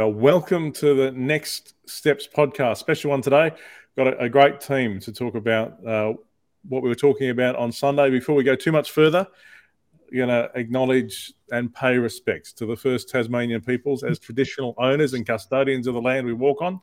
Well, 0.00 0.14
welcome 0.14 0.72
to 0.72 0.94
the 0.94 1.12
Next 1.12 1.74
Steps 1.84 2.26
podcast. 2.26 2.78
Special 2.78 3.10
one 3.10 3.20
today. 3.20 3.52
Got 3.98 4.06
a, 4.06 4.18
a 4.20 4.28
great 4.30 4.58
team 4.58 4.98
to 5.00 5.12
talk 5.12 5.34
about 5.34 5.86
uh, 5.86 6.14
what 6.66 6.82
we 6.82 6.88
were 6.88 6.94
talking 6.94 7.28
about 7.28 7.54
on 7.56 7.70
Sunday. 7.70 8.08
Before 8.08 8.34
we 8.34 8.42
go 8.42 8.56
too 8.56 8.72
much 8.72 8.92
further, 8.92 9.26
going 10.10 10.30
to 10.30 10.50
acknowledge 10.54 11.34
and 11.50 11.74
pay 11.74 11.98
respects 11.98 12.54
to 12.54 12.64
the 12.64 12.76
first 12.76 13.10
Tasmanian 13.10 13.60
peoples 13.60 14.02
as 14.02 14.18
traditional 14.18 14.74
owners 14.78 15.12
and 15.12 15.26
custodians 15.26 15.86
of 15.86 15.92
the 15.92 16.00
land 16.00 16.24
we 16.26 16.32
walk 16.32 16.62
on. 16.62 16.80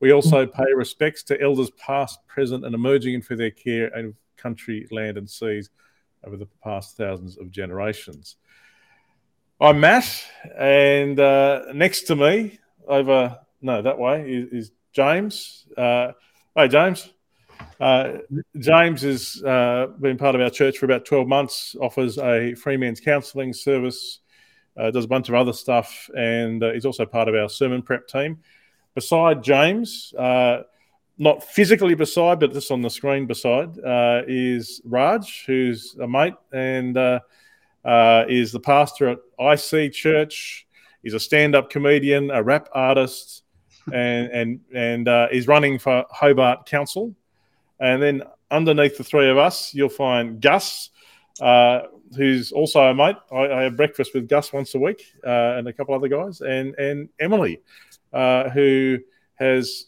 We 0.00 0.10
also 0.10 0.44
pay 0.44 0.72
respects 0.74 1.22
to 1.22 1.40
elders 1.40 1.70
past, 1.78 2.18
present, 2.26 2.64
and 2.64 2.74
emerging 2.74 3.22
for 3.22 3.36
their 3.36 3.52
care 3.52 3.96
of 3.96 4.12
country, 4.36 4.88
land, 4.90 5.18
and 5.18 5.30
seas 5.30 5.70
over 6.24 6.36
the 6.36 6.48
past 6.64 6.96
thousands 6.96 7.38
of 7.38 7.52
generations. 7.52 8.34
I'm 9.58 9.80
Matt, 9.80 10.22
and 10.58 11.18
uh, 11.18 11.72
next 11.72 12.02
to 12.08 12.16
me, 12.16 12.58
over 12.86 13.38
no 13.62 13.82
that 13.82 13.98
way, 13.98 14.30
is, 14.30 14.52
is 14.52 14.72
James. 14.92 15.66
Uh, 15.76 16.12
hey, 16.54 16.68
James. 16.68 17.12
Uh, 17.80 18.18
James 18.58 19.02
has 19.02 19.42
uh, 19.42 19.88
been 20.00 20.16
part 20.18 20.34
of 20.34 20.40
our 20.40 20.50
church 20.50 20.78
for 20.78 20.86
about 20.86 21.04
12 21.04 21.26
months, 21.26 21.76
offers 21.80 22.18
a 22.18 22.54
free 22.54 22.76
men's 22.76 23.00
counselling 23.00 23.52
service, 23.52 24.20
uh, 24.76 24.90
does 24.90 25.04
a 25.04 25.08
bunch 25.08 25.28
of 25.28 25.34
other 25.34 25.52
stuff, 25.52 26.10
and 26.16 26.62
uh, 26.62 26.72
he's 26.72 26.84
also 26.84 27.06
part 27.06 27.28
of 27.28 27.34
our 27.34 27.48
sermon 27.48 27.82
prep 27.82 28.06
team. 28.08 28.38
Beside 28.94 29.42
James, 29.42 30.14
not 31.18 31.42
physically 31.44 31.94
beside, 31.94 32.40
but 32.40 32.52
just 32.52 32.70
on 32.70 32.82
the 32.82 32.90
screen 32.90 33.26
beside, 33.26 33.78
is 34.26 34.80
Raj, 34.84 35.44
who's 35.46 35.96
a 36.00 36.06
mate 36.06 36.34
and 36.52 36.96
uh, 37.86 38.24
is 38.28 38.52
the 38.52 38.60
pastor 38.60 39.08
at 39.08 39.18
IC 39.38 39.92
Church. 39.92 40.65
He's 41.06 41.14
a 41.14 41.20
stand-up 41.20 41.70
comedian, 41.70 42.32
a 42.32 42.42
rap 42.42 42.68
artist, 42.72 43.44
and 43.92 44.28
and 44.32 44.60
and 44.74 45.06
uh, 45.06 45.28
is 45.30 45.46
running 45.46 45.78
for 45.78 46.04
Hobart 46.10 46.66
Council. 46.66 47.14
And 47.78 48.02
then 48.02 48.22
underneath 48.50 48.98
the 48.98 49.04
three 49.04 49.30
of 49.30 49.38
us, 49.38 49.72
you'll 49.72 49.88
find 49.88 50.40
Gus, 50.40 50.90
uh, 51.40 51.82
who's 52.16 52.50
also 52.50 52.80
a 52.80 52.92
mate. 52.92 53.14
I, 53.30 53.36
I, 53.36 53.62
have 53.62 53.76
breakfast 53.76 54.14
with 54.14 54.28
Gus 54.28 54.52
once 54.52 54.74
a 54.74 54.80
week, 54.80 55.00
uh, 55.24 55.54
and 55.56 55.68
a 55.68 55.72
couple 55.72 55.94
other 55.94 56.08
guys, 56.08 56.40
and 56.40 56.74
and 56.74 57.08
Emily, 57.20 57.60
uh, 58.12 58.50
who 58.50 58.98
has, 59.36 59.86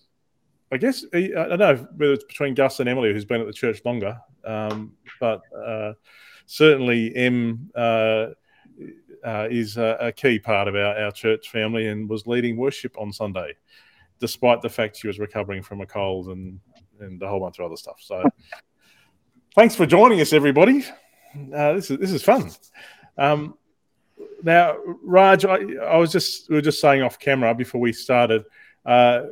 I 0.70 0.76
guess, 0.76 1.04
I 1.12 1.30
don't 1.30 1.58
know 1.58 1.88
whether 1.96 2.12
it's 2.12 2.22
between 2.22 2.54
Gus 2.54 2.78
and 2.78 2.88
Emily, 2.88 3.12
who's 3.12 3.24
been 3.24 3.40
at 3.40 3.48
the 3.48 3.52
church 3.52 3.80
longer, 3.84 4.20
um, 4.44 4.92
but 5.18 5.42
uh, 5.52 5.94
certainly 6.46 7.12
M 7.16 7.72
uh, 9.24 9.48
is 9.50 9.76
a, 9.76 9.96
a, 10.00 10.12
key 10.12 10.38
part 10.38 10.68
of 10.68 10.74
our, 10.74 10.96
our 10.98 11.10
church 11.10 11.50
family 11.50 11.88
and 11.88 12.08
was 12.08 12.26
leading 12.26 12.56
worship 12.56 12.96
on 12.98 13.12
Sunday, 13.12 13.54
despite 14.20 14.62
the 14.62 14.68
fact 14.68 14.96
she 14.96 15.06
was 15.06 15.18
recovering 15.18 15.62
from 15.62 15.80
a 15.80 15.86
cold 15.86 16.28
and, 16.28 16.60
and 17.00 17.22
a 17.22 17.28
whole 17.28 17.40
bunch 17.40 17.58
of 17.58 17.66
other 17.66 17.76
stuff. 17.76 17.98
So 18.00 18.22
thanks 19.54 19.74
for 19.74 19.86
joining 19.86 20.20
us, 20.20 20.32
everybody. 20.32 20.84
Uh, 21.54 21.74
this 21.74 21.90
is 21.90 21.98
this 21.98 22.12
is 22.12 22.22
fun. 22.22 22.50
Um, 23.16 23.58
now, 24.42 24.76
Raj, 25.02 25.44
I, 25.44 25.58
I, 25.82 25.96
was 25.96 26.12
just 26.12 26.48
we 26.48 26.56
were 26.56 26.62
just 26.62 26.80
saying 26.80 27.02
off 27.02 27.18
camera 27.18 27.54
before 27.54 27.80
we 27.80 27.92
started. 27.92 28.44
Uh, 28.86 29.24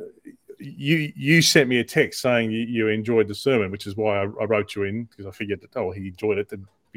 you 0.59 1.11
you 1.15 1.41
sent 1.41 1.69
me 1.69 1.79
a 1.79 1.83
text 1.83 2.21
saying 2.21 2.51
you, 2.51 2.59
you, 2.59 2.87
enjoyed 2.87 3.27
the 3.27 3.35
sermon, 3.35 3.71
which 3.71 3.87
is 3.87 3.95
why 3.95 4.17
I, 4.17 4.23
I 4.23 4.45
wrote 4.45 4.75
you 4.75 4.83
in 4.83 5.05
because 5.05 5.25
I 5.25 5.31
figured 5.31 5.61
that 5.61 5.77
oh 5.77 5.91
he 5.91 6.07
enjoyed 6.07 6.37
it 6.37 6.49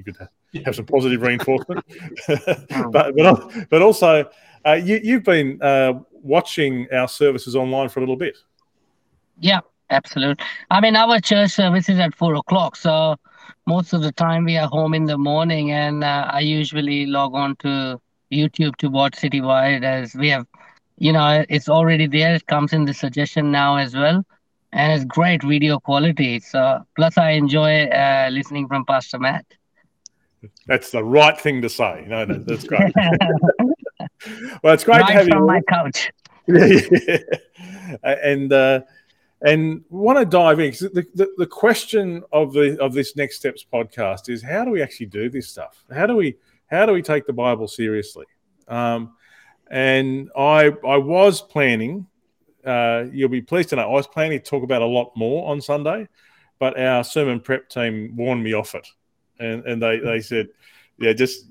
be 0.03 0.13
good 0.13 0.19
to 0.53 0.63
have 0.65 0.75
some 0.75 0.87
positive 0.87 1.23
reinforcement. 1.23 1.85
but, 2.91 3.15
but 3.17 3.69
but 3.71 3.83
also, 3.83 4.25
uh, 4.67 4.73
you, 4.73 5.01
you've 5.03 5.25
been 5.25 5.61
uh, 5.63 5.95
watching 6.13 6.87
our 6.93 7.09
services 7.09 7.57
online 7.57 7.89
for 7.89 8.01
a 8.01 8.03
little 8.03 8.17
bit. 8.17 8.37
Yeah, 9.39 9.61
absolutely. 9.91 10.45
I 10.71 10.81
mean, 10.81 10.97
our 10.97 11.21
church 11.21 11.53
service 11.53 11.89
is 11.89 11.99
at 11.99 12.15
four 12.15 12.35
o'clock, 12.35 12.77
so 12.77 13.17
most 13.67 13.93
of 13.93 14.03
the 14.03 14.13
time 14.13 14.45
we 14.45 14.57
are 14.57 14.69
home 14.69 14.95
in 14.95 15.05
the 15.05 15.19
morning, 15.19 15.71
and 15.71 16.05
uh, 16.05 16.29
I 16.31 16.41
usually 16.41 17.07
log 17.07 17.35
on 17.35 17.57
to 17.57 18.01
YouTube 18.33 18.77
to 18.77 18.89
watch 18.89 19.15
Citywide 19.15 19.83
as 19.83 20.15
we 20.15 20.29
have, 20.29 20.47
you 20.99 21.13
know, 21.13 21.45
it's 21.49 21.69
already 21.69 22.07
there. 22.07 22.35
It 22.35 22.47
comes 22.47 22.73
in 22.73 22.85
the 22.85 22.95
suggestion 22.95 23.51
now 23.51 23.77
as 23.77 23.95
well 23.95 24.25
and 24.73 24.93
it's 24.93 25.05
great 25.05 25.43
video 25.43 25.79
quality. 25.79 26.41
So 26.41 26.85
plus 26.97 27.19
I 27.19 27.31
enjoy 27.31 27.87
uh, 27.87 28.29
listening 28.31 28.69
from 28.69 28.85
Pastor 28.85 29.19
Matt. 29.19 29.45
That's 30.67 30.91
the 30.91 31.05
right 31.05 31.39
thing 31.39 31.63
to 31.63 31.69
say. 31.69 32.05
No, 32.09 32.25
no 32.25 32.39
that's 32.39 32.65
great. 32.65 32.93
well, 34.63 34.75
it's 34.75 34.85
great 34.85 35.01
right 35.01 35.07
to 35.09 35.13
have 35.13 35.27
from 35.27 35.39
you. 35.41 35.47
my 35.47 35.61
couch. 35.69 36.11
yeah, 36.47 36.79
yeah. 37.07 37.19
And 38.03 38.53
uh, 38.53 38.81
and 39.43 39.85
want 39.91 40.19
to 40.19 40.25
dive 40.25 40.61
in 40.61 40.73
the, 40.73 41.07
the, 41.15 41.29
the 41.39 41.47
question 41.47 42.23
of 42.33 42.53
the 42.53 42.81
of 42.81 42.93
this 42.95 43.17
next 43.17 43.37
steps 43.37 43.65
podcast 43.71 44.29
is 44.29 44.43
how 44.43 44.65
do 44.65 44.71
we 44.71 44.83
actually 44.83 45.07
do 45.07 45.29
this 45.29 45.49
stuff? 45.49 45.85
How 45.93 46.07
do 46.07 46.17
we 46.17 46.37
how 46.67 46.87
do 46.87 46.93
we 46.93 47.03
take 47.03 47.27
the 47.27 47.33
Bible 47.33 47.69
seriously? 47.69 48.27
Um, 48.69 49.15
and 49.71 50.31
I 50.37 50.73
I 50.87 50.97
was 50.97 51.43
planning. 51.43 52.07
Uh, 52.65 53.05
you'll 53.11 53.31
be 53.31 53.43
pleased 53.43 53.71
to 53.71 53.77
know 53.77 53.83
I 53.83 53.93
was 53.93 54.07
planning 54.07 54.39
to 54.39 54.45
talk 54.45 54.63
about 54.63 54.83
a 54.83 54.87
lot 54.87 55.13
more 55.17 55.51
on 55.51 55.61
Sunday, 55.63 56.09
but 56.59 56.79
our 56.79 57.03
sermon 57.05 57.41
prep 57.41 57.69
team 57.69 58.15
warned 58.17 58.45
me 58.45 58.55
off 58.55 58.75
it 58.75 58.87
and 59.41 59.65
and 59.65 59.83
they 59.83 59.99
they 59.99 60.21
said, 60.21 60.49
yeah, 60.99 61.13
just 61.13 61.47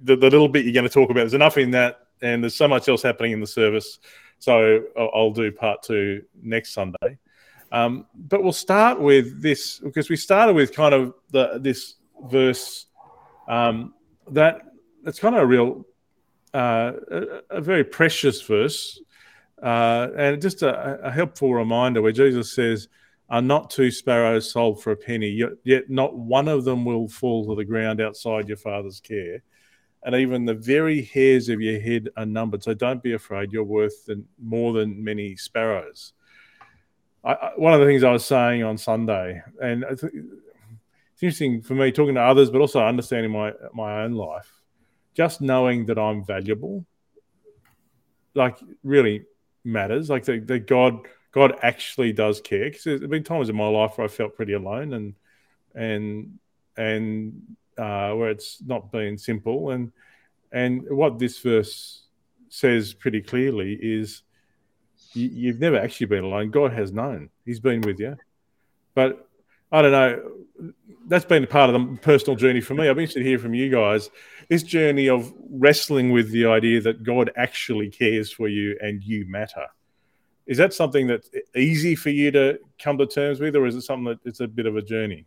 the, 0.00 0.16
the 0.16 0.30
little 0.30 0.48
bit 0.48 0.64
you're 0.64 0.74
going 0.74 0.84
to 0.84 0.92
talk 0.92 1.10
about. 1.10 1.20
There's 1.20 1.34
enough 1.34 1.56
in 1.56 1.70
that, 1.72 2.00
and 2.20 2.42
there's 2.42 2.54
so 2.54 2.68
much 2.68 2.88
else 2.88 3.02
happening 3.02 3.32
in 3.32 3.40
the 3.40 3.46
service. 3.46 3.98
So 4.38 4.82
I'll, 4.96 5.10
I'll 5.14 5.30
do 5.30 5.50
part 5.50 5.82
two 5.82 6.22
next 6.42 6.72
Sunday. 6.72 7.18
Um, 7.70 8.06
but 8.14 8.42
we'll 8.42 8.52
start 8.52 9.00
with 9.00 9.42
this 9.42 9.78
because 9.78 10.08
we 10.08 10.16
started 10.16 10.54
with 10.54 10.74
kind 10.74 10.94
of 10.94 11.14
the 11.30 11.58
this 11.60 11.94
verse 12.24 12.86
um, 13.46 13.94
that 14.30 14.62
it's 15.04 15.18
kind 15.18 15.34
of 15.34 15.42
a 15.42 15.46
real 15.46 15.84
uh, 16.54 16.92
a, 17.10 17.26
a, 17.50 17.60
very 17.60 17.84
precious 17.84 18.40
verse 18.40 19.00
uh, 19.62 20.08
and 20.16 20.40
just 20.40 20.62
a, 20.62 20.98
a, 21.02 21.10
helpful 21.10 21.52
reminder 21.52 22.00
where 22.00 22.12
Jesus 22.12 22.52
says, 22.52 22.88
are 23.30 23.42
not 23.42 23.70
two 23.70 23.90
sparrows 23.90 24.50
sold 24.50 24.82
for 24.82 24.92
a 24.92 24.96
penny, 24.96 25.42
yet 25.64 25.90
not 25.90 26.16
one 26.16 26.48
of 26.48 26.64
them 26.64 26.84
will 26.84 27.08
fall 27.08 27.46
to 27.46 27.54
the 27.54 27.64
ground 27.64 28.00
outside 28.00 28.48
your 28.48 28.56
father's 28.56 29.00
care. 29.00 29.42
And 30.02 30.14
even 30.14 30.44
the 30.44 30.54
very 30.54 31.02
hairs 31.02 31.48
of 31.48 31.60
your 31.60 31.80
head 31.80 32.08
are 32.16 32.24
numbered. 32.24 32.62
So 32.62 32.72
don't 32.72 33.02
be 33.02 33.12
afraid, 33.12 33.52
you're 33.52 33.64
worth 33.64 34.08
more 34.42 34.72
than 34.72 35.02
many 35.04 35.36
sparrows. 35.36 36.12
I, 37.24 37.50
one 37.56 37.74
of 37.74 37.80
the 37.80 37.86
things 37.86 38.04
I 38.04 38.12
was 38.12 38.24
saying 38.24 38.62
on 38.62 38.78
Sunday, 38.78 39.42
and 39.60 39.84
it's 39.90 40.04
interesting 41.20 41.60
for 41.60 41.74
me 41.74 41.92
talking 41.92 42.14
to 42.14 42.22
others, 42.22 42.48
but 42.48 42.60
also 42.60 42.80
understanding 42.80 43.32
my, 43.32 43.52
my 43.74 44.04
own 44.04 44.12
life, 44.12 44.50
just 45.14 45.40
knowing 45.40 45.86
that 45.86 45.98
I'm 45.98 46.24
valuable, 46.24 46.86
like 48.34 48.56
really 48.84 49.24
matters. 49.64 50.08
Like 50.08 50.24
that, 50.24 50.46
that 50.46 50.66
God 50.66 51.06
God 51.32 51.58
actually 51.62 52.12
does 52.12 52.40
care. 52.40 52.64
Because 52.64 52.84
there's 52.84 53.00
been 53.06 53.24
times 53.24 53.48
in 53.48 53.56
my 53.56 53.68
life 53.68 53.96
where 53.96 54.06
I 54.06 54.08
felt 54.08 54.36
pretty 54.36 54.54
alone 54.54 54.92
and 54.94 55.14
and 55.74 56.38
and 56.76 57.56
uh, 57.76 58.12
where 58.12 58.30
it's 58.30 58.62
not 58.64 58.90
been 58.90 59.18
simple. 59.18 59.70
And 59.70 59.92
and 60.52 60.88
what 60.88 61.18
this 61.18 61.38
verse 61.38 62.02
says 62.48 62.94
pretty 62.94 63.20
clearly 63.20 63.78
is 63.80 64.22
you, 65.12 65.28
you've 65.28 65.60
never 65.60 65.78
actually 65.78 66.06
been 66.06 66.24
alone. 66.24 66.50
God 66.50 66.72
has 66.72 66.92
known. 66.92 67.30
He's 67.44 67.60
been 67.60 67.82
with 67.82 68.00
you. 68.00 68.16
But 68.94 69.28
I 69.70 69.82
don't 69.82 69.92
know. 69.92 70.32
That's 71.06 71.24
been 71.24 71.44
a 71.44 71.46
part 71.46 71.70
of 71.70 71.80
the 71.80 71.96
personal 71.98 72.36
journey 72.36 72.60
for 72.60 72.74
me. 72.74 72.88
I've 72.88 72.96
been 72.96 73.02
interested 73.02 73.20
to 73.20 73.28
hear 73.28 73.38
from 73.38 73.54
you 73.54 73.70
guys. 73.70 74.10
This 74.48 74.62
journey 74.62 75.08
of 75.08 75.32
wrestling 75.50 76.10
with 76.10 76.30
the 76.30 76.46
idea 76.46 76.80
that 76.82 77.02
God 77.02 77.30
actually 77.36 77.90
cares 77.90 78.32
for 78.32 78.48
you 78.48 78.76
and 78.80 79.02
you 79.02 79.26
matter. 79.28 79.66
Is 80.48 80.56
that 80.56 80.72
something 80.72 81.06
that's 81.06 81.28
easy 81.54 81.94
for 81.94 82.08
you 82.08 82.30
to 82.30 82.58
come 82.82 82.96
to 82.98 83.06
terms 83.06 83.38
with, 83.38 83.54
or 83.54 83.66
is 83.66 83.76
it 83.76 83.82
something 83.82 84.06
that 84.06 84.18
it's 84.24 84.40
a 84.40 84.48
bit 84.48 84.64
of 84.64 84.76
a 84.76 84.82
journey? 84.82 85.26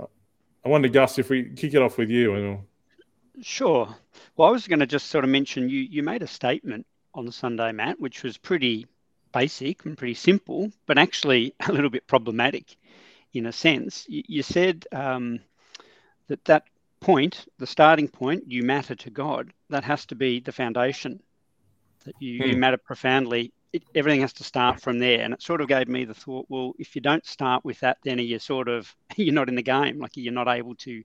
I 0.00 0.68
wonder, 0.68 0.88
Gus, 0.88 1.18
if 1.18 1.30
we 1.30 1.50
kick 1.50 1.74
it 1.74 1.82
off 1.82 1.98
with 1.98 2.10
you. 2.10 2.34
And 2.34 2.58
Sure. 3.42 3.94
Well, 4.36 4.48
I 4.48 4.50
was 4.50 4.66
going 4.66 4.80
to 4.80 4.86
just 4.86 5.06
sort 5.06 5.22
of 5.22 5.30
mention 5.30 5.68
you. 5.68 5.80
You 5.80 6.02
made 6.02 6.22
a 6.22 6.26
statement 6.26 6.84
on 7.14 7.26
the 7.26 7.32
Sunday, 7.32 7.70
Matt, 7.70 8.00
which 8.00 8.24
was 8.24 8.36
pretty 8.36 8.86
basic 9.32 9.84
and 9.84 9.96
pretty 9.96 10.14
simple, 10.14 10.72
but 10.86 10.98
actually 10.98 11.54
a 11.68 11.72
little 11.72 11.90
bit 11.90 12.08
problematic, 12.08 12.76
in 13.34 13.46
a 13.46 13.52
sense. 13.52 14.04
You, 14.08 14.22
you 14.26 14.42
said 14.42 14.86
um, 14.90 15.38
that 16.26 16.44
that 16.46 16.64
point, 17.04 17.46
the 17.58 17.66
starting 17.66 18.08
point, 18.08 18.44
you 18.46 18.62
matter 18.62 18.94
to 18.94 19.10
God. 19.10 19.52
That 19.70 19.84
has 19.84 20.06
to 20.06 20.14
be 20.14 20.40
the 20.40 20.52
foundation. 20.52 21.20
That 22.04 22.14
you, 22.18 22.40
mm. 22.40 22.46
you 22.46 22.54
hmm. 22.54 22.60
matter 22.60 22.76
profoundly 22.76 23.52
it, 23.74 23.82
everything 23.92 24.20
has 24.20 24.32
to 24.34 24.44
start 24.44 24.80
from 24.80 25.00
there. 25.00 25.20
And 25.20 25.34
it 25.34 25.42
sort 25.42 25.60
of 25.60 25.66
gave 25.66 25.88
me 25.88 26.04
the 26.04 26.14
thought, 26.14 26.46
well, 26.48 26.74
if 26.78 26.94
you 26.94 27.02
don't 27.02 27.26
start 27.26 27.64
with 27.64 27.80
that, 27.80 27.98
then 28.04 28.20
you're 28.20 28.38
sort 28.38 28.68
of 28.68 28.94
you're 29.16 29.34
not 29.34 29.48
in 29.48 29.56
the 29.56 29.62
game, 29.62 29.98
like 29.98 30.12
you're 30.14 30.32
not 30.32 30.48
able 30.48 30.76
to 30.76 31.02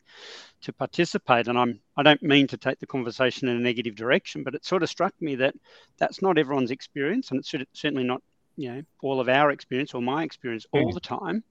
to 0.62 0.74
participate. 0.74 1.48
And 1.48 1.58
I'm 1.58 1.80
I 1.98 2.04
don't 2.04 2.22
mean 2.22 2.46
to 2.48 2.58
take 2.58 2.80
the 2.80 2.86
conversation 2.86 3.48
in 3.48 3.58
a 3.58 3.60
negative 3.60 3.96
direction, 3.96 4.44
but 4.44 4.54
it 4.54 4.64
sort 4.64 4.84
of 4.84 4.90
struck 4.90 5.16
me 5.20 5.36
that 5.36 5.56
that's 5.98 6.22
not 6.22 6.38
everyone's 6.38 6.72
experience, 6.72 7.32
and 7.32 7.40
it's 7.40 7.54
certainly 7.74 8.04
not 8.04 8.22
you 8.56 8.72
know 8.72 8.82
all 9.02 9.20
of 9.20 9.30
our 9.30 9.50
experience 9.50 9.96
or 9.96 10.02
my 10.04 10.24
experience 10.24 10.68
all 10.72 10.92
mm. 10.92 10.94
the 10.94 11.00
time. 11.00 11.44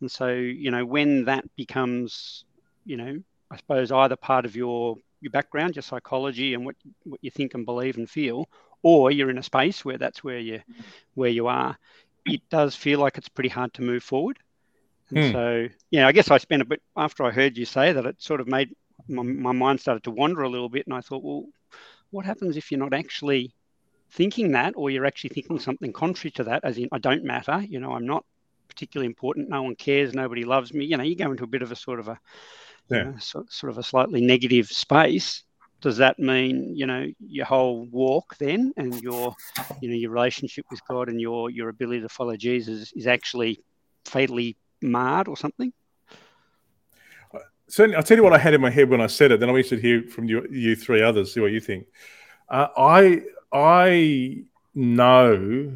And 0.00 0.10
so 0.10 0.28
you 0.28 0.70
know 0.70 0.86
when 0.86 1.26
that 1.26 1.44
becomes 1.54 2.46
you 2.86 2.96
know 2.96 3.18
I 3.52 3.56
suppose 3.56 3.92
either 3.92 4.16
part 4.16 4.44
of 4.46 4.56
your 4.56 4.96
your 5.20 5.30
background, 5.30 5.76
your 5.76 5.82
psychology, 5.82 6.54
and 6.54 6.64
what 6.64 6.76
what 7.04 7.20
you 7.22 7.30
think 7.30 7.54
and 7.54 7.66
believe 7.66 7.96
and 7.98 8.08
feel, 8.08 8.48
or 8.82 9.10
you're 9.10 9.30
in 9.30 9.38
a 9.38 9.42
space 9.42 9.84
where 9.84 9.98
that's 9.98 10.24
where 10.24 10.38
you 10.38 10.60
where 11.14 11.30
you 11.30 11.46
are, 11.46 11.76
it 12.26 12.40
does 12.48 12.74
feel 12.74 12.98
like 12.98 13.18
it's 13.18 13.28
pretty 13.28 13.50
hard 13.50 13.72
to 13.74 13.82
move 13.82 14.02
forward. 14.02 14.38
And 15.10 15.26
hmm. 15.26 15.32
so, 15.32 15.68
yeah, 15.90 16.06
I 16.06 16.12
guess 16.12 16.30
I 16.30 16.38
spent 16.38 16.62
a 16.62 16.64
bit 16.64 16.82
after 16.96 17.24
I 17.24 17.30
heard 17.30 17.58
you 17.58 17.66
say 17.66 17.92
that. 17.92 18.06
It 18.06 18.22
sort 18.22 18.40
of 18.40 18.48
made 18.48 18.74
my, 19.08 19.22
my 19.22 19.52
mind 19.52 19.80
started 19.80 20.04
to 20.04 20.10
wander 20.10 20.42
a 20.42 20.48
little 20.48 20.70
bit, 20.70 20.86
and 20.86 20.94
I 20.94 21.02
thought, 21.02 21.22
well, 21.22 21.44
what 22.10 22.24
happens 22.24 22.56
if 22.56 22.70
you're 22.70 22.80
not 22.80 22.94
actually 22.94 23.54
thinking 24.10 24.52
that, 24.52 24.74
or 24.76 24.90
you're 24.90 25.06
actually 25.06 25.30
thinking 25.30 25.58
something 25.58 25.92
contrary 25.92 26.32
to 26.32 26.44
that, 26.44 26.64
as 26.64 26.78
in 26.78 26.88
I 26.92 26.98
don't 26.98 27.24
matter, 27.24 27.60
you 27.60 27.80
know, 27.80 27.92
I'm 27.92 28.06
not 28.06 28.24
particularly 28.68 29.06
important, 29.06 29.50
no 29.50 29.62
one 29.62 29.74
cares, 29.74 30.14
nobody 30.14 30.44
loves 30.44 30.72
me. 30.72 30.86
You 30.86 30.96
know, 30.96 31.04
you 31.04 31.16
go 31.16 31.30
into 31.30 31.44
a 31.44 31.48
bit 31.48 31.62
of 31.62 31.72
a 31.72 31.76
sort 31.76 32.00
of 32.00 32.08
a 32.08 32.18
yeah. 32.90 32.98
you 32.98 33.04
know, 33.04 33.16
so, 33.18 33.44
sort 33.48 33.70
of 33.70 33.78
a 33.78 33.82
slightly 33.82 34.20
negative 34.20 34.68
space 34.68 35.44
does 35.82 35.96
that 35.96 36.18
mean 36.18 36.74
you 36.74 36.86
know 36.86 37.06
your 37.20 37.44
whole 37.44 37.84
walk 37.86 38.36
then 38.38 38.72
and 38.76 39.02
your 39.02 39.34
you 39.82 39.88
know 39.88 39.94
your 39.94 40.10
relationship 40.10 40.64
with 40.70 40.80
god 40.88 41.08
and 41.08 41.20
your 41.20 41.50
your 41.50 41.68
ability 41.68 42.00
to 42.00 42.08
follow 42.08 42.36
jesus 42.36 42.92
is 42.92 43.06
actually 43.06 43.60
fatally 44.06 44.56
marred 44.80 45.28
or 45.28 45.36
something 45.36 45.72
certainly 47.68 47.96
i'll 47.96 48.02
tell 48.02 48.16
you 48.16 48.22
what 48.22 48.32
i 48.32 48.38
had 48.38 48.54
in 48.54 48.60
my 48.60 48.70
head 48.70 48.88
when 48.88 49.00
i 49.00 49.06
said 49.06 49.32
it 49.32 49.40
then 49.40 49.48
i 49.48 49.52
want 49.52 49.66
to 49.66 49.76
hear 49.76 50.02
from 50.04 50.24
you, 50.24 50.46
you 50.50 50.74
three 50.74 51.02
others 51.02 51.34
see 51.34 51.40
what 51.40 51.52
you 51.52 51.60
think 51.60 51.86
uh, 52.48 52.68
i 52.76 53.20
i 53.52 54.42
know 54.74 55.72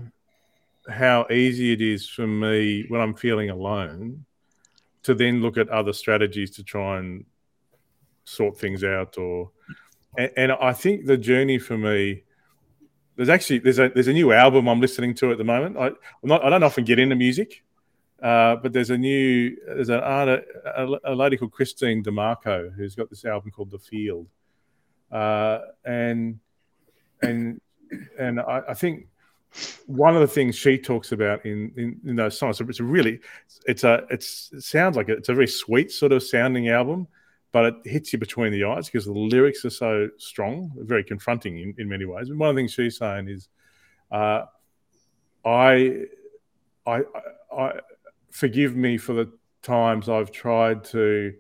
how 0.89 1.27
easy 1.31 1.73
it 1.73 1.83
is 1.83 2.09
for 2.09 2.27
me 2.27 2.85
when 2.89 3.01
i'm 3.01 3.15
feeling 3.15 3.51
alone 3.51 4.25
to 5.07 5.15
then 5.15 5.41
look 5.41 5.57
at 5.57 5.69
other 5.69 5.93
strategies 5.93 6.51
to 6.51 6.65
try 6.65 6.99
and 6.99 7.25
sort 8.25 8.59
things 8.59 8.83
out 8.83 9.17
or 9.19 9.51
and, 10.19 10.31
and, 10.37 10.53
I 10.53 10.73
think 10.73 11.07
the 11.07 11.17
journey 11.17 11.59
for 11.59 11.79
me 11.79 12.25
there's 13.15 13.29
actually 13.29 13.61
there's 13.61 13.79
a 13.79 13.89
there's 13.89 14.09
a 14.09 14.13
new 14.13 14.33
album 14.33 14.69
I'm 14.69 14.81
listening 14.81 15.15
to 15.15 15.31
at 15.31 15.39
the 15.39 15.45
moment. 15.45 15.77
I, 15.79 15.93
not 16.23 16.45
I 16.45 16.51
don't 16.51 16.65
often 16.65 16.85
get 16.85 16.99
into 16.99 17.15
music, 17.15 17.63
uh, 18.23 18.57
but 18.57 18.73
there's 18.73 18.91
a 18.91 18.99
new 18.99 19.57
there's 19.67 19.89
an 19.89 20.01
art, 20.01 20.29
a, 20.29 20.99
a, 21.05 21.15
lady 21.15 21.37
called 21.37 21.53
Christine 21.53 22.03
DeMarco 22.03 22.75
who's 22.75 22.95
got 22.95 23.09
this 23.09 23.25
album 23.25 23.53
called 23.53 23.71
The 23.71 23.79
Field, 23.79 24.27
uh, 25.13 25.61
and 25.85 26.41
and 27.23 27.61
and 28.19 28.41
I, 28.41 28.63
I, 28.69 28.75
think 28.75 29.07
one 29.87 30.15
of 30.15 30.21
the 30.21 30.27
things 30.27 30.57
she 30.57 30.79
talks 30.79 31.13
about 31.13 31.45
in 31.47 31.73
in, 31.77 32.01
in 32.05 32.17
those 32.17 32.39
songs 32.39 32.61
it's 32.61 32.81
a 32.81 32.85
really 32.85 33.21
it's 33.67 33.85
a 33.85 34.05
it's 34.11 34.51
it 34.53 34.63
sounds 34.63 34.97
like 34.97 35.09
it's 35.09 35.29
a 35.29 35.35
very 35.35 35.47
sweet 35.47 35.91
sort 35.91 36.13
of 36.13 36.23
sounding 36.23 36.69
album 36.69 37.07
but 37.57 37.65
it 37.65 37.75
hits 37.91 38.13
you 38.13 38.19
between 38.19 38.53
the 38.53 38.65
eyes 38.65 38.85
because 38.85 39.07
the 39.07 39.13
lyrics 39.13 39.65
are 39.65 39.71
so 39.71 40.11
strong, 40.19 40.71
very 40.77 41.03
confronting 41.03 41.59
in, 41.59 41.75
in 41.79 41.89
many 41.89 42.05
ways. 42.05 42.29
And 42.29 42.39
one 42.39 42.51
of 42.51 42.55
the 42.55 42.61
things 42.61 42.73
she's 42.73 42.99
saying 42.99 43.31
is, 43.31 43.49
uh, 44.13 44.43
I, 45.43 46.03
I, 46.87 47.01
I, 47.57 47.73
forgive 48.31 48.77
me 48.77 48.99
for 48.99 49.15
the 49.15 49.33
times 49.63 50.11
I've 50.11 50.31
tried 50.31 50.85
to, 50.85 51.33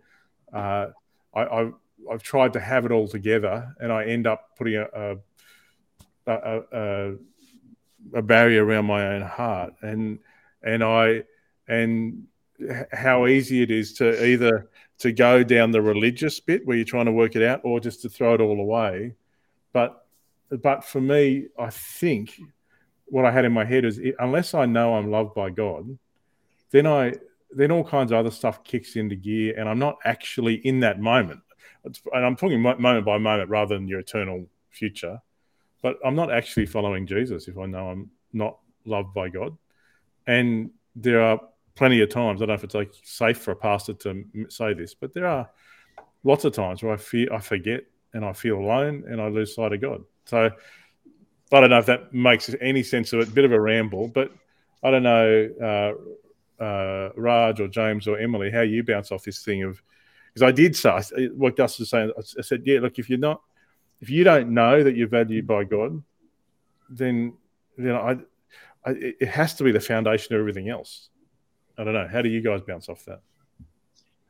uh, 0.54 0.86
I, 1.34 1.46
I've, 1.46 1.74
I've 2.10 2.22
tried 2.22 2.54
to 2.54 2.60
have 2.60 2.86
it 2.86 2.92
all 2.92 3.08
together, 3.08 3.74
and 3.78 3.92
I 3.92 4.06
end 4.06 4.26
up 4.26 4.56
putting 4.56 4.76
a, 4.76 4.86
a, 4.86 5.16
a, 6.26 6.62
a, 6.72 7.14
a 8.14 8.22
barrier 8.22 8.64
around 8.64 8.86
my 8.86 9.14
own 9.14 9.22
heart, 9.22 9.74
and 9.82 10.18
and 10.62 10.82
I 10.82 11.24
and 11.68 12.26
how 12.92 13.26
easy 13.26 13.62
it 13.62 13.70
is 13.70 13.94
to 13.94 14.24
either 14.26 14.68
to 14.98 15.12
go 15.12 15.42
down 15.42 15.70
the 15.70 15.82
religious 15.82 16.40
bit 16.40 16.66
where 16.66 16.76
you're 16.76 16.86
trying 16.86 17.04
to 17.06 17.12
work 17.12 17.36
it 17.36 17.42
out 17.42 17.60
or 17.64 17.80
just 17.80 18.02
to 18.02 18.08
throw 18.08 18.34
it 18.34 18.40
all 18.40 18.60
away. 18.60 19.14
But 19.72 20.06
but 20.50 20.84
for 20.84 21.00
me, 21.00 21.46
I 21.58 21.70
think 21.70 22.40
what 23.06 23.24
I 23.24 23.30
had 23.30 23.44
in 23.44 23.52
my 23.52 23.64
head 23.64 23.84
is 23.84 24.00
unless 24.18 24.54
I 24.54 24.66
know 24.66 24.94
I'm 24.94 25.10
loved 25.10 25.34
by 25.34 25.50
God, 25.50 25.98
then 26.70 26.86
I 26.86 27.14
then 27.50 27.70
all 27.70 27.84
kinds 27.84 28.12
of 28.12 28.18
other 28.18 28.30
stuff 28.30 28.64
kicks 28.64 28.96
into 28.96 29.16
gear, 29.16 29.54
and 29.58 29.68
I'm 29.68 29.78
not 29.78 29.98
actually 30.04 30.54
in 30.54 30.80
that 30.80 31.00
moment. 31.00 31.40
And 31.84 32.24
I'm 32.24 32.36
talking 32.36 32.60
moment 32.60 33.04
by 33.04 33.18
moment 33.18 33.48
rather 33.48 33.76
than 33.76 33.86
your 33.86 34.00
eternal 34.00 34.46
future. 34.70 35.20
But 35.82 35.98
I'm 36.04 36.14
not 36.14 36.32
actually 36.32 36.66
following 36.66 37.06
Jesus 37.06 37.48
if 37.48 37.58
I 37.58 37.66
know 37.66 37.90
I'm 37.90 38.10
not 38.32 38.58
loved 38.84 39.14
by 39.14 39.28
God. 39.28 39.56
And 40.26 40.70
there 40.94 41.20
are 41.22 41.40
plenty 41.74 42.00
of 42.00 42.08
times. 42.08 42.40
I 42.40 42.46
don't 42.46 42.48
know 42.48 42.54
if 42.54 42.64
it's 42.64 42.74
like 42.74 42.92
safe 43.02 43.38
for 43.38 43.52
a 43.52 43.56
pastor 43.56 43.92
to 43.94 44.24
say 44.48 44.74
this, 44.74 44.94
but 44.94 45.14
there 45.14 45.26
are 45.26 45.48
lots 46.24 46.44
of 46.44 46.52
times 46.52 46.82
where 46.82 46.92
I 46.92 46.96
fear 46.96 47.32
I 47.32 47.38
forget 47.38 47.84
and 48.14 48.24
I 48.24 48.32
feel 48.32 48.58
alone 48.58 49.04
and 49.08 49.20
I 49.20 49.28
lose 49.28 49.54
sight 49.54 49.72
of 49.72 49.80
God. 49.80 50.02
So 50.24 50.50
I 51.52 51.60
don't 51.60 51.70
know 51.70 51.78
if 51.78 51.86
that 51.86 52.12
makes 52.12 52.52
any 52.60 52.82
sense 52.82 53.12
of 53.12 53.20
it. 53.20 53.28
A 53.28 53.30
bit 53.30 53.44
of 53.44 53.52
a 53.52 53.60
ramble, 53.60 54.08
but 54.08 54.32
I 54.82 54.90
don't 54.90 55.02
know, 55.02 55.50
uh, 55.62 56.62
uh, 56.62 57.10
Raj 57.16 57.60
or 57.60 57.68
James 57.68 58.08
or 58.08 58.18
Emily, 58.18 58.50
how 58.50 58.62
you 58.62 58.82
bounce 58.82 59.12
off 59.12 59.24
this 59.24 59.44
thing 59.44 59.62
of 59.62 59.80
because 60.32 60.48
I 60.48 60.52
did 60.52 60.76
say 60.76 61.28
what 61.34 61.56
Gus 61.56 61.78
was 61.78 61.88
saying. 61.88 62.12
I 62.18 62.42
said, 62.42 62.62
yeah, 62.66 62.80
look, 62.80 62.98
if 62.98 63.08
you're 63.08 63.18
not, 63.18 63.40
if 64.00 64.10
you 64.10 64.24
don't 64.24 64.50
know 64.50 64.82
that 64.82 64.96
you're 64.96 65.08
valued 65.08 65.46
by 65.46 65.64
God, 65.64 66.02
then 66.88 67.34
then 67.76 67.94
I, 67.94 68.18
I 68.84 68.90
it 68.90 69.28
has 69.28 69.54
to 69.54 69.64
be 69.64 69.72
the 69.72 69.80
foundation 69.80 70.34
of 70.34 70.40
everything 70.40 70.68
else. 70.68 71.10
I 71.78 71.84
don't 71.84 71.94
know. 71.94 72.08
How 72.10 72.22
do 72.22 72.28
you 72.28 72.40
guys 72.40 72.62
bounce 72.62 72.88
off 72.88 73.04
that? 73.06 73.20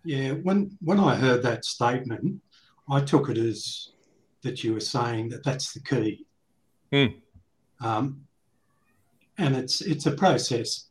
Yeah, 0.04 0.32
when 0.32 0.76
when 0.80 1.00
I 1.00 1.16
heard 1.16 1.42
that 1.42 1.64
statement, 1.64 2.40
I 2.88 3.00
took 3.00 3.28
it 3.28 3.38
as 3.38 3.90
that 4.42 4.62
you 4.62 4.72
were 4.74 4.80
saying 4.80 5.28
that 5.30 5.44
that's 5.44 5.72
the 5.72 5.80
key. 5.80 6.24
Mm. 6.92 7.16
Um, 7.80 8.26
and 9.38 9.56
it's 9.56 9.80
it's 9.80 10.06
a 10.06 10.12
process, 10.12 10.88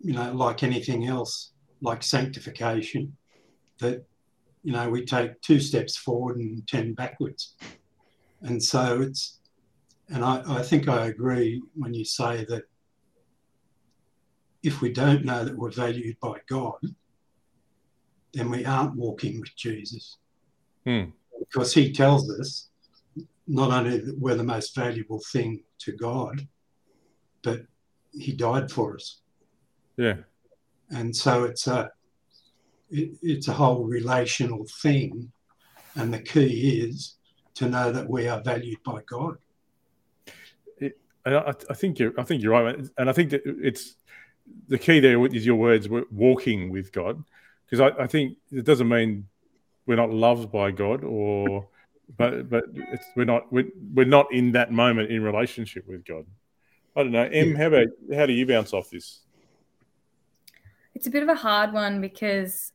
you 0.00 0.12
know, 0.12 0.32
like 0.32 0.62
anything 0.62 1.06
else, 1.06 1.52
like 1.80 2.02
sanctification, 2.02 3.16
that 3.80 4.04
you 4.62 4.72
know 4.72 4.88
we 4.88 5.04
take 5.04 5.40
two 5.40 5.60
steps 5.60 5.96
forward 5.96 6.36
and 6.36 6.66
ten 6.68 6.94
backwards, 6.94 7.54
and 8.44 8.62
so 8.62 9.00
it's, 9.00 9.38
and 10.10 10.22
I, 10.22 10.42
I 10.46 10.62
think 10.62 10.86
I 10.86 11.06
agree 11.06 11.62
when 11.74 11.94
you 11.94 12.04
say 12.04 12.44
that 12.44 12.64
if 14.62 14.80
we 14.82 14.92
don't 14.92 15.24
know 15.24 15.44
that 15.44 15.56
we're 15.56 15.70
valued 15.70 16.18
by 16.20 16.36
God, 16.48 16.78
then 18.34 18.50
we 18.50 18.64
aren't 18.66 18.96
walking 18.96 19.40
with 19.40 19.56
Jesus. 19.56 20.18
Hmm. 20.84 21.04
Because 21.38 21.72
he 21.72 21.92
tells 21.92 22.30
us 22.30 22.68
not 23.46 23.70
only 23.70 23.98
that 23.98 24.18
we're 24.18 24.34
the 24.34 24.44
most 24.44 24.74
valuable 24.74 25.22
thing 25.32 25.62
to 25.78 25.92
God, 25.92 26.46
but 27.42 27.62
he 28.12 28.32
died 28.32 28.70
for 28.70 28.94
us. 28.94 29.20
Yeah. 29.96 30.16
And 30.90 31.16
so 31.16 31.44
it's 31.44 31.66
a 31.66 31.90
it, 32.90 33.16
it's 33.22 33.48
a 33.48 33.52
whole 33.52 33.84
relational 33.84 34.66
thing. 34.82 35.32
And 35.94 36.12
the 36.12 36.20
key 36.20 36.80
is 36.80 37.16
to 37.54 37.68
know 37.68 37.92
that 37.92 38.08
we 38.08 38.28
are 38.28 38.40
valued 38.40 38.82
by 38.84 39.00
God. 39.06 39.36
It, 40.78 40.98
I, 41.24 41.54
I 41.70 41.74
think 41.74 41.98
you're 41.98 42.12
I 42.18 42.24
think 42.24 42.42
you're 42.42 42.52
right. 42.52 42.76
And 42.98 43.08
I 43.08 43.12
think 43.12 43.30
that 43.30 43.42
it's 43.44 43.96
the 44.68 44.78
key 44.78 45.00
there 45.00 45.24
is 45.26 45.46
your 45.46 45.56
words 45.56 45.88
walking 46.10 46.70
with 46.70 46.92
God, 46.92 47.22
because 47.64 47.80
I, 47.80 48.02
I, 48.02 48.06
think 48.06 48.36
it 48.52 48.64
doesn't 48.64 48.88
mean 48.88 49.26
we're 49.86 49.96
not 49.96 50.10
loved 50.10 50.52
by 50.52 50.70
God 50.70 51.04
or, 51.04 51.68
but 52.18 52.50
but 52.50 52.64
we're 53.16 53.24
not 53.24 53.50
we're, 53.52 53.70
we're 53.94 54.04
not 54.06 54.32
in 54.32 54.52
that 54.52 54.70
moment 54.70 55.10
in 55.10 55.22
relationship 55.22 55.86
with 55.88 56.04
God. 56.04 56.26
I 56.96 57.02
don't 57.02 57.12
know, 57.12 57.24
Em. 57.24 57.54
How 57.54 57.66
about 57.66 57.88
how 58.14 58.26
do 58.26 58.32
you 58.32 58.46
bounce 58.46 58.72
off 58.72 58.90
this? 58.90 59.20
It's 60.94 61.06
a 61.06 61.10
bit 61.10 61.22
of 61.22 61.28
a 61.28 61.34
hard 61.34 61.72
one 61.72 62.00
because 62.00 62.72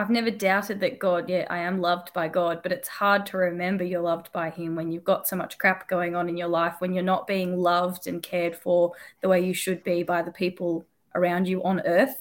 I've 0.00 0.08
never 0.08 0.30
doubted 0.30 0.80
that 0.80 0.98
God, 0.98 1.28
yeah, 1.28 1.46
I 1.50 1.58
am 1.58 1.82
loved 1.82 2.14
by 2.14 2.26
God, 2.26 2.62
but 2.62 2.72
it's 2.72 2.88
hard 2.88 3.26
to 3.26 3.36
remember 3.36 3.84
you're 3.84 4.00
loved 4.00 4.32
by 4.32 4.48
Him 4.48 4.74
when 4.74 4.90
you've 4.90 5.04
got 5.04 5.28
so 5.28 5.36
much 5.36 5.58
crap 5.58 5.90
going 5.90 6.16
on 6.16 6.26
in 6.26 6.38
your 6.38 6.48
life, 6.48 6.76
when 6.78 6.94
you're 6.94 7.02
not 7.02 7.26
being 7.26 7.58
loved 7.58 8.06
and 8.06 8.22
cared 8.22 8.56
for 8.56 8.92
the 9.20 9.28
way 9.28 9.44
you 9.44 9.52
should 9.52 9.84
be 9.84 10.02
by 10.02 10.22
the 10.22 10.30
people 10.30 10.86
around 11.14 11.46
you 11.46 11.62
on 11.64 11.82
earth. 11.84 12.16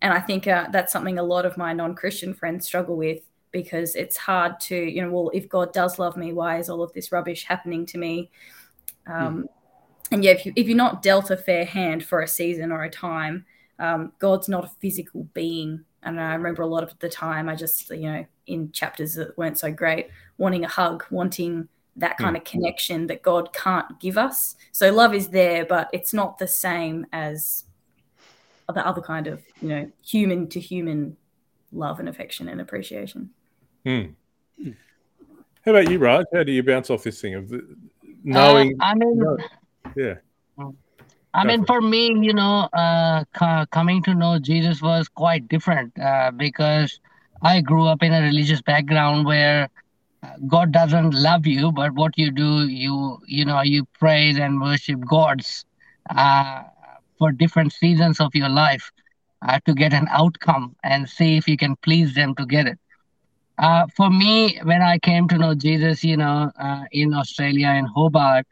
And 0.00 0.14
I 0.14 0.20
think 0.20 0.46
uh, 0.46 0.68
that's 0.72 0.90
something 0.90 1.18
a 1.18 1.22
lot 1.22 1.44
of 1.44 1.58
my 1.58 1.74
non 1.74 1.94
Christian 1.94 2.32
friends 2.32 2.66
struggle 2.66 2.96
with 2.96 3.20
because 3.50 3.94
it's 3.94 4.16
hard 4.16 4.58
to, 4.60 4.74
you 4.74 5.02
know, 5.02 5.10
well, 5.10 5.30
if 5.34 5.50
God 5.50 5.74
does 5.74 5.98
love 5.98 6.16
me, 6.16 6.32
why 6.32 6.56
is 6.56 6.70
all 6.70 6.82
of 6.82 6.94
this 6.94 7.12
rubbish 7.12 7.44
happening 7.44 7.84
to 7.86 7.98
me? 7.98 8.30
Um, 9.06 9.42
mm. 9.42 9.48
and 10.12 10.24
yeah, 10.24 10.30
if 10.30 10.46
you 10.46 10.54
if 10.56 10.66
you're 10.66 10.78
not 10.78 11.02
dealt 11.02 11.30
a 11.30 11.36
fair 11.36 11.66
hand 11.66 12.06
for 12.06 12.22
a 12.22 12.26
season 12.26 12.72
or 12.72 12.84
a 12.84 12.90
time, 12.90 13.44
um, 13.78 14.12
God's 14.18 14.48
not 14.48 14.64
a 14.64 14.70
physical 14.80 15.24
being. 15.34 15.84
And 16.02 16.20
I 16.20 16.34
remember 16.34 16.62
a 16.62 16.66
lot 16.66 16.82
of 16.82 16.98
the 16.98 17.08
time, 17.08 17.48
I 17.48 17.54
just 17.54 17.90
you 17.90 18.10
know 18.10 18.26
in 18.46 18.72
chapters 18.72 19.14
that 19.14 19.36
weren't 19.38 19.58
so 19.58 19.70
great, 19.70 20.08
wanting 20.38 20.64
a 20.64 20.68
hug, 20.68 21.04
wanting 21.10 21.68
that 21.96 22.16
kind 22.16 22.34
mm. 22.34 22.38
of 22.38 22.44
connection 22.44 23.06
that 23.06 23.22
God 23.22 23.52
can't 23.52 24.00
give 24.00 24.16
us. 24.16 24.56
So 24.72 24.92
love 24.92 25.14
is 25.14 25.28
there, 25.28 25.64
but 25.66 25.90
it's 25.92 26.14
not 26.14 26.38
the 26.38 26.48
same 26.48 27.06
as 27.12 27.64
the 28.72 28.86
other 28.86 29.02
kind 29.02 29.26
of 29.26 29.42
you 29.60 29.68
know 29.68 29.92
human 30.02 30.48
to 30.48 30.60
human 30.60 31.16
love 31.72 32.00
and 32.00 32.08
affection 32.08 32.48
and 32.48 32.60
appreciation. 32.60 33.30
Mm. 33.84 34.14
How 35.64 35.72
about 35.72 35.90
you, 35.90 35.98
Raj? 35.98 36.26
How 36.34 36.42
do 36.42 36.52
you 36.52 36.62
bounce 36.62 36.90
off 36.90 37.04
this 37.04 37.20
thing 37.20 37.34
of 37.34 37.52
knowing? 38.24 38.74
Uh, 38.80 38.84
I 38.84 38.94
mean, 38.94 39.22
yeah. 39.96 40.14
I 41.34 41.44
mean, 41.44 41.64
for 41.64 41.80
me, 41.80 42.08
you 42.20 42.34
know, 42.34 42.68
uh, 42.72 43.24
coming 43.70 44.02
to 44.02 44.14
know 44.14 44.38
Jesus 44.38 44.82
was 44.82 45.08
quite 45.08 45.48
different 45.48 45.98
uh, 45.98 46.30
because 46.30 47.00
I 47.42 47.60
grew 47.60 47.86
up 47.86 48.02
in 48.02 48.12
a 48.12 48.20
religious 48.20 48.60
background 48.60 49.26
where 49.26 49.68
uh, 50.22 50.32
God 50.46 50.72
doesn't 50.72 51.14
love 51.14 51.46
you, 51.46 51.72
but 51.72 51.94
what 51.94 52.18
you 52.18 52.30
do, 52.30 52.66
you 52.66 53.18
you 53.26 53.44
know, 53.44 53.62
you 53.62 53.84
praise 53.98 54.38
and 54.38 54.60
worship 54.60 55.00
gods 55.06 55.64
uh, 56.10 56.62
for 57.18 57.32
different 57.32 57.72
seasons 57.72 58.20
of 58.20 58.34
your 58.34 58.48
life 58.50 58.90
uh, 59.46 59.58
to 59.64 59.74
get 59.74 59.92
an 59.94 60.08
outcome 60.10 60.76
and 60.84 61.08
see 61.08 61.36
if 61.36 61.48
you 61.48 61.56
can 61.56 61.76
please 61.76 62.14
them 62.14 62.34
to 62.34 62.44
get 62.44 62.66
it. 62.66 62.78
Uh, 63.58 63.86
for 63.96 64.10
me, 64.10 64.58
when 64.64 64.82
I 64.82 64.98
came 64.98 65.28
to 65.28 65.38
know 65.38 65.54
Jesus, 65.54 66.04
you 66.04 66.16
know, 66.16 66.50
in 66.92 67.14
Australia 67.14 67.68
in 67.70 67.86
Hobart, 67.86 68.46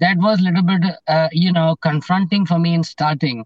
that 0.00 0.18
was 0.18 0.40
a 0.40 0.44
little 0.44 0.62
bit, 0.62 0.82
uh, 1.08 1.28
you 1.32 1.52
know, 1.52 1.76
confronting 1.82 2.46
for 2.46 2.58
me 2.58 2.74
in 2.74 2.82
starting 2.82 3.44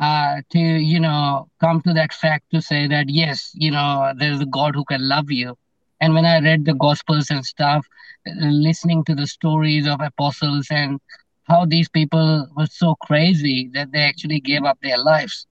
uh, 0.00 0.36
to, 0.50 0.58
you 0.58 1.00
know, 1.00 1.48
come 1.60 1.80
to 1.82 1.92
that 1.94 2.12
fact 2.12 2.44
to 2.52 2.60
say 2.60 2.86
that, 2.88 3.08
yes, 3.08 3.50
you 3.54 3.70
know, 3.70 4.12
there's 4.16 4.40
a 4.40 4.46
God 4.46 4.74
who 4.74 4.84
can 4.84 5.08
love 5.08 5.30
you. 5.30 5.56
And 6.00 6.14
when 6.14 6.24
I 6.26 6.40
read 6.40 6.64
the 6.64 6.74
Gospels 6.74 7.30
and 7.30 7.44
stuff, 7.44 7.86
listening 8.26 9.04
to 9.04 9.14
the 9.14 9.26
stories 9.26 9.86
of 9.86 10.00
apostles 10.00 10.66
and 10.70 11.00
how 11.44 11.64
these 11.64 11.88
people 11.88 12.46
were 12.56 12.66
so 12.66 12.94
crazy 13.02 13.70
that 13.74 13.92
they 13.92 14.00
actually 14.00 14.40
gave 14.40 14.64
up 14.64 14.78
their 14.82 14.98
lives 14.98 15.46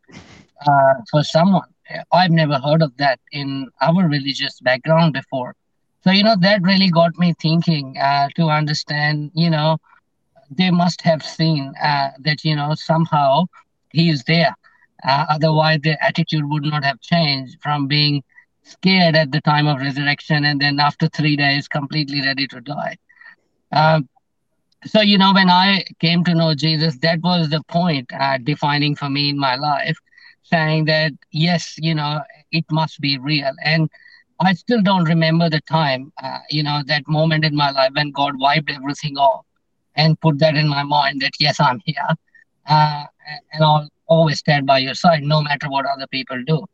uh, 0.65 0.93
for 1.11 1.23
someone. 1.23 1.67
I've 2.11 2.31
never 2.31 2.59
heard 2.59 2.81
of 2.81 2.95
that 2.97 3.19
in 3.31 3.67
our 3.81 4.07
religious 4.07 4.59
background 4.61 5.13
before. 5.13 5.55
So, 6.03 6.11
you 6.11 6.23
know, 6.23 6.35
that 6.41 6.61
really 6.63 6.89
got 6.89 7.17
me 7.17 7.33
thinking 7.41 7.97
uh, 7.97 8.29
to 8.35 8.49
understand, 8.49 9.31
you 9.33 9.49
know, 9.49 9.77
they 10.49 10.71
must 10.71 11.01
have 11.01 11.23
seen 11.23 11.73
uh, 11.81 12.11
that 12.19 12.43
you 12.43 12.55
know 12.55 12.73
somehow 12.75 13.45
he 13.91 14.09
is 14.09 14.23
there. 14.25 14.55
Uh, 15.03 15.25
otherwise, 15.29 15.79
their 15.83 15.97
attitude 16.01 16.43
would 16.49 16.63
not 16.63 16.83
have 16.83 16.99
changed 17.01 17.57
from 17.61 17.87
being 17.87 18.23
scared 18.63 19.15
at 19.15 19.31
the 19.31 19.41
time 19.41 19.67
of 19.67 19.79
resurrection 19.79 20.43
and 20.45 20.59
then 20.61 20.79
after 20.79 21.07
three 21.07 21.35
days 21.35 21.67
completely 21.67 22.21
ready 22.21 22.47
to 22.47 22.59
die. 22.61 22.97
Um, 23.71 24.07
so 24.85 25.01
you 25.01 25.17
know, 25.17 25.33
when 25.33 25.49
I 25.49 25.83
came 25.99 26.23
to 26.25 26.33
know 26.35 26.53
Jesus, 26.55 26.97
that 27.01 27.19
was 27.21 27.49
the 27.49 27.61
point 27.67 28.11
uh, 28.13 28.37
defining 28.43 28.95
for 28.95 29.09
me 29.09 29.29
in 29.29 29.39
my 29.39 29.55
life, 29.55 29.97
saying 30.43 30.85
that 30.85 31.11
yes, 31.31 31.75
you 31.77 31.93
know, 31.95 32.21
it 32.51 32.65
must 32.71 32.99
be 32.99 33.17
real 33.17 33.51
and. 33.63 33.89
I 34.41 34.53
still 34.53 34.81
don't 34.81 35.05
remember 35.07 35.49
the 35.49 35.61
time, 35.61 36.11
uh, 36.21 36.39
you 36.49 36.61
know, 36.61 36.81
that 36.87 37.07
moment 37.07 37.45
in 37.45 37.55
my 37.55 37.71
life 37.71 37.91
when 37.95 38.11
God 38.11 38.33
wiped 38.37 38.69
everything 38.69 39.15
off 39.17 39.45
and 39.95 40.19
put 40.19 40.39
that 40.39 40.55
in 40.55 40.67
my 40.67 40.83
mind 40.83 41.21
that 41.21 41.33
yes, 41.39 41.59
I'm 41.59 41.81
here, 41.85 42.09
uh, 42.67 43.03
and 43.53 43.63
I'll 43.63 43.89
always 44.07 44.39
stand 44.39 44.65
by 44.65 44.79
your 44.79 44.93
side 44.93 45.23
no 45.23 45.41
matter 45.41 45.69
what 45.69 45.85
other 45.85 46.07
people 46.07 46.41
do. 46.45 46.65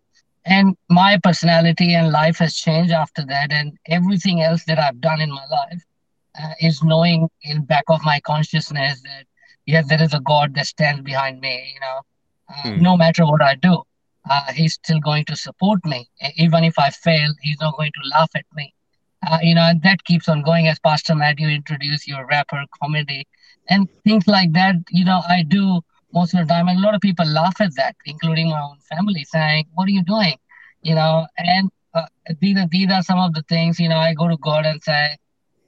And 0.45 0.75
my 0.89 1.19
personality 1.21 1.93
and 1.93 2.11
life 2.11 2.37
has 2.39 2.55
changed 2.55 2.91
after 2.91 3.25
that, 3.25 3.51
and 3.51 3.77
everything 3.87 4.41
else 4.41 4.63
that 4.65 4.79
I've 4.79 4.99
done 4.99 5.21
in 5.21 5.31
my 5.31 5.45
life 5.51 5.83
uh, 6.41 6.53
is 6.59 6.83
knowing 6.83 7.29
in 7.43 7.63
back 7.65 7.83
of 7.87 8.03
my 8.03 8.19
consciousness 8.21 9.01
that 9.01 9.25
yes, 9.65 9.87
there 9.87 10.01
is 10.01 10.13
a 10.13 10.19
God 10.21 10.55
that 10.55 10.67
stands 10.67 11.01
behind 11.01 11.41
me. 11.41 11.73
You 11.73 11.79
know, 11.79 12.01
uh, 12.49 12.75
hmm. 12.75 12.81
no 12.81 12.97
matter 12.97 13.25
what 13.25 13.41
I 13.41 13.55
do, 13.55 13.83
uh, 14.29 14.51
He's 14.51 14.73
still 14.73 14.99
going 14.99 15.25
to 15.25 15.35
support 15.35 15.85
me. 15.85 16.09
Even 16.37 16.63
if 16.63 16.79
I 16.79 16.89
fail, 16.89 17.33
He's 17.41 17.61
not 17.61 17.77
going 17.77 17.91
to 17.91 18.09
laugh 18.09 18.31
at 18.35 18.45
me 18.55 18.73
uh, 19.27 19.39
you 19.41 19.55
know, 19.55 19.61
and 19.61 19.81
that 19.83 20.03
keeps 20.03 20.27
on 20.27 20.41
going 20.41 20.67
as 20.67 20.79
Pastor 20.79 21.15
Matthew 21.15 21.47
introduced 21.47 22.07
your 22.07 22.25
rapper 22.25 22.63
comedy 22.81 23.27
and 23.69 23.87
things 24.03 24.27
like 24.27 24.53
that. 24.53 24.75
You 24.89 25.05
know, 25.05 25.21
I 25.27 25.43
do 25.43 25.81
most 26.13 26.33
of 26.33 26.41
the 26.47 26.53
time, 26.53 26.67
and 26.67 26.79
a 26.79 26.81
lot 26.81 26.95
of 26.95 27.01
people 27.01 27.25
laugh 27.25 27.59
at 27.61 27.75
that, 27.75 27.95
including 28.05 28.49
my 28.49 28.61
own 28.61 28.77
family, 28.89 29.23
saying, 29.25 29.65
"What 29.73 29.87
are 29.87 29.91
you 29.91 30.03
doing?" 30.03 30.37
You 30.81 30.95
know, 30.95 31.27
and 31.37 31.69
uh, 31.93 32.07
these 32.39 32.57
are 32.57 32.67
these 32.71 32.91
are 32.91 33.03
some 33.03 33.19
of 33.19 33.33
the 33.33 33.43
things. 33.43 33.79
You 33.79 33.89
know, 33.89 33.97
I 33.97 34.13
go 34.13 34.27
to 34.27 34.37
God 34.37 34.65
and 34.65 34.81
say, 34.83 35.17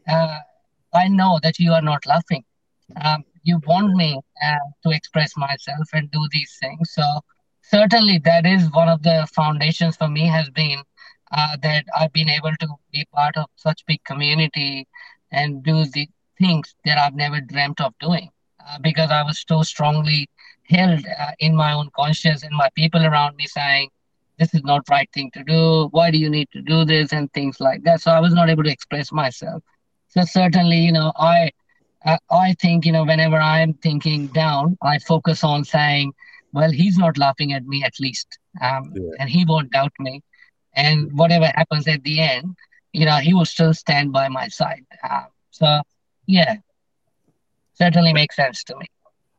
uh, 0.08 0.40
"I 0.94 1.08
know 1.08 1.40
that 1.44 1.60
you 1.60 1.74
are 1.74 1.82
not 1.82 2.06
laughing. 2.06 2.44
Um, 3.02 3.24
you 3.44 3.60
want 3.68 3.96
me 3.96 4.20
uh, 4.44 4.56
to 4.84 4.90
express 4.90 5.36
myself 5.38 5.88
and 5.94 6.10
do 6.12 6.28
these 6.32 6.58
things." 6.60 6.92
So 6.94 7.04
certainly, 7.62 8.20
that 8.26 8.46
is 8.46 8.72
one 8.72 8.90
of 8.90 9.04
the 9.04 9.28
foundations 9.34 9.96
for 9.98 10.08
me 10.10 10.28
has 10.28 10.50
been 10.50 10.82
uh, 11.34 11.58
that 11.62 11.86
I've 11.98 12.14
been 12.14 12.30
able 12.30 12.52
to 12.60 12.68
be 12.92 13.06
part 13.14 13.38
of 13.38 13.46
such 13.56 13.86
big 13.86 14.04
community 14.04 14.88
and 15.32 15.64
do 15.64 15.84
the 15.86 16.08
things 16.40 16.76
that 16.86 16.98
I've 16.98 17.16
never 17.16 17.42
dreamt 17.42 17.82
of 17.82 17.94
doing 18.00 18.30
uh, 18.68 18.78
because 18.82 19.10
I 19.10 19.24
was 19.24 19.44
so 19.48 19.64
strongly 19.64 20.30
held 20.70 21.06
uh, 21.20 21.32
in 21.40 21.56
my 21.56 21.74
own 21.74 21.90
conscience 21.96 22.44
and 22.44 22.56
my 22.56 22.70
people 22.76 23.04
around 23.06 23.36
me 23.36 23.48
saying, 23.48 23.90
this 24.40 24.54
is 24.54 24.64
not 24.64 24.88
right 24.90 25.10
thing 25.14 25.32
to 25.34 25.44
do. 25.44 25.88
Why 25.92 26.12
do 26.12 26.18
you 26.18 26.30
need 26.30 26.50
to 26.54 26.62
do 26.62 26.86
this 26.86 27.14
and 27.14 27.32
things 27.34 27.60
like 27.60 27.84
that? 27.84 28.02
So 28.02 28.12
I 28.12 28.20
was 28.20 28.34
not 28.34 28.50
able 28.50 28.64
to 28.64 28.72
express 28.72 29.12
myself. 29.12 29.64
So 30.10 30.24
certainly, 30.24 30.78
you 30.78 30.92
know, 30.92 31.12
I 31.18 31.52
uh, 32.06 32.18
I 32.30 32.56
think 32.60 32.86
you 32.86 32.92
know 32.92 33.06
whenever 33.06 33.38
I'm 33.38 33.74
thinking 33.76 34.28
down, 34.28 34.78
I 34.82 35.00
focus 35.00 35.44
on 35.44 35.64
saying, 35.64 36.14
well, 36.52 36.72
he's 36.72 36.98
not 36.98 37.18
laughing 37.18 37.54
at 37.54 37.66
me 37.66 37.84
at 37.84 37.94
least, 38.00 38.40
um, 38.62 38.92
yeah. 38.96 39.04
and 39.20 39.30
he 39.30 39.46
won't 39.46 39.72
doubt 39.72 39.94
me 40.00 40.22
and 40.76 41.12
whatever 41.14 41.46
happens 41.56 41.88
at 41.88 42.04
the 42.04 42.20
end, 42.20 42.56
you 42.92 43.06
know, 43.06 43.18
he 43.18 43.34
will 43.34 43.46
still 43.46 43.74
stand 43.74 44.12
by 44.12 44.28
my 44.30 44.48
side. 44.48 44.86
Uh, 45.04 45.24
so, 45.52 45.82
yeah, 46.26 46.56
certainly 47.74 48.14
makes 48.14 48.36
sense 48.36 48.64
to 48.66 48.78
me. 48.78 48.86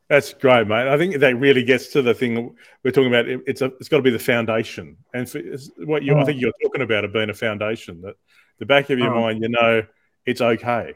That's 0.08 0.34
great, 0.34 0.66
mate. 0.66 0.88
I 0.88 0.98
think 0.98 1.18
that 1.18 1.36
really 1.36 1.64
gets 1.64 1.88
to 1.88 2.02
the 2.02 2.12
thing 2.12 2.54
we're 2.82 2.90
talking 2.90 3.08
about. 3.08 3.26
It's 3.26 3.62
a, 3.62 3.66
it's 3.80 3.88
got 3.88 3.96
to 3.96 4.02
be 4.02 4.10
the 4.10 4.18
foundation, 4.18 4.98
and 5.14 5.28
for, 5.28 5.40
what 5.78 6.02
you, 6.02 6.14
oh. 6.14 6.18
I 6.18 6.22
mm. 6.22 6.26
think 6.26 6.40
you're 6.40 6.52
talking 6.62 6.82
about, 6.82 7.04
it 7.04 7.12
being 7.12 7.30
a 7.30 7.34
foundation 7.34 8.02
that 8.02 8.16
the 8.58 8.66
back 8.66 8.90
of 8.90 8.98
your 8.98 9.14
oh. 9.14 9.20
mind, 9.20 9.42
you 9.42 9.48
know, 9.48 9.82
it's 10.26 10.40
okay. 10.40 10.94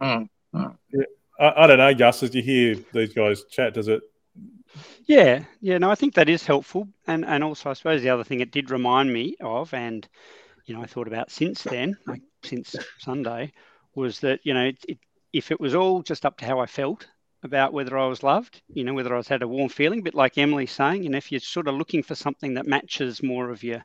Oh. 0.00 0.26
I, 0.52 0.74
I, 1.38 1.66
don't 1.66 1.78
know, 1.78 1.94
Gus. 1.94 2.22
As 2.22 2.34
you 2.34 2.42
hear 2.42 2.76
these 2.92 3.12
guys 3.12 3.44
chat, 3.44 3.74
does 3.74 3.88
it 3.88 4.02
yeah, 5.06 5.44
yeah, 5.60 5.78
no, 5.78 5.90
I 5.90 5.94
think 5.94 6.14
that 6.14 6.28
is 6.28 6.44
helpful, 6.44 6.88
and 7.06 7.24
and 7.24 7.42
also 7.42 7.70
I 7.70 7.74
suppose 7.74 8.02
the 8.02 8.10
other 8.10 8.24
thing 8.24 8.40
it 8.40 8.52
did 8.52 8.70
remind 8.70 9.12
me 9.12 9.36
of, 9.40 9.72
and 9.74 10.06
you 10.66 10.74
know 10.74 10.82
I 10.82 10.86
thought 10.86 11.08
about 11.08 11.30
since 11.30 11.62
then, 11.62 11.96
like 12.06 12.22
since 12.44 12.76
Sunday, 12.98 13.52
was 13.94 14.20
that 14.20 14.40
you 14.44 14.54
know 14.54 14.66
it, 14.66 14.84
it, 14.88 14.98
if 15.32 15.50
it 15.50 15.60
was 15.60 15.74
all 15.74 16.02
just 16.02 16.24
up 16.24 16.38
to 16.38 16.44
how 16.46 16.60
I 16.60 16.66
felt 16.66 17.08
about 17.42 17.72
whether 17.72 17.96
I 17.98 18.06
was 18.06 18.22
loved, 18.22 18.62
you 18.68 18.84
know 18.84 18.94
whether 18.94 19.14
I 19.14 19.18
was 19.18 19.28
had 19.28 19.42
a 19.42 19.48
warm 19.48 19.68
feeling, 19.68 20.02
but 20.02 20.14
like 20.14 20.38
Emily 20.38 20.66
saying, 20.66 21.02
you 21.02 21.10
know 21.10 21.18
if 21.18 21.32
you're 21.32 21.40
sort 21.40 21.68
of 21.68 21.74
looking 21.74 22.02
for 22.02 22.14
something 22.14 22.54
that 22.54 22.66
matches 22.66 23.22
more 23.22 23.50
of 23.50 23.62
your, 23.62 23.84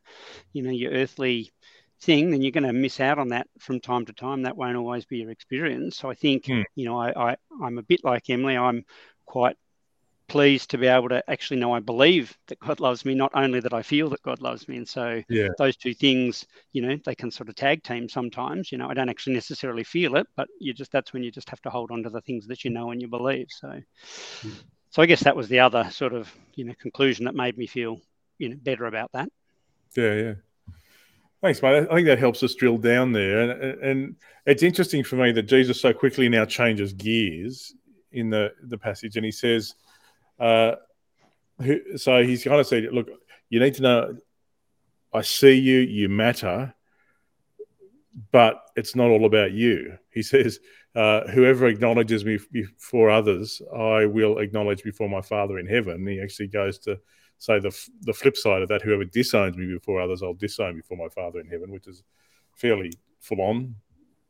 you 0.54 0.62
know 0.62 0.72
your 0.72 0.92
earthly 0.92 1.52
thing, 2.02 2.32
then 2.32 2.42
you're 2.42 2.52
going 2.52 2.66
to 2.66 2.74
miss 2.74 3.00
out 3.00 3.20
on 3.20 3.30
that 3.30 3.48
from 3.60 3.80
time 3.80 4.06
to 4.06 4.14
time. 4.14 4.44
That 4.44 4.58
won't 4.58 4.78
always 4.78 5.06
be 5.06 5.20
your 5.20 5.32
experience. 5.32 5.98
So 5.98 6.10
I 6.10 6.14
think 6.16 6.48
hmm. 6.48 6.62
you 6.76 6.86
know 6.86 7.00
I, 7.00 7.32
I 7.32 7.36
I'm 7.64 7.78
a 7.78 7.84
bit 7.84 8.04
like 8.04 8.30
Emily. 8.30 8.58
I'm 8.58 8.86
quite 9.26 9.58
pleased 10.28 10.70
to 10.72 10.78
be 10.78 10.88
able 10.88 11.10
to 11.10 11.24
actually 11.30 11.60
know 11.60 11.74
I 11.74 11.80
believe 11.80 12.38
that 12.48 12.60
God 12.60 12.80
loves 12.80 13.06
me, 13.06 13.14
not 13.16 13.32
only 13.34 13.60
that 13.60 13.74
I 13.74 13.82
feel 13.82 14.10
that 14.10 14.22
God 14.22 14.42
loves 14.42 14.68
me. 14.68 14.78
And 14.78 14.88
so 14.88 15.22
yeah. 15.30 15.50
those 15.58 15.76
two 15.76 15.94
things, 15.94 16.46
you 16.74 16.82
know, 16.82 16.98
they 17.06 17.16
can 17.16 17.32
sort 17.32 17.50
of 17.50 17.56
tag 17.56 17.84
team 17.84 18.10
sometimes. 18.10 18.72
You 18.72 18.78
know, 18.78 18.90
I 18.90 18.94
don't 18.94 19.10
actually 19.10 19.34
necessarily 19.34 19.84
feel 19.84 20.16
it, 20.16 20.28
but 20.36 20.48
you 20.60 20.74
just 20.74 20.92
that's 20.92 21.14
when 21.14 21.24
you 21.24 21.32
just 21.32 21.50
have 21.50 21.62
to 21.62 21.70
hold 21.70 21.92
on 21.92 22.04
to 22.04 22.10
the 22.10 22.22
things 22.22 22.48
that 22.48 22.64
you 22.64 22.72
know 22.72 22.92
and 22.92 23.02
you 23.02 23.08
believe. 23.08 23.48
So 23.50 23.68
mm. 23.68 24.64
so 24.90 25.02
I 25.02 25.06
guess 25.06 25.24
that 25.24 25.36
was 25.36 25.48
the 25.48 25.60
other 25.60 25.90
sort 25.92 26.14
of, 26.14 26.34
you 26.56 26.66
know, 26.66 26.74
conclusion 26.80 27.26
that 27.26 27.36
made 27.36 27.58
me 27.58 27.68
feel, 27.68 28.00
you 28.38 28.50
know, 28.50 28.58
better 28.62 28.86
about 28.86 29.12
that. 29.14 29.30
Yeah, 29.96 30.14
yeah. 30.14 30.34
Thanks, 31.42 31.62
mate. 31.62 31.88
I 31.92 31.96
think 31.96 32.08
that 32.08 32.18
helps 32.18 32.42
us 32.42 32.56
drill 32.56 32.78
down 32.78 33.12
there. 33.12 33.42
And, 33.42 33.84
and 33.84 34.16
it's 34.48 34.64
interesting 34.64 35.04
for 35.04 35.16
me 35.16 35.32
that 35.34 35.44
Jesus 35.44 35.80
so 35.80 35.94
quickly 35.94 36.28
now 36.28 36.46
changes 36.46 36.94
gears 36.94 37.74
in 38.12 38.30
the, 38.30 38.52
the 38.64 38.78
passage 38.78 39.16
and 39.16 39.26
he 39.26 39.32
says, 39.32 39.76
uh, 40.40 40.76
who, 41.62 41.98
so 41.98 42.24
he's 42.24 42.44
kind 42.44 42.60
of 42.60 42.68
said, 42.68 42.86
look, 42.92 43.10
you 43.50 43.60
need 43.60 43.76
to 43.76 43.82
know, 43.82 44.18
I 45.14 45.22
see 45.22 45.54
you, 45.54 45.80
you 45.80 46.10
matter. 46.10 46.74
but 48.32 48.62
it's 48.76 48.96
not 48.96 49.10
all 49.10 49.26
about 49.26 49.52
you. 49.52 49.98
He 50.12 50.24
says, 50.24 50.60
uh, 50.96 51.28
"Whoever 51.28 51.68
acknowledges 51.68 52.24
me 52.24 52.40
before 52.52 53.10
others, 53.10 53.62
I 53.74 54.06
will 54.06 54.40
acknowledge 54.40 54.84
before 54.84 55.10
my 55.10 55.22
Father 55.22 55.60
in 55.60 55.68
heaven." 55.68 56.06
he 56.08 56.22
actually 56.22 56.48
goes 56.48 56.80
to 56.80 57.00
say 57.38 57.60
the 57.60 57.76
the 58.02 58.14
flip 58.14 58.38
side 58.38 58.62
of 58.62 58.70
that: 58.70 58.82
whoever 58.82 59.06
disowns 59.06 59.58
me 59.58 59.66
before 59.68 60.02
others, 60.02 60.24
I'll 60.24 60.34
disown 60.34 60.76
before 60.76 60.98
my 60.98 61.10
Father 61.10 61.40
in 61.40 61.48
heaven, 61.48 61.72
which 61.72 61.88
is 61.88 62.04
fairly 62.56 62.92
full 63.20 63.42
on 63.42 63.76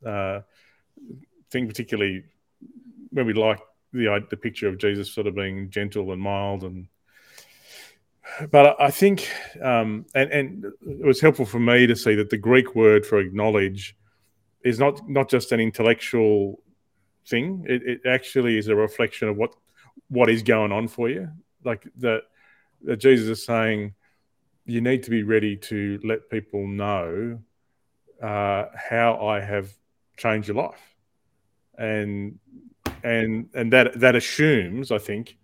uh, 0.04 0.40
thing, 1.50 1.68
particularly 1.68 2.24
when 3.10 3.26
we 3.26 3.32
like 3.32 3.60
the 3.92 4.26
the 4.30 4.36
picture 4.36 4.68
of 4.68 4.78
Jesus 4.78 5.12
sort 5.12 5.26
of 5.26 5.34
being 5.34 5.70
gentle 5.70 6.12
and 6.12 6.20
mild 6.20 6.64
and 6.64 6.88
but 8.50 8.80
I 8.80 8.90
think, 8.90 9.30
um, 9.62 10.04
and, 10.14 10.30
and 10.30 10.64
it 10.82 11.06
was 11.06 11.20
helpful 11.20 11.46
for 11.46 11.60
me 11.60 11.86
to 11.86 11.96
see 11.96 12.14
that 12.16 12.30
the 12.30 12.36
Greek 12.36 12.74
word 12.74 13.06
for 13.06 13.18
acknowledge 13.18 13.96
is 14.64 14.78
not 14.78 15.08
not 15.08 15.30
just 15.30 15.52
an 15.52 15.60
intellectual 15.60 16.60
thing. 17.26 17.64
It, 17.68 17.82
it 17.82 18.00
actually 18.06 18.58
is 18.58 18.68
a 18.68 18.74
reflection 18.74 19.28
of 19.28 19.36
what 19.36 19.54
what 20.08 20.28
is 20.28 20.42
going 20.42 20.72
on 20.72 20.88
for 20.88 21.08
you. 21.08 21.30
Like 21.64 21.86
that, 21.98 22.22
that 22.82 22.98
Jesus 22.98 23.38
is 23.38 23.46
saying, 23.46 23.94
you 24.66 24.80
need 24.80 25.04
to 25.04 25.10
be 25.10 25.22
ready 25.22 25.56
to 25.56 26.00
let 26.04 26.28
people 26.28 26.66
know 26.66 27.38
uh, 28.22 28.64
how 28.74 29.26
I 29.26 29.40
have 29.40 29.72
changed 30.16 30.48
your 30.48 30.56
life, 30.56 30.94
and 31.78 32.38
and 33.06 33.48
and 33.54 33.72
that 33.72 34.00
that 34.00 34.16
assumes, 34.16 34.90
I 34.90 34.98
think, 34.98 35.36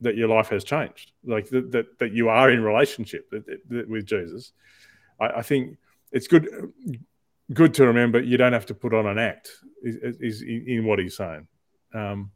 that 0.00 0.16
your 0.16 0.28
life 0.28 0.48
has 0.50 0.62
changed, 0.62 1.12
like 1.24 1.48
that 1.48 1.72
that, 1.72 1.98
that 1.98 2.12
you 2.12 2.28
are 2.28 2.50
in 2.50 2.62
relationship 2.62 3.32
with 3.68 4.06
Jesus. 4.06 4.52
I, 5.20 5.26
I, 5.26 5.42
think 5.42 5.78
it's 6.12 6.28
good 6.28 6.72
good 7.52 7.74
to 7.74 7.86
remember 7.86 8.20
you 8.20 8.36
don't 8.36 8.52
have 8.52 8.66
to 8.66 8.74
put 8.74 8.94
on 8.94 9.06
an 9.06 9.18
act 9.18 9.50
is, 9.82 10.16
is 10.20 10.42
in 10.42 10.86
what 10.86 11.00
he's 11.00 11.16
saying. 11.16 11.48
Um, 11.92 12.30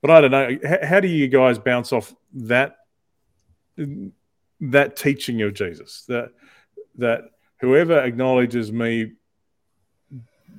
but 0.00 0.10
I 0.12 0.20
don't 0.20 0.30
know 0.30 0.58
how, 0.64 0.86
how, 0.86 1.00
do 1.00 1.08
you 1.08 1.26
guys 1.26 1.58
bounce 1.58 1.92
off 1.92 2.14
that 2.34 2.76
that 4.60 4.96
teaching 4.96 5.42
of 5.42 5.54
Jesus 5.54 6.04
that 6.06 6.30
that 6.98 7.22
whoever 7.60 7.98
acknowledges 7.98 8.70
me 8.70 9.14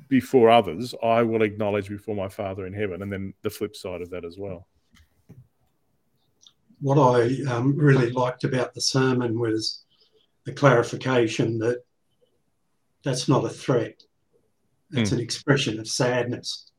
before 0.09 0.49
others, 0.49 0.93
I 1.01 1.23
will 1.23 1.43
acknowledge 1.43 1.87
before 1.87 2.15
my 2.15 2.27
Father 2.27 2.65
in 2.65 2.73
heaven, 2.73 3.01
and 3.01 3.11
then 3.11 3.33
the 3.41 3.49
flip 3.49 3.75
side 3.75 4.01
of 4.01 4.09
that 4.09 4.25
as 4.25 4.37
well 4.37 4.67
what 6.81 6.97
I 6.97 7.43
um, 7.51 7.77
really 7.77 8.09
liked 8.11 8.43
about 8.43 8.73
the 8.73 8.81
sermon 8.81 9.39
was 9.39 9.83
the 10.45 10.53
clarification 10.53 11.59
that 11.59 11.83
that's 13.03 13.27
not 13.27 13.45
a 13.45 13.49
threat. 13.49 14.01
It's 14.91 15.09
mm. 15.09 15.13
an 15.13 15.19
expression 15.19 15.79
of 15.79 15.87
sadness. 15.87 16.71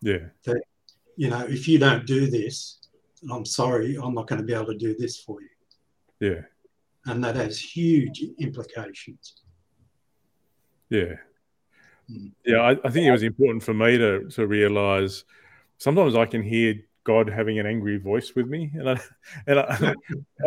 Yeah. 0.00 0.26
That, 0.44 0.62
you 1.16 1.30
know, 1.30 1.44
if 1.48 1.68
you 1.68 1.78
don't 1.78 2.06
do 2.06 2.26
this, 2.28 2.78
I'm 3.30 3.44
sorry, 3.44 3.96
I'm 4.00 4.14
not 4.14 4.26
going 4.26 4.40
to 4.40 4.46
be 4.46 4.52
able 4.52 4.66
to 4.66 4.76
do 4.78 4.94
this 4.98 5.18
for 5.18 5.40
you. 5.40 5.48
Yeah. 6.20 6.42
And 7.06 7.22
that 7.24 7.36
has 7.36 7.58
huge 7.58 8.22
implications. 8.38 9.42
Yeah. 10.90 11.14
Mm. 12.10 12.32
Yeah, 12.44 12.60
I, 12.60 12.70
I 12.70 12.90
think 12.90 13.06
it 13.06 13.12
was 13.12 13.22
important 13.22 13.62
for 13.62 13.74
me 13.74 13.98
to, 13.98 14.28
to 14.30 14.46
realize 14.46 15.24
sometimes 15.78 16.14
I 16.14 16.26
can 16.26 16.42
hear 16.42 16.76
God 17.04 17.28
having 17.28 17.58
an 17.58 17.66
angry 17.66 17.98
voice 17.98 18.34
with 18.34 18.46
me, 18.46 18.72
and 18.74 18.90
I 18.90 19.00
and 19.46 19.60
I, 19.60 19.94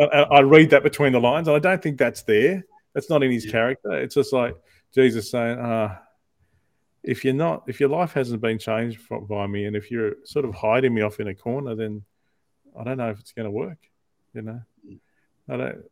I, 0.00 0.22
I, 0.22 0.40
read 0.40 0.70
that 0.70 0.82
between 0.82 1.12
the 1.12 1.20
lines, 1.20 1.48
and 1.48 1.56
I 1.56 1.60
don't 1.60 1.82
think 1.82 1.98
that's 1.98 2.22
there. 2.22 2.64
That's 2.94 3.08
not 3.08 3.22
in 3.22 3.30
his 3.30 3.46
yeah. 3.46 3.52
character. 3.52 3.92
It's 3.92 4.14
just 4.14 4.32
like 4.32 4.56
Jesus 4.94 5.30
saying, 5.30 5.58
uh, 5.58 5.96
"If 7.02 7.24
you're 7.24 7.34
not, 7.34 7.64
if 7.68 7.80
your 7.80 7.88
life 7.88 8.12
hasn't 8.12 8.42
been 8.42 8.58
changed 8.58 9.00
by 9.28 9.46
me, 9.46 9.64
and 9.64 9.76
if 9.76 9.90
you're 9.90 10.16
sort 10.24 10.44
of 10.44 10.54
hiding 10.54 10.94
me 10.94 11.02
off 11.02 11.20
in 11.20 11.28
a 11.28 11.34
corner, 11.34 11.74
then 11.74 12.02
I 12.78 12.84
don't 12.84 12.98
know 12.98 13.10
if 13.10 13.20
it's 13.20 13.32
going 13.32 13.46
to 13.46 13.52
work." 13.52 13.78
You 14.34 14.42
know, 14.42 14.62
I 15.48 15.56
don't. 15.56 15.84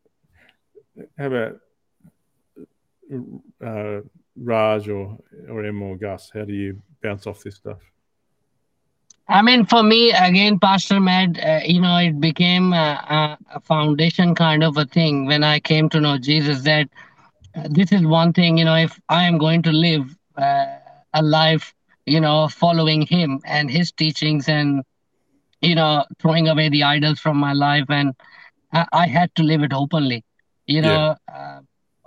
How 1.18 1.26
about 1.26 1.60
uh, 3.64 4.00
Raj 4.36 4.88
or 4.88 5.18
or 5.48 5.64
Em 5.64 5.82
or 5.82 5.96
Gus? 5.96 6.30
How 6.32 6.44
do 6.44 6.52
you 6.52 6.82
bounce 7.02 7.26
off 7.26 7.42
this 7.42 7.56
stuff? 7.56 7.78
I 9.28 9.42
mean, 9.42 9.66
for 9.66 9.82
me, 9.82 10.12
again, 10.12 10.58
Pastor 10.60 11.00
Matt, 11.00 11.42
uh, 11.44 11.60
you 11.64 11.80
know, 11.80 11.96
it 11.96 12.20
became 12.20 12.72
a, 12.72 13.36
a, 13.50 13.60
foundation 13.60 14.36
kind 14.36 14.62
of 14.62 14.76
a 14.76 14.84
thing 14.84 15.26
when 15.26 15.42
I 15.42 15.58
came 15.58 15.88
to 15.88 16.00
know 16.00 16.16
Jesus 16.16 16.62
that 16.62 16.88
uh, 17.56 17.66
this 17.68 17.90
is 17.90 18.02
one 18.06 18.32
thing, 18.32 18.56
you 18.56 18.64
know, 18.64 18.76
if 18.76 19.00
I 19.08 19.24
am 19.24 19.38
going 19.38 19.62
to 19.62 19.72
live 19.72 20.16
uh, 20.36 20.76
a 21.12 21.22
life, 21.22 21.74
you 22.04 22.20
know, 22.20 22.46
following 22.46 23.02
him 23.02 23.40
and 23.44 23.68
his 23.68 23.90
teachings 23.90 24.48
and, 24.48 24.84
you 25.60 25.74
know, 25.74 26.04
throwing 26.20 26.46
away 26.46 26.68
the 26.68 26.84
idols 26.84 27.18
from 27.18 27.36
my 27.36 27.52
life, 27.52 27.86
and 27.88 28.14
I, 28.72 28.86
I 28.92 29.06
had 29.08 29.34
to 29.36 29.42
live 29.42 29.64
it 29.64 29.72
openly. 29.72 30.24
You 30.66 30.82
know, 30.82 31.16
yeah. 31.28 31.60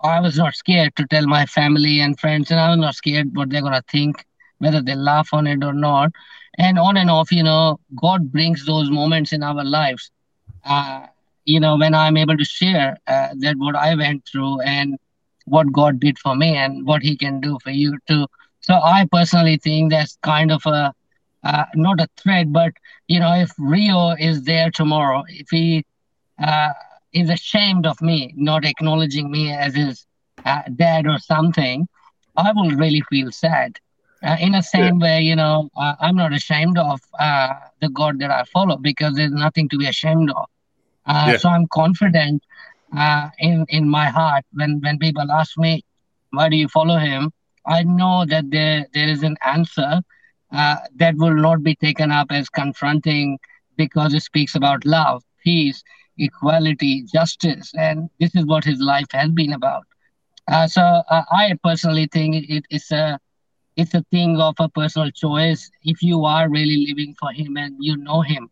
I 0.04 0.20
was 0.20 0.38
not 0.38 0.54
scared 0.56 0.96
to 0.98 1.06
tell 1.08 1.28
my 1.28 1.46
family 1.46 2.00
and 2.00 2.20
friends, 2.20 2.52
and 2.52 2.60
I 2.60 2.70
was 2.70 2.80
not 2.80 2.96
scared 2.96 3.36
what 3.36 3.50
they're 3.50 3.62
to 3.62 3.82
think, 3.92 4.26
whether 4.60 4.82
they 4.82 4.96
laugh 4.96 5.30
on 5.34 5.48
it 5.48 5.64
or 5.64 5.74
not. 5.74 6.12
And 6.58 6.78
on 6.80 6.98
and 6.98 7.10
off 7.10 7.32
you 7.32 7.44
know 7.44 7.80
god 8.02 8.32
brings 8.32 8.66
those 8.66 8.90
moments 8.92 9.32
in 9.34 9.44
our 9.44 9.64
lives 9.64 10.12
uh, 10.66 11.06
you 11.46 11.60
know 11.60 11.78
when 11.78 11.94
i'm 11.94 12.18
able 12.18 12.38
to 12.38 12.44
share 12.46 12.98
uh, 13.08 13.30
that 13.40 13.56
what 13.58 13.76
i 13.76 13.96
went 13.96 14.24
through 14.32 14.60
and 14.62 14.98
what 15.46 15.72
god 15.72 16.00
did 16.00 16.18
for 16.20 16.36
me 16.36 16.56
and 16.56 16.86
what 16.86 17.02
he 17.02 17.16
can 17.16 17.40
do 17.40 17.58
for 17.64 17.72
you 17.72 17.98
too. 18.08 18.26
So 18.62 18.74
i 18.76 19.06
personally 19.12 19.58
think 19.58 19.92
that's 19.92 20.18
kind 20.24 20.52
of 20.52 20.66
a 20.66 20.94
uh, 21.44 21.64
not 21.76 22.00
a 22.00 22.08
threat 22.22 22.52
but 22.52 22.72
you 23.08 23.20
know 23.20 23.34
if 23.34 23.52
rio 23.58 24.12
is 24.20 24.44
there 24.44 24.70
tomorrow 24.72 25.24
if 25.28 25.48
he 25.52 25.84
uh, 26.42 26.70
is 27.14 27.30
ashamed 27.30 27.86
of 27.86 28.02
me 28.02 28.34
not 28.36 28.66
acknowledging 28.66 29.32
me 29.32 29.52
as 29.52 29.76
his 29.76 30.06
uh, 30.46 30.62
dad 30.76 31.08
or 31.08 31.20
something 31.20 31.88
i 32.38 32.52
will 32.52 32.72
really 32.72 33.02
feel 33.10 33.32
sad 33.32 33.80
uh, 34.22 34.36
in 34.40 34.52
the 34.52 34.62
same 34.62 35.00
yeah. 35.00 35.06
way, 35.06 35.22
you 35.22 35.36
know, 35.36 35.70
uh, 35.78 35.96
I'm 36.00 36.16
not 36.16 36.34
ashamed 36.34 36.78
of 36.78 37.00
uh, 37.18 37.54
the 37.82 37.90
God 37.90 38.20
that 38.20 38.32
I 38.32 38.44
follow 38.44 38.78
because 38.78 39.16
there's 39.16 39.32
nothing 39.32 39.70
to 39.70 39.78
be 39.78 39.88
ashamed 39.88 40.30
of. 40.32 40.46
Uh, 41.06 41.26
yeah. 41.30 41.38
So 41.38 41.50
I'm 41.50 41.68
confident 41.68 42.44
uh, 42.96 43.30
in 43.40 43.66
in 43.70 43.88
my 43.88 44.08
heart 44.08 44.44
when 44.52 44.82
when 44.82 45.00
people 45.00 45.32
ask 45.32 45.58
me, 45.58 45.84
"Why 46.32 46.50
do 46.50 46.58
you 46.58 46.68
follow 46.68 46.98
Him?" 46.98 47.32
I 47.66 47.84
know 47.84 48.26
that 48.26 48.52
there 48.52 48.86
there 48.94 49.08
is 49.08 49.24
an 49.24 49.38
answer 49.46 50.02
uh, 50.52 50.76
that 50.96 51.16
will 51.16 51.36
not 51.36 51.64
be 51.64 51.76
taken 51.76 52.12
up 52.12 52.28
as 52.30 52.50
confronting 52.50 53.40
because 53.78 54.14
it 54.14 54.24
speaks 54.24 54.56
about 54.56 54.86
love, 54.86 55.24
peace, 55.44 55.82
equality, 56.20 57.04
justice, 57.04 57.72
and 57.78 58.10
this 58.20 58.36
is 58.36 58.46
what 58.46 58.64
His 58.64 58.80
life 58.80 59.08
has 59.12 59.32
been 59.32 59.54
about. 59.54 59.86
so 60.68 61.04
I 61.10 61.58
personally 61.64 62.08
think 62.12 62.36
it, 62.50 62.66
it's 62.70 62.92
a 62.92 63.20
it's 63.76 63.94
a 63.94 64.04
thing 64.12 64.40
of 64.42 64.56
a 64.60 64.68
personal 64.70 65.10
choice. 65.12 65.70
If 65.84 66.02
you 66.02 66.26
are 66.26 66.50
really 66.50 66.86
living 66.88 67.16
for 67.20 67.32
Him 67.32 67.58
and 67.58 67.76
you 67.80 67.98
know 67.98 68.22
Him 68.22 68.50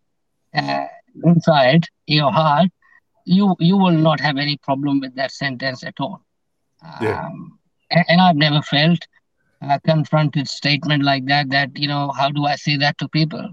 uh, 0.55 0.85
inside 1.23 1.85
your 2.05 2.31
heart, 2.31 2.69
you 3.25 3.55
you 3.59 3.77
will 3.77 3.99
not 4.09 4.19
have 4.21 4.37
any 4.37 4.57
problem 4.57 4.99
with 5.01 5.15
that 5.15 5.31
sentence 5.31 5.83
at 5.83 5.95
all. 5.99 6.21
Yeah. 7.01 7.25
Um, 7.25 7.59
and, 7.91 8.05
and, 8.07 8.21
I've 8.21 8.35
never 8.35 8.61
felt 8.61 8.99
a 9.61 9.79
confronted 9.79 10.47
statement 10.47 11.03
like 11.03 11.25
that. 11.25 11.49
That 11.49 11.77
you 11.77 11.87
know, 11.87 12.11
how 12.17 12.29
do 12.29 12.45
I 12.45 12.55
say 12.55 12.77
that 12.77 12.97
to 12.99 13.09
people? 13.09 13.49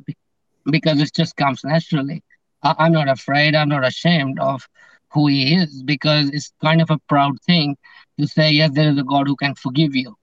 Because 0.71 1.01
it 1.01 1.13
just 1.15 1.37
comes 1.37 1.65
naturally. 1.65 2.23
I, 2.65 2.75
I'm 2.79 2.93
not 2.93 3.09
afraid. 3.09 3.55
I'm 3.55 3.69
not 3.69 3.87
ashamed 3.87 4.41
of 4.41 4.69
who 5.13 5.29
He 5.29 5.55
is 5.55 5.83
because 5.83 6.31
it's 6.31 6.53
kind 6.61 6.83
of 6.83 6.91
a 6.91 6.99
proud 7.09 7.41
thing 7.43 7.77
to 8.19 8.27
say, 8.27 8.51
yes, 8.51 8.71
there 8.73 8.91
is 8.91 8.99
a 8.99 9.05
God 9.05 9.29
who 9.29 9.37
can 9.37 9.55
forgive 9.55 9.95
you 9.95 10.17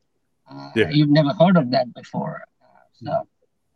uh, 0.52 0.70
yeah. 0.76 0.90
You've 0.90 1.10
never 1.10 1.34
heard 1.34 1.58
of 1.58 1.72
that 1.72 1.94
before. 1.94 2.44
So, 3.04 3.28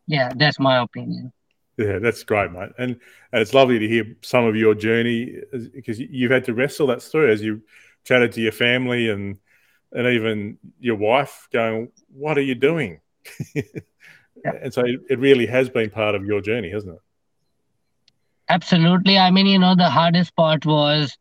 yeah, 0.08 0.32
that's 0.36 0.60
my 0.60 0.80
opinion. 0.82 1.32
Yeah, 1.78 2.00
that's 2.00 2.24
great, 2.24 2.52
mate. 2.52 2.72
And, 2.78 3.00
and 3.32 3.42
it's 3.42 3.54
lovely 3.54 3.80
to 3.80 3.88
hear 3.88 4.16
some 4.22 4.46
of 4.46 4.56
your 4.56 4.76
journey 4.76 5.38
because 5.74 6.00
you've 6.00 6.32
had 6.32 6.46
to 6.46 6.54
wrestle 6.54 6.88
that 6.88 7.02
through 7.02 7.32
as 7.32 7.42
you 7.42 7.62
chatted 8.06 8.32
to 8.34 8.42
your 8.42 8.52
family 8.52 9.10
and 9.10 9.38
and 9.92 10.08
even 10.08 10.58
your 10.80 10.96
wife 10.96 11.48
going, 11.54 11.90
What 12.14 12.38
are 12.38 12.42
you 12.42 12.56
doing? 12.56 13.00
yeah. 13.56 13.62
And 14.62 14.74
so 14.74 14.82
it, 14.86 15.00
it 15.10 15.20
really 15.20 15.46
has 15.46 15.70
been 15.70 15.90
part 15.90 16.16
of 16.16 16.26
your 16.26 16.42
journey, 16.42 16.70
hasn't 16.70 16.96
it? 16.96 17.02
Absolutely. 18.50 19.18
I 19.18 19.32
mean, 19.32 19.46
you 19.48 19.60
know, 19.60 19.76
the 19.76 19.90
hardest 19.90 20.36
part 20.36 20.66
was 20.66 21.18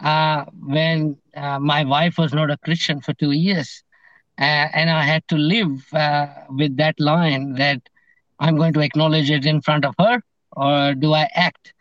uh, 0.00 0.44
when 0.66 1.16
uh, 1.36 1.58
my 1.58 1.84
wife 1.84 2.18
was 2.18 2.32
not 2.34 2.50
a 2.50 2.56
Christian 2.58 3.00
for 3.00 3.14
two 3.14 3.32
years. 3.32 3.82
Uh, 4.38 4.68
and 4.74 4.90
I 4.90 5.02
had 5.04 5.26
to 5.28 5.36
live 5.36 5.92
uh, 5.92 6.26
with 6.50 6.76
that 6.78 6.98
line 7.00 7.54
that 7.54 7.80
I'm 8.40 8.56
going 8.56 8.72
to 8.74 8.80
acknowledge 8.80 9.30
it 9.30 9.46
in 9.46 9.60
front 9.62 9.84
of 9.84 9.94
her, 9.98 10.20
or 10.52 10.94
do 10.94 11.12
I 11.14 11.28
act 11.34 11.74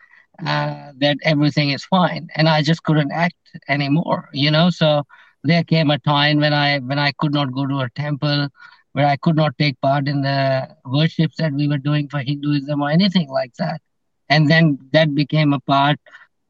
uh, 0.46 0.92
that 1.00 1.18
everything 1.24 1.70
is 1.72 1.86
fine? 1.86 2.28
And 2.36 2.48
I 2.50 2.62
just 2.62 2.84
couldn't 2.84 3.12
act 3.12 3.36
anymore, 3.68 4.30
you 4.34 4.52
know. 4.52 4.70
So 4.70 5.04
there 5.44 5.64
came 5.64 5.90
a 5.92 6.00
time 6.00 6.40
when 6.40 6.54
I 6.54 6.80
when 6.80 7.00
I 7.00 7.12
could 7.20 7.34
not 7.34 7.52
go 7.54 7.66
to 7.68 7.80
a 7.80 7.90
temple, 7.92 8.50
where 8.94 9.08
I 9.08 9.18
could 9.18 9.36
not 9.36 9.58
take 9.58 9.80
part 9.82 10.08
in 10.08 10.22
the 10.22 10.68
worships 10.86 11.38
that 11.38 11.54
we 11.54 11.68
were 11.68 11.78
doing 11.80 12.08
for 12.10 12.20
Hinduism 12.20 12.82
or 12.82 12.90
anything 12.90 13.30
like 13.30 13.54
that. 13.60 13.82
And 14.30 14.50
then 14.50 14.80
that 14.92 15.14
became 15.14 15.54
a 15.54 15.60
part 15.62 16.00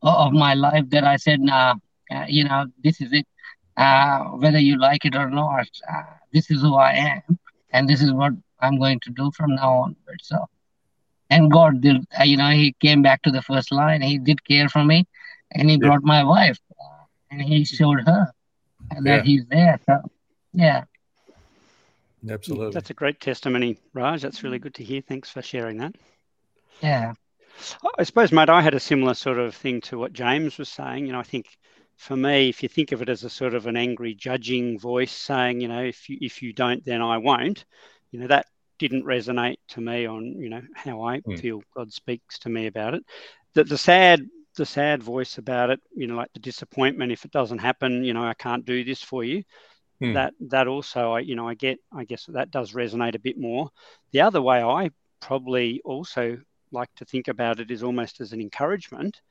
of 0.02 0.34
my 0.34 0.54
life 0.54 0.90
that 0.90 1.04
I 1.04 1.18
said, 1.18 1.40
nah, 1.42 1.76
uh, 2.12 2.26
you 2.28 2.44
know, 2.44 2.66
this 2.84 3.02
is 3.02 3.12
it. 3.12 3.28
Uh, 3.78 4.20
whether 4.38 4.60
you 4.60 4.80
like 4.80 5.04
it 5.04 5.16
or 5.16 5.30
not, 5.30 5.68
uh, 5.92 6.04
this 6.32 6.50
is 6.50 6.62
who 6.62 6.76
I 6.76 6.94
am, 6.94 7.38
and 7.72 7.90
this 7.90 8.02
is 8.02 8.14
what 8.14 8.32
I'm 8.62 8.80
going 8.80 9.02
to 9.02 9.10
do 9.10 9.32
from 9.36 9.56
now 9.56 9.70
onward. 9.70 10.22
So, 10.22 10.46
and 11.30 11.52
God 11.52 11.82
did, 11.82 11.98
uh, 12.18 12.24
you 12.24 12.38
know, 12.38 12.52
He 12.52 12.74
came 12.80 13.02
back 13.02 13.22
to 13.24 13.32
the 13.32 13.42
first 13.42 13.74
line. 13.74 14.02
He 14.02 14.18
did 14.18 14.46
care 14.46 14.70
for 14.70 14.86
me, 14.86 15.06
and 15.52 15.70
He 15.70 15.76
yeah. 15.76 15.88
brought 15.88 16.04
my 16.04 16.24
wife, 16.24 16.58
uh, 16.80 17.04
and 17.32 17.42
He 17.42 17.66
showed 17.66 18.02
her 18.06 18.32
that 19.02 19.04
yeah. 19.04 19.24
He's 19.24 19.46
there. 19.48 19.78
So, 19.86 20.00
yeah. 20.54 20.86
Absolutely. 22.30 22.72
That's 22.72 22.90
a 22.90 22.94
great 22.94 23.20
testimony, 23.20 23.78
Raj. 23.94 24.22
That's 24.22 24.42
really 24.42 24.60
good 24.60 24.74
to 24.76 24.84
hear. 24.84 25.02
Thanks 25.02 25.30
for 25.30 25.42
sharing 25.42 25.78
that. 25.80 25.96
Yeah. 26.82 27.14
I 27.98 28.04
suppose, 28.04 28.32
mate, 28.32 28.50
I 28.50 28.62
had 28.62 28.74
a 28.74 28.80
similar 28.80 29.14
sort 29.14 29.40
of 29.40 29.56
thing 29.56 29.82
to 29.82 29.98
what 29.98 30.14
James 30.14 30.58
was 30.58 30.70
saying. 30.70 31.06
You 31.06 31.14
know, 31.14 31.20
I 31.20 31.24
think 31.24 31.48
for 31.98 32.16
me, 32.16 32.50
if 32.50 32.62
you 32.62 32.70
think 32.70 32.92
of 32.92 33.02
it 33.02 33.10
as 33.10 33.24
a 33.24 33.30
sort 33.30 33.54
of 33.54 33.68
an 33.68 33.78
angry, 33.78 34.14
judging 34.14 34.80
voice 34.80 35.12
saying, 35.12 35.62
you 35.62 35.68
know, 35.68 35.84
if 35.84 36.10
you 36.10 36.18
if 36.22 36.42
you 36.42 36.54
don't, 36.54 36.84
then 36.86 37.02
I 37.02 37.18
won't, 37.18 37.66
you 38.12 38.20
know, 38.20 38.28
that 38.28 38.48
didn't 38.78 39.06
resonate 39.06 39.58
to 39.70 39.82
me 39.82 40.06
on, 40.06 40.26
you 40.40 40.50
know, 40.50 40.62
how 40.74 41.04
I 41.04 41.22
mm. 41.22 41.40
feel 41.40 41.64
God 41.76 41.94
speaks 41.94 42.40
to 42.40 42.50
me 42.50 42.68
about 42.68 42.94
it. 42.94 43.04
That 43.54 43.70
the 43.70 43.78
sad 43.78 44.28
the 44.58 44.66
sad 44.66 45.04
voice 45.04 45.38
about 45.38 45.70
it, 45.70 45.80
you 45.94 46.08
know, 46.08 46.16
like 46.16 46.32
the 46.34 46.40
disappointment 46.40 47.12
if 47.12 47.26
it 47.26 47.32
doesn't 47.32 47.60
happen, 47.60 48.04
you 48.04 48.14
know, 48.14 48.24
I 48.24 48.34
can't 48.34 48.66
do 48.66 48.84
this 48.84 49.02
for 49.02 49.24
you. 49.24 49.44
Mm. 50.02 50.14
That 50.16 50.34
that 50.50 50.68
also 50.68 51.14
I 51.14 51.20
you 51.20 51.36
know, 51.36 51.48
I 51.48 51.54
get 51.54 51.80
I 51.94 52.04
guess 52.04 52.26
that 52.28 52.52
does 52.52 52.74
resonate 52.74 53.16
a 53.16 53.20
bit 53.20 53.38
more. 53.38 53.70
The 54.12 54.22
other 54.22 54.42
way 54.42 54.62
I 54.62 54.92
probably 55.22 55.82
also 55.86 56.38
like 56.76 56.94
to 56.96 57.06
think 57.06 57.28
about 57.28 57.60
it 57.60 57.72
is 57.72 57.84
almost 57.84 58.22
as 58.22 58.34
an 58.34 58.42
encouragement. 58.42 59.22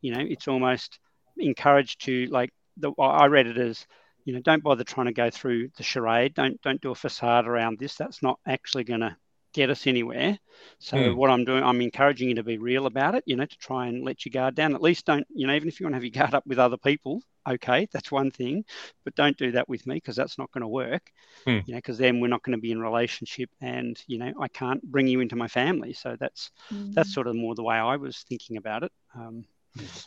You 0.00 0.14
know, 0.14 0.20
it's 0.20 0.48
almost 0.48 0.98
encouraged 1.36 2.04
to 2.04 2.26
like 2.26 2.50
the 2.76 2.92
I 2.98 3.26
read 3.26 3.46
it 3.46 3.58
as 3.58 3.86
you 4.24 4.34
know 4.34 4.40
don't 4.40 4.62
bother 4.62 4.84
trying 4.84 5.06
to 5.06 5.12
go 5.12 5.30
through 5.30 5.70
the 5.76 5.82
charade. 5.82 6.34
Don't 6.34 6.60
don't 6.62 6.80
do 6.80 6.90
a 6.92 6.94
facade 6.94 7.46
around 7.46 7.78
this. 7.78 7.96
That's 7.96 8.22
not 8.22 8.38
actually 8.46 8.84
going 8.84 9.00
to 9.00 9.16
get 9.52 9.70
us 9.70 9.86
anywhere. 9.86 10.38
So 10.78 10.96
mm. 10.96 11.16
what 11.16 11.30
I'm 11.30 11.44
doing, 11.44 11.64
I'm 11.64 11.80
encouraging 11.80 12.28
you 12.28 12.34
to 12.36 12.44
be 12.44 12.58
real 12.58 12.86
about 12.86 13.14
it. 13.14 13.24
You 13.26 13.36
know, 13.36 13.46
to 13.46 13.58
try 13.58 13.86
and 13.86 14.04
let 14.04 14.24
your 14.24 14.30
guard 14.30 14.54
down. 14.54 14.74
At 14.74 14.82
least 14.82 15.06
don't 15.06 15.26
you 15.34 15.46
know 15.46 15.54
even 15.54 15.68
if 15.68 15.80
you 15.80 15.86
want 15.86 15.94
to 15.94 15.96
have 15.96 16.04
your 16.04 16.22
guard 16.22 16.34
up 16.34 16.46
with 16.46 16.58
other 16.58 16.78
people, 16.78 17.22
okay, 17.50 17.88
that's 17.92 18.10
one 18.10 18.30
thing, 18.30 18.64
but 19.04 19.14
don't 19.14 19.36
do 19.36 19.52
that 19.52 19.68
with 19.68 19.86
me 19.86 19.96
because 19.96 20.16
that's 20.16 20.38
not 20.38 20.50
going 20.52 20.62
to 20.62 20.68
work. 20.68 21.10
Mm. 21.46 21.66
You 21.66 21.74
know, 21.74 21.78
because 21.78 21.98
then 21.98 22.20
we're 22.20 22.28
not 22.28 22.42
going 22.42 22.56
to 22.56 22.60
be 22.60 22.72
in 22.72 22.80
relationship, 22.80 23.50
and 23.60 24.00
you 24.06 24.18
know, 24.18 24.32
I 24.40 24.48
can't 24.48 24.82
bring 24.82 25.06
you 25.06 25.20
into 25.20 25.36
my 25.36 25.48
family. 25.48 25.92
So 25.92 26.16
that's 26.18 26.50
mm. 26.72 26.92
that's 26.94 27.12
sort 27.12 27.26
of 27.26 27.36
more 27.36 27.54
the 27.54 27.62
way 27.62 27.76
I 27.76 27.96
was 27.96 28.24
thinking 28.28 28.56
about 28.56 28.82
it. 28.84 28.92
Um, 29.14 29.44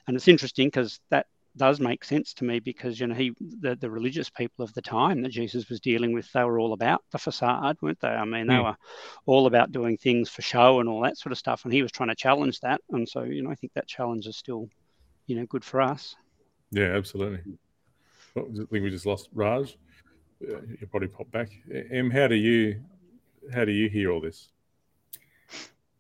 and 0.08 0.16
it's 0.16 0.28
interesting 0.28 0.68
because 0.68 1.00
that 1.10 1.28
does 1.56 1.80
make 1.80 2.04
sense 2.04 2.34
to 2.34 2.44
me 2.44 2.60
because 2.60 3.00
you 3.00 3.08
know 3.08 3.14
he 3.14 3.32
the, 3.40 3.76
the 3.76 3.90
religious 3.90 4.30
people 4.30 4.64
of 4.64 4.74
the 4.74 4.82
time 4.82 5.22
that 5.22 5.30
Jesus 5.30 5.70
was 5.70 5.80
dealing 5.80 6.12
with 6.14 6.32
they 6.32 6.44
were 6.44 6.60
all 6.60 6.74
about 6.74 7.04
the 7.12 7.20
facade 7.20 7.78
weren't 7.82 8.00
they 8.00 8.08
I 8.08 8.26
mean 8.26 8.48
they 8.48 8.56
mm. 8.56 8.64
were 8.64 8.76
all 9.28 9.46
about 9.46 9.72
doing 9.72 9.98
things 9.98 10.30
for 10.30 10.42
show 10.42 10.80
and 10.80 10.90
all 10.90 11.02
that 11.02 11.18
sort 11.18 11.32
of 11.32 11.38
stuff 11.38 11.64
and 11.64 11.74
he 11.74 11.84
was 11.84 11.92
trying 11.92 12.10
to 12.10 12.16
challenge 12.16 12.60
that 12.62 12.82
and 12.90 13.08
so 13.08 13.24
you 13.24 13.44
know 13.44 13.52
I 13.52 13.56
think 13.56 13.74
that 13.74 13.88
challenge 13.88 14.26
is 14.26 14.36
still 14.36 14.68
you 15.28 15.36
know 15.36 15.46
good 15.46 15.64
for 15.64 15.80
us 15.80 16.16
yeah 16.74 16.96
absolutely 16.96 17.40
I 18.36 18.42
think 18.42 18.70
we 18.72 18.90
just 18.90 19.06
lost 19.06 19.30
Raj 19.34 19.78
uh, 20.44 20.62
you 20.80 20.88
probably 20.90 21.08
pop 21.08 21.30
back 21.32 21.50
Em 21.92 22.10
how 22.10 22.28
do 22.28 22.36
you 22.36 22.82
how 23.54 23.66
do 23.66 23.72
you 23.72 23.90
hear 23.90 24.12
all 24.12 24.22
this 24.22 24.50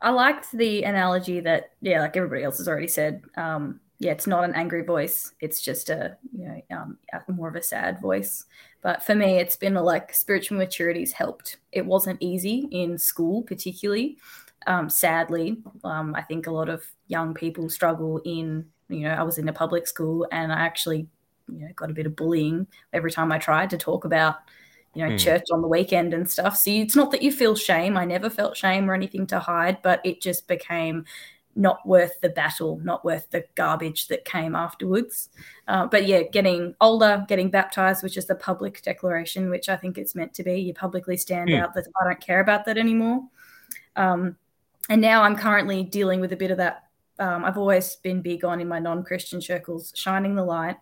I 0.03 0.09
liked 0.09 0.51
the 0.51 0.83
analogy 0.83 1.39
that, 1.39 1.71
yeah, 1.81 2.01
like 2.01 2.17
everybody 2.17 2.43
else 2.43 2.57
has 2.57 2.67
already 2.67 2.89
said. 2.89 3.23
Um, 3.37 3.79
yeah, 3.99 4.11
it's 4.11 4.27
not 4.27 4.43
an 4.43 4.53
angry 4.53 4.83
voice. 4.83 5.31
It's 5.39 5.61
just 5.61 5.89
a, 5.89 6.17
you 6.37 6.45
know, 6.45 6.61
um, 6.77 6.97
more 7.29 7.47
of 7.47 7.55
a 7.55 7.63
sad 7.63 8.01
voice. 8.01 8.45
But 8.81 9.01
for 9.01 9.15
me, 9.15 9.37
it's 9.37 9.55
been 9.55 9.77
a, 9.77 9.81
like 9.81 10.13
spiritual 10.13 10.57
maturity's 10.57 11.13
helped. 11.13 11.57
It 11.71 11.85
wasn't 11.85 12.21
easy 12.21 12.67
in 12.71 12.97
school, 12.97 13.43
particularly. 13.43 14.17
Um, 14.67 14.89
sadly, 14.89 15.61
um, 15.85 16.13
I 16.15 16.21
think 16.21 16.47
a 16.47 16.51
lot 16.51 16.67
of 16.67 16.85
young 17.07 17.33
people 17.33 17.69
struggle 17.69 18.21
in, 18.25 18.65
you 18.93 19.07
know, 19.07 19.13
I 19.13 19.23
was 19.23 19.37
in 19.37 19.49
a 19.49 19.53
public 19.53 19.87
school 19.87 20.27
and 20.31 20.51
I 20.51 20.59
actually, 20.59 21.07
you 21.51 21.59
know, 21.59 21.69
got 21.75 21.89
a 21.89 21.93
bit 21.93 22.05
of 22.05 22.15
bullying 22.15 22.67
every 22.93 23.11
time 23.11 23.31
I 23.31 23.37
tried 23.37 23.69
to 23.71 23.77
talk 23.77 24.05
about 24.05 24.37
you 24.95 25.03
know, 25.03 25.11
mm. 25.11 25.19
church 25.19 25.45
on 25.51 25.61
the 25.61 25.67
weekend 25.67 26.13
and 26.13 26.29
stuff. 26.29 26.55
So 26.57 26.69
it's 26.69 26.95
not 26.95 27.11
that 27.11 27.23
you 27.23 27.31
feel 27.31 27.55
shame. 27.55 27.97
I 27.97 28.05
never 28.05 28.29
felt 28.29 28.55
shame 28.55 28.89
or 28.89 28.93
anything 28.93 29.25
to 29.27 29.39
hide, 29.39 29.81
but 29.81 30.01
it 30.03 30.21
just 30.21 30.47
became 30.47 31.05
not 31.55 31.85
worth 31.87 32.19
the 32.21 32.29
battle, 32.29 32.79
not 32.83 33.05
worth 33.05 33.29
the 33.29 33.45
garbage 33.55 34.07
that 34.07 34.25
came 34.25 34.55
afterwards. 34.55 35.29
Uh, 35.67 35.85
but 35.85 36.05
yeah, 36.05 36.23
getting 36.23 36.75
older, 36.81 37.25
getting 37.27 37.49
baptized, 37.49 38.03
which 38.03 38.17
is 38.17 38.25
the 38.25 38.35
public 38.35 38.81
declaration, 38.81 39.49
which 39.49 39.69
I 39.69 39.75
think 39.75 39.97
it's 39.97 40.15
meant 40.15 40.33
to 40.35 40.43
be. 40.43 40.59
You 40.59 40.73
publicly 40.73 41.17
stand 41.17 41.49
mm. 41.49 41.61
out 41.61 41.73
that 41.73 41.87
I 42.01 42.05
don't 42.05 42.21
care 42.21 42.39
about 42.39 42.65
that 42.65 42.77
anymore. 42.77 43.23
Um, 43.95 44.35
and 44.89 45.01
now 45.01 45.23
I'm 45.23 45.35
currently 45.35 45.83
dealing 45.83 46.19
with 46.19 46.33
a 46.33 46.37
bit 46.37 46.51
of 46.51 46.57
that. 46.57 46.87
Um, 47.19 47.45
I've 47.45 47.57
always 47.57 47.95
been 47.97 48.21
big 48.21 48.43
on 48.43 48.59
in 48.59 48.67
my 48.67 48.79
non 48.79 49.03
Christian 49.03 49.41
circles, 49.41 49.93
shining 49.95 50.35
the 50.35 50.43
light, 50.43 50.77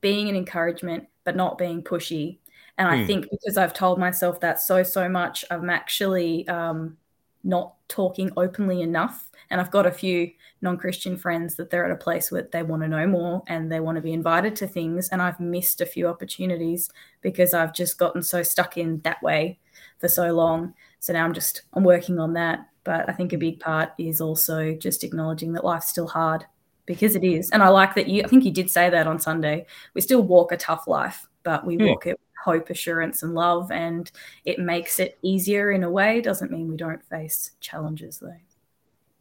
being 0.00 0.28
an 0.28 0.36
encouragement, 0.36 1.06
but 1.24 1.36
not 1.36 1.58
being 1.58 1.82
pushy 1.82 2.38
and 2.78 2.88
I 2.88 3.00
hmm. 3.00 3.06
think 3.06 3.30
because 3.30 3.56
I've 3.56 3.72
told 3.72 3.98
myself 3.98 4.40
that 4.40 4.60
so, 4.60 4.82
so 4.82 5.08
much, 5.08 5.44
I'm 5.50 5.70
actually 5.70 6.46
um, 6.48 6.96
not 7.42 7.74
talking 7.88 8.30
openly 8.36 8.82
enough. 8.82 9.30
And 9.48 9.60
I've 9.60 9.70
got 9.70 9.86
a 9.86 9.92
few 9.92 10.30
non 10.60 10.76
Christian 10.76 11.16
friends 11.16 11.54
that 11.56 11.70
they're 11.70 11.84
at 11.84 11.90
a 11.90 11.96
place 11.96 12.30
where 12.30 12.48
they 12.52 12.62
want 12.62 12.82
to 12.82 12.88
know 12.88 13.06
more 13.06 13.42
and 13.46 13.70
they 13.70 13.80
want 13.80 13.96
to 13.96 14.02
be 14.02 14.12
invited 14.12 14.56
to 14.56 14.66
things. 14.66 15.08
And 15.08 15.22
I've 15.22 15.40
missed 15.40 15.80
a 15.80 15.86
few 15.86 16.08
opportunities 16.08 16.90
because 17.22 17.54
I've 17.54 17.72
just 17.72 17.96
gotten 17.96 18.22
so 18.22 18.42
stuck 18.42 18.76
in 18.76 19.00
that 19.04 19.22
way 19.22 19.58
for 19.98 20.08
so 20.08 20.32
long. 20.32 20.74
So 20.98 21.12
now 21.12 21.24
I'm 21.24 21.32
just, 21.32 21.62
I'm 21.72 21.84
working 21.84 22.18
on 22.18 22.32
that. 22.34 22.66
But 22.86 23.08
I 23.08 23.12
think 23.12 23.32
a 23.32 23.38
big 23.38 23.58
part 23.58 23.90
is 23.98 24.20
also 24.20 24.72
just 24.72 25.02
acknowledging 25.02 25.52
that 25.52 25.64
life's 25.64 25.88
still 25.88 26.06
hard 26.06 26.46
because 26.86 27.16
it 27.16 27.24
is. 27.24 27.50
And 27.50 27.64
I 27.64 27.68
like 27.68 27.96
that 27.96 28.06
you, 28.06 28.22
I 28.22 28.28
think 28.28 28.44
you 28.44 28.52
did 28.52 28.70
say 28.70 28.88
that 28.88 29.08
on 29.08 29.18
Sunday. 29.18 29.66
We 29.92 30.00
still 30.00 30.22
walk 30.22 30.52
a 30.52 30.56
tough 30.56 30.86
life, 30.86 31.26
but 31.42 31.66
we 31.66 31.76
mm. 31.76 31.88
walk 31.88 32.06
it 32.06 32.12
with 32.12 32.44
hope, 32.44 32.70
assurance, 32.70 33.24
and 33.24 33.34
love. 33.34 33.72
And 33.72 34.08
it 34.44 34.60
makes 34.60 35.00
it 35.00 35.18
easier 35.20 35.72
in 35.72 35.82
a 35.82 35.90
way. 35.90 36.20
Doesn't 36.20 36.52
mean 36.52 36.70
we 36.70 36.76
don't 36.76 37.04
face 37.04 37.50
challenges 37.60 38.20
though. 38.20 38.36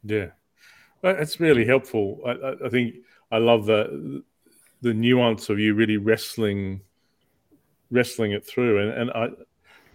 Yeah, 0.03 0.27
it's 1.01 1.39
really 1.39 1.65
helpful. 1.65 2.21
I, 2.23 2.67
I 2.67 2.69
think 2.69 2.97
I 3.31 3.39
love 3.39 3.65
the 3.65 4.23
the 4.81 4.93
nuance 4.93 5.49
of 5.49 5.57
you 5.57 5.73
really 5.73 5.97
wrestling 5.97 6.81
wrestling 7.89 8.33
it 8.33 8.45
through. 8.45 8.87
And, 8.87 9.09
and 9.09 9.11
I 9.11 9.29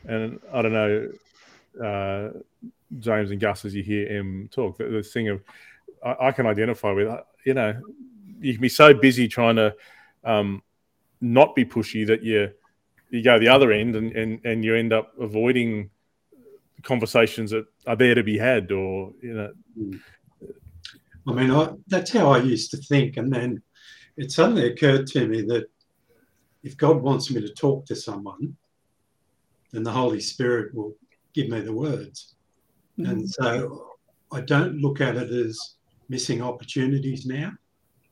and 0.05 0.41
I 0.53 0.63
don't 0.63 0.73
know, 0.73 1.13
uh, 1.85 2.39
James 2.99 3.31
and 3.31 3.41
Gus, 3.41 3.65
as 3.65 3.75
you 3.75 3.83
hear 3.83 4.07
him 4.07 4.49
talk, 4.53 4.79
the, 4.79 4.85
the 4.85 5.03
thing 5.03 5.29
of 5.29 5.43
I, 6.05 6.29
I, 6.29 6.33
can 6.33 6.47
identify 6.47 6.93
with. 6.93 7.09
You 7.45 7.55
know, 7.55 7.81
you 8.41 8.53
can 8.53 8.61
be 8.61 8.69
so 8.69 8.93
busy 8.95 9.29
trying 9.29 9.57
to 9.57 9.75
um, 10.25 10.63
not 11.21 11.55
be 11.55 11.65
pushy 11.65 12.07
that 12.07 12.23
you 12.23 12.51
you 13.11 13.23
go 13.23 13.39
the 13.39 13.49
other 13.49 13.73
end 13.73 13.97
and, 13.97 14.13
and, 14.13 14.41
and 14.45 14.65
you 14.65 14.75
end 14.75 14.93
up 14.93 15.13
avoiding 15.21 15.91
conversations 16.83 17.51
that 17.51 17.67
are 17.87 17.97
there 17.97 18.15
to 18.15 18.23
be 18.23 18.39
had 18.39 18.71
or 18.73 19.13
you 19.21 19.35
know 19.35 19.53
i 21.29 21.33
mean 21.33 21.51
I, 21.51 21.73
that's 21.89 22.13
how 22.13 22.31
i 22.31 22.39
used 22.39 22.71
to 22.71 22.79
think 22.79 23.19
and 23.19 23.31
then 23.31 23.63
it 24.17 24.33
suddenly 24.33 24.71
occurred 24.73 25.07
to 25.09 25.27
me 25.27 25.43
that 25.43 25.67
if 26.63 26.77
god 26.77 27.03
wants 27.03 27.31
me 27.31 27.41
to 27.43 27.53
talk 27.53 27.85
to 27.87 27.97
someone 27.97 28.57
then 29.73 29.83
the 29.83 29.91
holy 29.91 30.21
spirit 30.21 30.75
will 30.75 30.95
give 31.35 31.49
me 31.49 31.61
the 31.61 31.73
words 31.73 32.37
mm-hmm. 32.99 33.11
and 33.11 33.31
so 33.31 33.89
i 34.33 34.41
don't 34.41 34.77
look 34.77 35.01
at 35.01 35.17
it 35.17 35.31
as 35.31 35.77
missing 36.09 36.43
opportunities 36.43 37.27
now 37.27 37.53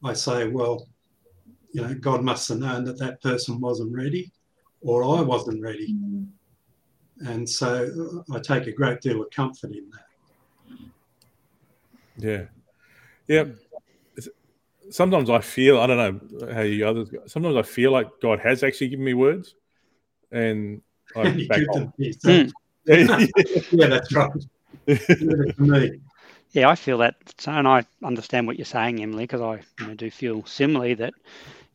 i 0.05 0.13
say 0.13 0.49
well 0.49 0.87
you 1.73 1.83
know 1.83 1.95
god 1.95 2.23
must 2.23 2.49
have 2.49 2.59
known 2.59 2.85
that 2.85 2.99
that 2.99 3.21
person 3.23 3.61
wasn't 3.61 3.95
ready 3.95 4.33
or 4.81 5.05
I 5.05 5.21
wasn't 5.21 5.63
ready. 5.63 5.95
Mm. 5.95 6.29
And 7.27 7.49
so 7.49 8.25
I 8.33 8.39
take 8.39 8.67
a 8.67 8.73
great 8.73 9.01
deal 9.01 9.21
of 9.21 9.31
comfort 9.31 9.73
in 9.73 9.91
that. 9.91 10.89
Yeah. 12.17 12.45
Yeah. 13.27 13.45
Sometimes 14.91 15.29
I 15.29 15.41
feel, 15.41 15.79
I 15.81 15.87
don't 15.87 15.97
know 16.41 16.53
how 16.55 16.63
you 16.63 16.87
others, 16.87 17.11
sometimes 17.27 17.57
I 17.57 17.63
feel 17.63 17.93
like 17.93 18.09
God 18.23 18.41
has 18.41 18.63
actually 18.63 18.89
given 18.89 19.05
me 19.05 19.15
words 19.15 19.55
and 20.33 20.81
I 21.15 21.47
back 21.49 21.69
off. 21.71 21.93
Mm. 21.99 22.53
yeah, 23.73 23.87
that's 23.87 24.13
right. 24.15 24.31
yeah, 26.53 26.69
I 26.69 26.75
feel 26.75 26.99
that, 26.99 27.17
and 27.47 27.69
I 27.69 27.85
understand 28.03 28.47
what 28.47 28.57
you're 28.57 28.65
saying, 28.65 29.03
Emily, 29.03 29.25
because 29.25 29.43
I 29.43 29.61
you 29.81 29.89
know, 29.89 29.95
do 29.95 30.11
feel 30.11 30.45
similarly 30.47 30.95
that, 30.95 31.15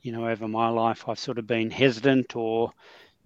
you 0.02 0.12
know, 0.12 0.28
over 0.28 0.48
my 0.48 0.70
life 0.70 1.08
I've 1.08 1.20
sort 1.20 1.38
of 1.38 1.46
been 1.46 1.70
hesitant 1.70 2.36
or, 2.36 2.72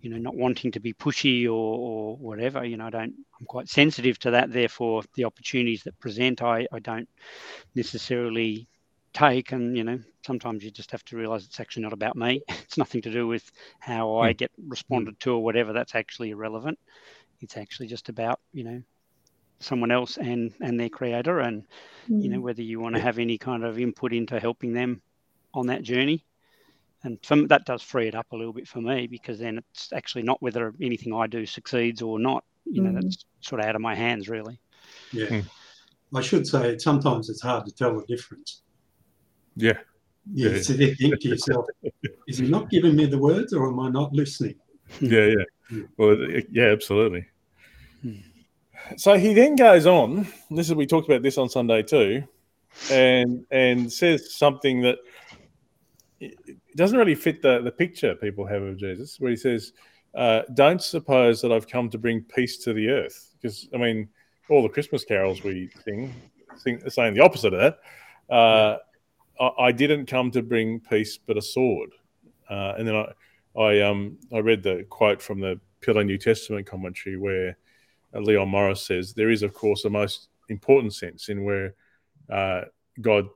you 0.02 0.10
know, 0.10 0.18
not 0.18 0.36
wanting 0.36 0.72
to 0.72 0.80
be 0.80 0.94
pushy 0.94 1.46
or, 1.46 1.50
or 1.50 2.18
whatever. 2.18 2.66
You 2.66 2.78
know, 2.78 2.88
I 2.88 2.90
don't. 2.90 3.14
I'm 3.40 3.46
quite 3.48 3.70
sensitive 3.70 4.20
to 4.20 4.32
that. 4.32 4.52
Therefore, 4.52 5.04
the 5.16 5.26
opportunities 5.26 5.84
that 5.84 6.00
present, 6.00 6.42
I, 6.42 6.68
I 6.72 6.80
don't 6.80 7.10
necessarily 7.76 8.68
take. 9.14 9.54
And 9.54 9.76
you 9.76 9.84
know, 9.84 10.00
sometimes 10.26 10.64
you 10.64 10.70
just 10.70 10.92
have 10.92 11.04
to 11.06 11.18
realize 11.18 11.46
it's 11.46 11.60
actually 11.60 11.84
not 11.84 11.94
about 11.94 12.16
me. 12.16 12.42
It's 12.50 12.78
nothing 12.78 13.02
to 13.04 13.12
do 13.12 13.26
with 13.26 13.50
how 13.80 14.18
I 14.18 14.32
hmm. 14.32 14.38
get 14.38 14.52
responded 14.68 15.20
to 15.22 15.32
or 15.32 15.44
whatever. 15.44 15.72
That's 15.74 15.96
actually 15.96 16.32
irrelevant. 16.32 16.78
It's 17.40 17.58
actually 17.58 17.88
just 17.88 18.10
about 18.10 18.40
you 18.54 18.64
know 18.66 18.82
someone 19.60 19.92
else 19.92 20.18
and 20.18 20.54
and 20.62 20.80
their 20.80 20.90
creator 20.90 21.40
and 21.40 21.64
mm. 22.10 22.22
you 22.22 22.30
know 22.30 22.38
hmm. 22.38 22.44
whether 22.44 22.62
you 22.62 22.80
want 22.80 22.96
to 22.96 23.02
have 23.02 23.18
any 23.18 23.38
kind 23.38 23.64
of 23.64 23.80
input 23.80 24.14
into 24.14 24.40
helping 24.40 24.72
them 24.72 25.02
on 25.54 25.66
that 25.66 25.82
journey 25.82 26.24
and 27.04 27.20
some, 27.22 27.48
that 27.48 27.66
does 27.66 27.82
free 27.82 28.08
it 28.08 28.16
up 28.16 28.28
a 28.32 28.36
little 28.36 28.54
bit 28.54 28.68
for 28.68 28.82
me 28.82 29.08
because 29.08 29.40
then 29.40 29.58
it's 29.58 29.94
actually 29.94 30.24
not 30.24 30.42
whether 30.42 30.74
anything 30.82 31.14
I 31.14 31.28
do 31.28 31.46
succeeds 31.46 32.02
or 32.02 32.20
not. 32.20 32.44
You 32.66 32.82
know, 32.82 32.90
mm. 32.92 33.02
that's 33.02 33.26
sort 33.40 33.62
of 33.62 33.68
out 33.68 33.76
of 33.76 33.82
my 33.82 33.96
hands, 33.96 34.28
really. 34.28 34.60
Yeah, 35.14 35.28
mm. 35.28 35.46
I 36.14 36.22
should 36.22 36.46
say 36.46 36.78
sometimes 36.78 37.30
it's 37.30 37.42
hard 37.42 37.66
to 37.66 37.72
tell 37.72 37.98
the 37.98 38.06
difference. 38.06 38.62
Yeah. 39.56 39.78
Yeah, 40.34 40.50
yeah. 40.50 40.62
so 40.62 40.74
you 40.74 40.94
think 40.96 41.22
to 41.22 41.30
yourself, 41.30 41.66
is 42.28 42.40
he 42.40 42.48
not 42.50 42.70
giving 42.70 42.96
me 42.96 43.06
the 43.06 43.18
words 43.18 43.54
or 43.54 43.70
am 43.70 43.80
I 43.80 43.90
not 43.90 44.12
listening? 44.12 44.56
Yeah, 45.00 45.26
yeah. 45.26 45.44
Hmm. 45.70 45.82
Well, 45.98 46.18
yeah, 46.52 46.66
absolutely. 46.66 47.26
So 48.96 49.18
he 49.18 49.34
then 49.34 49.56
goes 49.56 49.86
on. 49.86 50.28
This 50.50 50.70
is 50.70 50.76
we 50.76 50.86
talked 50.86 51.10
about 51.10 51.22
this 51.22 51.38
on 51.38 51.50
Sunday 51.50 51.84
too, 51.84 52.24
and 52.92 53.46
and 53.52 53.92
says 53.92 54.34
something 54.36 54.82
that 54.82 54.98
doesn't 56.76 56.98
really 56.98 57.16
fit 57.16 57.42
the, 57.42 57.62
the 57.62 57.72
picture 57.72 58.16
people 58.16 58.46
have 58.46 58.62
of 58.62 58.78
Jesus, 58.78 59.20
where 59.20 59.32
he 59.32 59.38
says, 59.38 59.74
uh, 60.16 60.42
Don't 60.54 60.82
suppose 60.82 61.42
that 61.42 61.52
I've 61.52 61.68
come 61.68 61.90
to 61.90 61.98
bring 61.98 62.22
peace 62.22 62.58
to 62.60 62.74
the 62.74 62.90
earth. 62.90 63.36
Because, 63.42 63.68
I 63.74 63.78
mean, 63.78 64.10
all 64.50 64.64
the 64.64 64.70
Christmas 64.70 65.04
carols 65.04 65.44
we 65.44 65.70
sing, 65.84 66.14
sing 66.56 66.82
saying 66.90 67.16
the 67.16 67.24
opposite 67.24 67.54
of 67.54 67.60
that. 67.60 68.34
Uh, 68.34 68.78
I, 69.40 69.68
I, 69.68 69.72
didn't 69.72 70.06
come 70.06 70.32
to 70.32 70.42
bring 70.42 70.80
peace, 70.80 71.18
but 71.18 71.38
a 71.38 71.42
sword. 71.42 71.92
Uh, 72.50 72.74
and 72.78 72.88
then 72.88 72.96
I, 72.96 73.60
I, 73.60 73.82
um, 73.82 74.18
I 74.34 74.40
read 74.40 74.64
the 74.64 74.86
quote 74.90 75.22
from 75.22 75.40
the 75.40 75.60
Pillar 75.82 76.04
New 76.04 76.18
Testament 76.18 76.66
commentary 76.66 77.18
where 77.18 77.58
Leon 78.14 78.50
Morris 78.50 78.82
says, 78.82 79.14
There 79.14 79.30
is, 79.30 79.44
of 79.44 79.54
course, 79.54 79.86
a 79.86 79.90
most 79.90 80.30
important 80.50 80.94
sense 80.94 81.30
in 81.30 81.44
where 81.44 81.74
uh, 82.32 82.62
God 83.02 83.28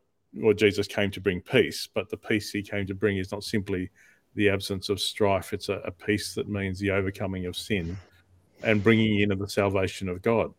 or 0.42 0.54
Jesus 0.54 0.88
came 0.88 1.12
to 1.12 1.22
bring 1.22 1.42
peace, 1.42 1.88
but 1.94 2.10
the 2.10 2.18
peace 2.18 2.52
he 2.52 2.62
came 2.62 2.88
to 2.88 2.96
bring 2.96 3.18
is 3.18 3.32
not 3.32 3.44
simply 3.44 3.90
the 4.36 4.50
absence 4.50 4.90
of 4.90 5.00
strife. 5.00 5.54
It's 5.54 5.70
a, 5.70 5.80
a 5.80 5.92
peace 5.92 6.34
that 6.36 6.48
means 6.48 6.80
the 6.80 6.92
overcoming 6.92 7.46
of 7.46 7.56
sin 7.56 7.98
and 8.64 8.84
bringing 8.84 9.20
in 9.20 9.32
of 9.32 9.40
the 9.40 9.50
salvation 9.50 10.08
of 10.08 10.22
God. 10.22 10.54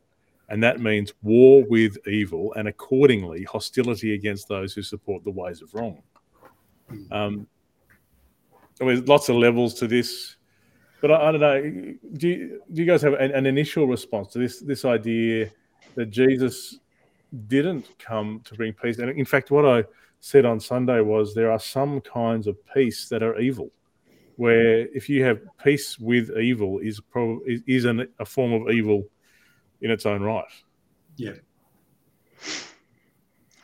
And 0.48 0.62
that 0.62 0.80
means 0.80 1.14
war 1.22 1.64
with 1.68 1.96
evil 2.06 2.52
and 2.54 2.68
accordingly 2.68 3.44
hostility 3.44 4.14
against 4.14 4.48
those 4.48 4.74
who 4.74 4.82
support 4.82 5.24
the 5.24 5.30
ways 5.30 5.62
of 5.62 5.72
wrong. 5.74 6.02
Um, 7.10 7.46
I 8.80 8.84
mean, 8.84 9.04
lots 9.06 9.30
of 9.30 9.36
levels 9.36 9.72
to 9.74 9.86
this, 9.86 10.36
but 11.02 11.10
I, 11.10 11.28
I 11.28 11.32
don't 11.32 11.40
know. 11.40 11.94
Do 12.14 12.28
you, 12.28 12.62
do 12.72 12.82
you 12.82 12.86
guys 12.86 13.02
have 13.02 13.12
an, 13.14 13.32
an 13.32 13.44
initial 13.44 13.86
response 13.86 14.28
to 14.32 14.38
this 14.38 14.60
this 14.60 14.86
idea 14.86 15.50
that 15.94 16.06
Jesus 16.06 16.78
didn't 17.46 17.88
come 17.98 18.40
to 18.44 18.54
bring 18.54 18.72
peace. 18.72 18.98
And 18.98 19.10
in 19.10 19.24
fact, 19.24 19.50
what 19.50 19.64
I 19.64 19.84
said 20.20 20.44
on 20.44 20.60
Sunday 20.60 21.00
was 21.00 21.34
there 21.34 21.50
are 21.50 21.58
some 21.58 22.00
kinds 22.00 22.46
of 22.46 22.56
peace 22.74 23.08
that 23.08 23.22
are 23.22 23.38
evil, 23.38 23.70
where 24.36 24.86
if 24.88 25.08
you 25.08 25.24
have 25.24 25.40
peace 25.62 25.98
with 25.98 26.36
evil, 26.38 26.78
is 26.78 27.00
probably 27.00 27.62
is 27.66 27.84
an, 27.84 28.08
a 28.18 28.24
form 28.24 28.52
of 28.52 28.70
evil 28.70 29.04
in 29.80 29.90
its 29.90 30.06
own 30.06 30.22
right. 30.22 30.44
Yeah. 31.16 31.34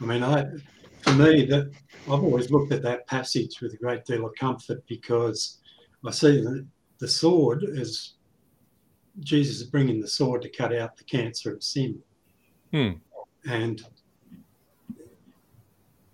I 0.01 0.05
mean, 0.05 0.22
I 0.22 0.46
for 1.03 1.12
me 1.12 1.44
that 1.46 1.70
I've 2.05 2.22
always 2.22 2.51
looked 2.51 2.72
at 2.72 2.83
that 2.83 3.07
passage 3.07 3.61
with 3.61 3.74
a 3.74 3.77
great 3.77 4.05
deal 4.05 4.27
of 4.27 4.35
comfort 4.35 4.83
because 4.88 5.59
I 6.05 6.11
see 6.11 6.40
that 6.40 6.66
the 6.98 7.08
sword 7.08 7.64
is 7.64 8.14
Jesus 9.20 9.61
is 9.61 9.64
bringing 9.64 10.00
the 10.00 10.08
sword 10.08 10.42
to 10.42 10.48
cut 10.48 10.74
out 10.74 10.96
the 10.96 11.04
cancer 11.04 11.52
of 11.52 11.62
sin. 11.62 12.00
Hmm. 12.72 12.90
And 13.48 13.82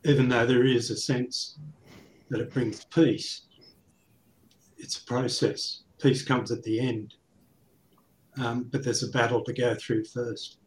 even 0.05 0.29
though 0.29 0.47
there 0.47 0.65
is 0.65 0.91
a 0.91 0.97
sense 0.97 1.59
that 2.31 2.41
it 2.41 2.53
brings 2.53 2.85
peace, 2.85 3.43
it's 4.79 4.99
a 4.99 5.05
process. 5.05 5.83
Peace 6.01 6.23
comes 6.23 6.51
at 6.51 6.63
the 6.63 6.81
end. 6.81 7.15
Um, 8.37 8.65
but 8.71 8.85
there's 8.85 9.03
a 9.03 9.09
battle 9.09 9.43
to 9.45 9.53
go 9.53 9.75
through 9.75 10.05
first. 10.05 10.59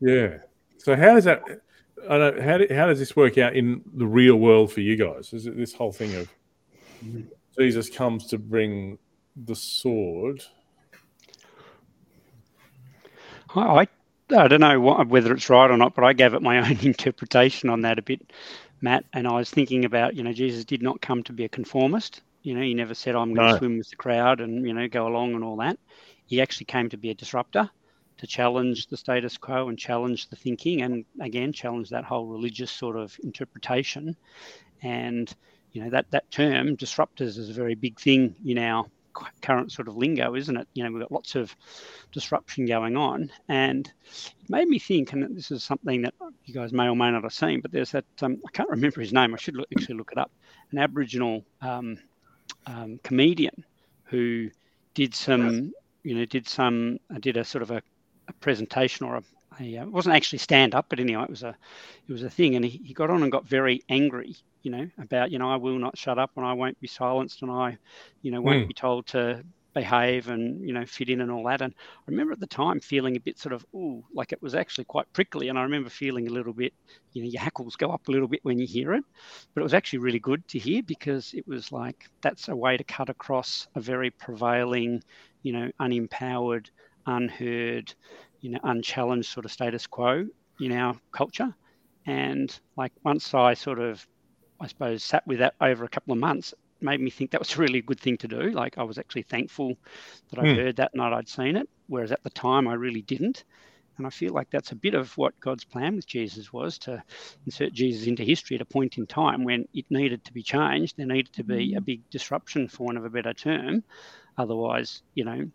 Yeah. 0.00 0.38
So 0.78 0.96
how 0.96 1.14
does 1.14 1.24
that? 1.24 1.42
I 2.08 2.18
know, 2.18 2.40
how, 2.40 2.58
do, 2.58 2.66
how 2.72 2.86
does 2.86 2.98
this 2.98 3.16
work 3.16 3.38
out 3.38 3.56
in 3.56 3.82
the 3.94 4.06
real 4.06 4.36
world 4.36 4.72
for 4.72 4.80
you 4.80 4.96
guys? 4.96 5.32
Is 5.32 5.46
it 5.46 5.56
this 5.56 5.74
whole 5.74 5.92
thing 5.92 6.14
of 6.14 6.32
mm-hmm. 7.04 7.22
Jesus 7.58 7.88
comes 7.88 8.26
to 8.26 8.38
bring 8.38 8.98
the 9.36 9.54
sword? 9.54 10.42
I, 13.54 13.88
I 14.36 14.48
don't 14.48 14.60
know 14.60 14.80
what, 14.80 15.08
whether 15.08 15.32
it's 15.32 15.48
right 15.48 15.70
or 15.70 15.76
not, 15.76 15.94
but 15.94 16.04
I 16.04 16.12
gave 16.12 16.34
it 16.34 16.42
my 16.42 16.58
own 16.70 16.78
interpretation 16.80 17.70
on 17.70 17.82
that 17.82 17.98
a 17.98 18.02
bit, 18.02 18.32
Matt. 18.80 19.04
And 19.12 19.26
I 19.26 19.32
was 19.32 19.50
thinking 19.50 19.84
about, 19.84 20.14
you 20.14 20.22
know, 20.22 20.32
Jesus 20.32 20.64
did 20.64 20.82
not 20.82 21.00
come 21.00 21.22
to 21.24 21.32
be 21.32 21.44
a 21.44 21.48
conformist. 21.48 22.20
You 22.42 22.54
know, 22.54 22.62
he 22.62 22.74
never 22.74 22.94
said, 22.94 23.16
I'm 23.16 23.34
going 23.34 23.46
no. 23.46 23.52
to 23.54 23.58
swim 23.58 23.78
with 23.78 23.90
the 23.90 23.96
crowd 23.96 24.40
and, 24.40 24.66
you 24.66 24.72
know, 24.72 24.88
go 24.88 25.06
along 25.06 25.34
and 25.34 25.42
all 25.42 25.56
that. 25.56 25.78
He 26.26 26.40
actually 26.40 26.66
came 26.66 26.88
to 26.90 26.96
be 26.96 27.10
a 27.10 27.14
disruptor, 27.14 27.70
to 28.18 28.26
challenge 28.26 28.88
the 28.88 28.96
status 28.96 29.36
quo 29.36 29.68
and 29.68 29.78
challenge 29.78 30.28
the 30.28 30.36
thinking, 30.36 30.82
and 30.82 31.04
again, 31.20 31.52
challenge 31.52 31.90
that 31.90 32.04
whole 32.04 32.26
religious 32.26 32.70
sort 32.70 32.96
of 32.96 33.18
interpretation. 33.22 34.16
And, 34.82 35.34
you 35.76 35.84
know, 35.84 35.90
that, 35.90 36.10
that 36.10 36.30
term, 36.30 36.74
disruptors, 36.74 37.36
is 37.36 37.50
a 37.50 37.52
very 37.52 37.74
big 37.74 38.00
thing 38.00 38.34
in 38.46 38.56
our 38.56 38.86
current 39.42 39.70
sort 39.70 39.88
of 39.88 39.96
lingo, 39.98 40.34
isn't 40.34 40.56
it? 40.56 40.66
You 40.72 40.82
know, 40.82 40.90
we've 40.90 41.02
got 41.02 41.12
lots 41.12 41.34
of 41.34 41.54
disruption 42.12 42.64
going 42.64 42.96
on, 42.96 43.30
and 43.50 43.86
it 44.06 44.48
made 44.48 44.68
me 44.68 44.78
think. 44.78 45.12
And 45.12 45.36
this 45.36 45.50
is 45.50 45.62
something 45.62 46.00
that 46.00 46.14
you 46.46 46.54
guys 46.54 46.72
may 46.72 46.88
or 46.88 46.96
may 46.96 47.10
not 47.10 47.24
have 47.24 47.34
seen, 47.34 47.60
but 47.60 47.72
there's 47.72 47.90
that 47.90 48.06
um, 48.22 48.40
I 48.46 48.50
can't 48.52 48.70
remember 48.70 49.02
his 49.02 49.12
name. 49.12 49.34
I 49.34 49.36
should 49.36 49.54
look, 49.54 49.68
actually 49.76 49.98
look 49.98 50.12
it 50.12 50.18
up. 50.18 50.30
An 50.72 50.78
Aboriginal 50.78 51.44
um, 51.60 51.98
um, 52.64 52.98
comedian 53.02 53.62
who 54.04 54.48
did 54.94 55.14
some, 55.14 55.74
you 56.04 56.14
know, 56.14 56.24
did 56.24 56.48
some, 56.48 56.98
uh, 57.14 57.18
did 57.18 57.36
a 57.36 57.44
sort 57.44 57.60
of 57.60 57.70
a, 57.70 57.82
a 58.28 58.32
presentation 58.40 59.04
or 59.04 59.16
a, 59.16 59.22
a, 59.60 59.76
uh, 59.76 59.82
it 59.82 59.92
wasn't 59.92 60.16
actually 60.16 60.38
stand 60.38 60.74
up, 60.74 60.86
but 60.88 61.00
anyway, 61.00 61.22
it 61.22 61.28
was 61.28 61.42
a, 61.42 61.54
it 62.08 62.12
was 62.12 62.22
a 62.22 62.30
thing, 62.30 62.56
and 62.56 62.64
he, 62.64 62.80
he 62.82 62.94
got 62.94 63.10
on 63.10 63.22
and 63.22 63.30
got 63.30 63.46
very 63.46 63.82
angry 63.90 64.36
you 64.66 64.72
know, 64.72 64.90
about, 64.98 65.30
you 65.30 65.38
know, 65.38 65.48
I 65.48 65.54
will 65.54 65.78
not 65.78 65.96
shut 65.96 66.18
up 66.18 66.32
and 66.34 66.44
I 66.44 66.52
won't 66.52 66.80
be 66.80 66.88
silenced 66.88 67.42
and 67.42 67.52
I, 67.52 67.78
you 68.22 68.32
know, 68.32 68.40
won't 68.40 68.64
mm. 68.64 68.66
be 68.66 68.74
told 68.74 69.06
to 69.06 69.44
behave 69.74 70.28
and, 70.28 70.66
you 70.66 70.74
know, 70.74 70.84
fit 70.84 71.08
in 71.08 71.20
and 71.20 71.30
all 71.30 71.44
that. 71.44 71.60
And 71.60 71.72
I 71.78 72.10
remember 72.10 72.32
at 72.32 72.40
the 72.40 72.48
time 72.48 72.80
feeling 72.80 73.14
a 73.14 73.20
bit 73.20 73.38
sort 73.38 73.52
of, 73.52 73.64
ooh, 73.76 74.02
like 74.12 74.32
it 74.32 74.42
was 74.42 74.56
actually 74.56 74.86
quite 74.86 75.06
prickly. 75.12 75.50
And 75.50 75.56
I 75.56 75.62
remember 75.62 75.88
feeling 75.88 76.26
a 76.26 76.32
little 76.32 76.52
bit, 76.52 76.72
you 77.12 77.22
know, 77.22 77.28
your 77.28 77.42
hackles 77.42 77.76
go 77.76 77.92
up 77.92 78.08
a 78.08 78.10
little 78.10 78.26
bit 78.26 78.40
when 78.42 78.58
you 78.58 78.66
hear 78.66 78.92
it. 78.92 79.04
But 79.54 79.60
it 79.60 79.62
was 79.62 79.72
actually 79.72 80.00
really 80.00 80.18
good 80.18 80.48
to 80.48 80.58
hear 80.58 80.82
because 80.82 81.32
it 81.32 81.46
was 81.46 81.70
like, 81.70 82.10
that's 82.20 82.48
a 82.48 82.56
way 82.56 82.76
to 82.76 82.82
cut 82.82 83.08
across 83.08 83.68
a 83.76 83.80
very 83.80 84.10
prevailing, 84.10 85.00
you 85.44 85.52
know, 85.52 85.70
unempowered, 85.78 86.70
unheard, 87.06 87.94
you 88.40 88.50
know, 88.50 88.60
unchallenged 88.64 89.28
sort 89.28 89.44
of 89.44 89.52
status 89.52 89.86
quo 89.86 90.26
in 90.58 90.72
our 90.72 90.98
culture. 91.12 91.54
And 92.04 92.58
like 92.76 92.90
once 93.04 93.32
I 93.32 93.54
sort 93.54 93.78
of 93.78 94.04
I 94.60 94.66
suppose, 94.66 95.04
sat 95.04 95.26
with 95.26 95.38
that 95.40 95.54
over 95.60 95.84
a 95.84 95.88
couple 95.88 96.12
of 96.12 96.18
months 96.18 96.54
made 96.80 97.00
me 97.00 97.10
think 97.10 97.30
that 97.30 97.40
was 97.40 97.54
a 97.56 97.60
really 97.60 97.80
good 97.80 98.00
thing 98.00 98.16
to 98.18 98.28
do. 98.28 98.50
Like 98.50 98.78
I 98.78 98.82
was 98.82 98.98
actually 98.98 99.22
thankful 99.22 99.76
that 100.30 100.38
I 100.38 100.44
mm. 100.44 100.56
heard 100.56 100.76
that 100.76 100.94
night 100.94 101.12
I'd 101.12 101.28
seen 101.28 101.56
it, 101.56 101.68
whereas 101.86 102.12
at 102.12 102.22
the 102.22 102.30
time 102.30 102.68
I 102.68 102.74
really 102.74 103.02
didn't. 103.02 103.44
And 103.98 104.06
I 104.06 104.10
feel 104.10 104.34
like 104.34 104.50
that's 104.50 104.72
a 104.72 104.76
bit 104.76 104.94
of 104.94 105.16
what 105.16 105.40
God's 105.40 105.64
plan 105.64 105.96
with 105.96 106.06
Jesus 106.06 106.52
was 106.52 106.76
to 106.80 107.02
insert 107.46 107.72
Jesus 107.72 108.06
into 108.06 108.24
history 108.24 108.56
at 108.56 108.60
a 108.60 108.66
point 108.66 108.98
in 108.98 109.06
time 109.06 109.42
when 109.42 109.66
it 109.72 109.86
needed 109.88 110.22
to 110.24 110.34
be 110.34 110.42
changed. 110.42 110.96
There 110.96 111.06
needed 111.06 111.32
to 111.34 111.44
be 111.44 111.74
a 111.74 111.78
hmm. 111.78 111.84
big 111.84 112.10
disruption, 112.10 112.68
for 112.68 112.84
want 112.84 112.98
of 112.98 113.06
a 113.06 113.10
better 113.10 113.32
term. 113.32 113.84
Otherwise, 114.36 115.02
you 115.14 115.24
know, 115.24 115.50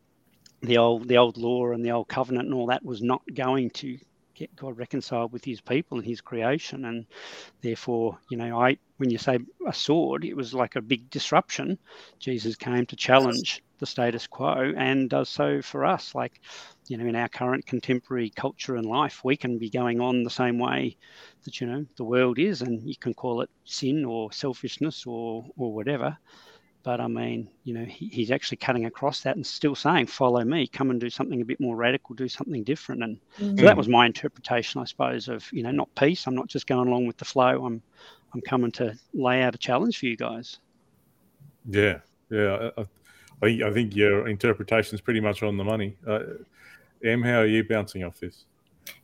the 0.64 0.80
old 0.80 1.08
the 1.08 1.18
old 1.18 1.38
law 1.38 1.72
and 1.72 1.86
the 1.86 1.92
old 1.92 2.08
covenant 2.08 2.48
and 2.48 2.56
all 2.56 2.68
that 2.68 2.84
was 2.84 3.02
not 3.02 3.22
going 3.32 3.70
to 3.72 4.00
get 4.34 4.56
God 4.56 4.78
reconciled 4.78 5.32
with 5.32 5.46
his 5.46 5.62
people 5.62 6.00
and 6.00 6.08
his 6.08 6.22
creation. 6.22 6.86
And 6.86 7.06
therefore, 7.62 8.18
you 8.30 8.38
know, 8.38 8.60
I 8.60 8.78
when 9.02 9.10
you 9.10 9.18
say 9.18 9.40
a 9.68 9.74
sword, 9.74 10.24
it 10.24 10.36
was 10.36 10.54
like 10.54 10.76
a 10.76 10.82
big 10.82 11.10
disruption. 11.10 11.80
Jesus 12.20 12.56
came 12.56 12.86
to 12.86 12.96
challenge 12.96 13.64
the 13.80 13.88
status 13.88 14.28
quo 14.28 14.74
and 14.78 15.10
does 15.10 15.28
so 15.28 15.60
for 15.64 15.84
us. 15.86 16.14
Like, 16.14 16.40
you 16.88 16.98
know, 16.98 17.08
in 17.08 17.16
our 17.16 17.28
current 17.28 17.66
contemporary 17.66 18.30
culture 18.30 18.76
and 18.76 18.86
life, 18.86 19.24
we 19.24 19.36
can 19.36 19.58
be 19.58 19.72
going 19.72 20.00
on 20.00 20.22
the 20.22 20.30
same 20.30 20.60
way 20.60 20.98
that, 21.46 21.60
you 21.60 21.66
know, 21.66 21.84
the 21.98 22.04
world 22.04 22.38
is, 22.38 22.62
and 22.62 22.88
you 22.88 22.96
can 22.96 23.16
call 23.16 23.42
it 23.42 23.50
sin 23.66 24.06
or 24.06 24.32
selfishness 24.32 25.08
or 25.08 25.48
or 25.58 25.74
whatever. 25.74 26.16
But 26.84 27.00
I 27.00 27.08
mean, 27.08 27.50
you 27.64 27.74
know, 27.74 27.86
he, 27.86 28.08
he's 28.08 28.32
actually 28.32 28.58
cutting 28.58 28.86
across 28.86 29.22
that 29.22 29.36
and 29.36 29.46
still 29.46 29.76
saying, 29.76 30.08
"Follow 30.08 30.44
me, 30.44 30.68
come 30.68 30.92
and 30.92 31.00
do 31.00 31.10
something 31.10 31.42
a 31.42 31.46
bit 31.46 31.60
more 31.60 31.76
radical, 31.76 32.14
do 32.14 32.28
something 32.28 32.64
different." 32.64 33.04
And 33.04 33.18
mm-hmm. 33.40 33.58
so 33.58 33.66
that 33.66 33.78
was 33.78 33.88
my 33.88 34.06
interpretation, 34.06 34.80
I 34.80 34.86
suppose, 34.86 35.28
of 35.28 35.52
you 35.52 35.64
know, 35.64 35.72
not 35.72 35.94
peace. 35.96 36.28
I'm 36.28 36.36
not 36.36 36.48
just 36.48 36.68
going 36.68 36.88
along 36.88 37.08
with 37.08 37.18
the 37.18 37.26
flow. 37.26 37.66
I'm 37.66 37.82
I'm 38.34 38.42
coming 38.42 38.72
to 38.74 38.98
lay 39.14 39.42
out 39.42 39.56
a 39.56 39.58
challenge 39.58 40.00
for 40.00 40.06
you 40.06 40.18
guys. 40.18 40.60
Yeah, 41.70 42.00
yeah. 42.30 42.70
I, 42.78 42.86
I, 43.44 43.48
I 43.66 43.74
think 43.74 43.96
your 43.96 44.28
interpretation 44.28 44.96
is 44.96 45.02
pretty 45.02 45.20
much 45.20 45.44
on 45.44 45.58
the 45.58 45.64
money. 45.64 45.98
Uh, 46.08 46.20
em, 47.04 47.22
how 47.22 47.40
are 47.40 47.48
you 47.48 47.64
bouncing 47.64 48.04
off 48.04 48.20
this? 48.20 48.46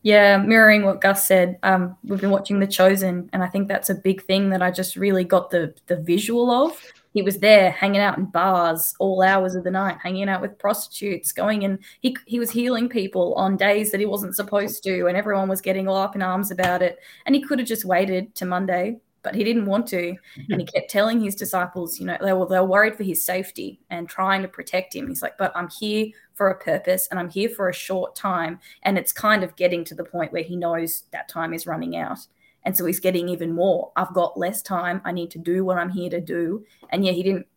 Yeah, 0.01 0.37
mirroring 0.37 0.83
what 0.85 1.01
Gus 1.01 1.27
said. 1.27 1.59
Um, 1.63 1.97
we've 2.03 2.21
been 2.21 2.31
watching 2.31 2.59
The 2.59 2.67
Chosen, 2.67 3.29
and 3.33 3.43
I 3.43 3.47
think 3.47 3.67
that's 3.67 3.89
a 3.89 3.95
big 3.95 4.23
thing 4.23 4.49
that 4.49 4.61
I 4.61 4.71
just 4.71 4.95
really 4.95 5.23
got 5.23 5.49
the 5.49 5.73
the 5.87 5.97
visual 5.97 6.49
of. 6.49 6.81
He 7.13 7.21
was 7.23 7.39
there, 7.39 7.71
hanging 7.71 8.01
out 8.01 8.17
in 8.17 8.25
bars 8.25 8.93
all 8.99 9.21
hours 9.23 9.55
of 9.55 9.63
the 9.63 9.71
night, 9.71 9.97
hanging 10.01 10.29
out 10.29 10.41
with 10.41 10.59
prostitutes, 10.59 11.31
going 11.31 11.63
and 11.63 11.79
he 12.01 12.15
he 12.25 12.39
was 12.39 12.51
healing 12.51 12.89
people 12.89 13.33
on 13.35 13.57
days 13.57 13.91
that 13.91 13.99
he 13.99 14.05
wasn't 14.05 14.35
supposed 14.35 14.83
to, 14.83 15.07
and 15.07 15.17
everyone 15.17 15.49
was 15.49 15.61
getting 15.61 15.87
all 15.87 15.97
up 15.97 16.15
in 16.15 16.21
arms 16.21 16.51
about 16.51 16.81
it. 16.81 16.99
And 17.25 17.35
he 17.35 17.41
could 17.41 17.59
have 17.59 17.67
just 17.67 17.85
waited 17.85 18.33
to 18.35 18.45
Monday, 18.45 18.97
but 19.27 19.35
he 19.35 19.43
didn't 19.43 19.65
want 19.65 19.85
to. 19.87 20.15
And 20.49 20.61
he 20.61 20.65
kept 20.73 20.89
telling 20.89 21.19
his 21.19 21.35
disciples, 21.35 21.99
you 21.99 22.05
know, 22.05 22.17
they 22.21 22.31
were, 22.31 22.45
they 22.45 22.57
were 22.57 22.65
worried 22.65 22.95
for 22.95 23.03
his 23.03 23.25
safety 23.25 23.77
and 23.89 24.07
trying 24.07 24.41
to 24.41 24.47
protect 24.47 24.95
him. 24.95 25.09
He's 25.09 25.21
like, 25.21 25.37
but 25.37 25.51
I'm 25.53 25.67
here 25.67 26.07
for 26.33 26.49
a 26.49 26.57
purpose 26.57 27.09
and 27.11 27.19
I'm 27.19 27.29
here 27.29 27.49
for 27.49 27.67
a 27.67 27.73
short 27.73 28.15
time. 28.15 28.57
And 28.83 28.97
it's 28.97 29.11
kind 29.11 29.43
of 29.43 29.53
getting 29.57 29.83
to 29.83 29.95
the 29.95 30.05
point 30.05 30.31
where 30.31 30.43
he 30.43 30.55
knows 30.55 31.03
that 31.11 31.27
time 31.27 31.53
is 31.53 31.67
running 31.67 31.97
out. 31.97 32.19
And 32.63 32.77
so 32.77 32.85
he's 32.85 33.01
getting 33.01 33.27
even 33.27 33.51
more. 33.51 33.91
I've 33.97 34.13
got 34.13 34.39
less 34.39 34.61
time. 34.61 35.01
I 35.03 35.11
need 35.11 35.31
to 35.31 35.39
do 35.39 35.65
what 35.65 35.77
I'm 35.77 35.89
here 35.89 36.09
to 36.09 36.21
do. 36.21 36.63
And 36.89 37.05
yeah, 37.05 37.11
he 37.11 37.21
didn't 37.21 37.47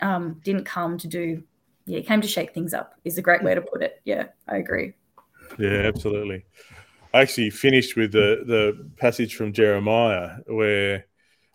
um, 0.00 0.40
didn't 0.42 0.64
come 0.64 0.98
to 0.98 1.06
do. 1.06 1.44
Yeah, 1.86 1.98
he 1.98 2.02
came 2.02 2.20
to 2.20 2.26
shake 2.26 2.52
things 2.52 2.74
up. 2.74 2.94
Is 3.04 3.16
a 3.16 3.22
great 3.22 3.44
way 3.44 3.54
to 3.54 3.62
put 3.62 3.80
it. 3.80 4.00
Yeah, 4.04 4.26
I 4.48 4.56
agree. 4.56 4.94
Yeah, 5.56 5.82
absolutely. 5.84 6.44
I 7.12 7.22
actually 7.22 7.50
finished 7.50 7.96
with 7.96 8.12
the 8.12 8.44
the 8.46 8.90
passage 8.96 9.34
from 9.34 9.52
Jeremiah 9.52 10.36
where 10.46 11.06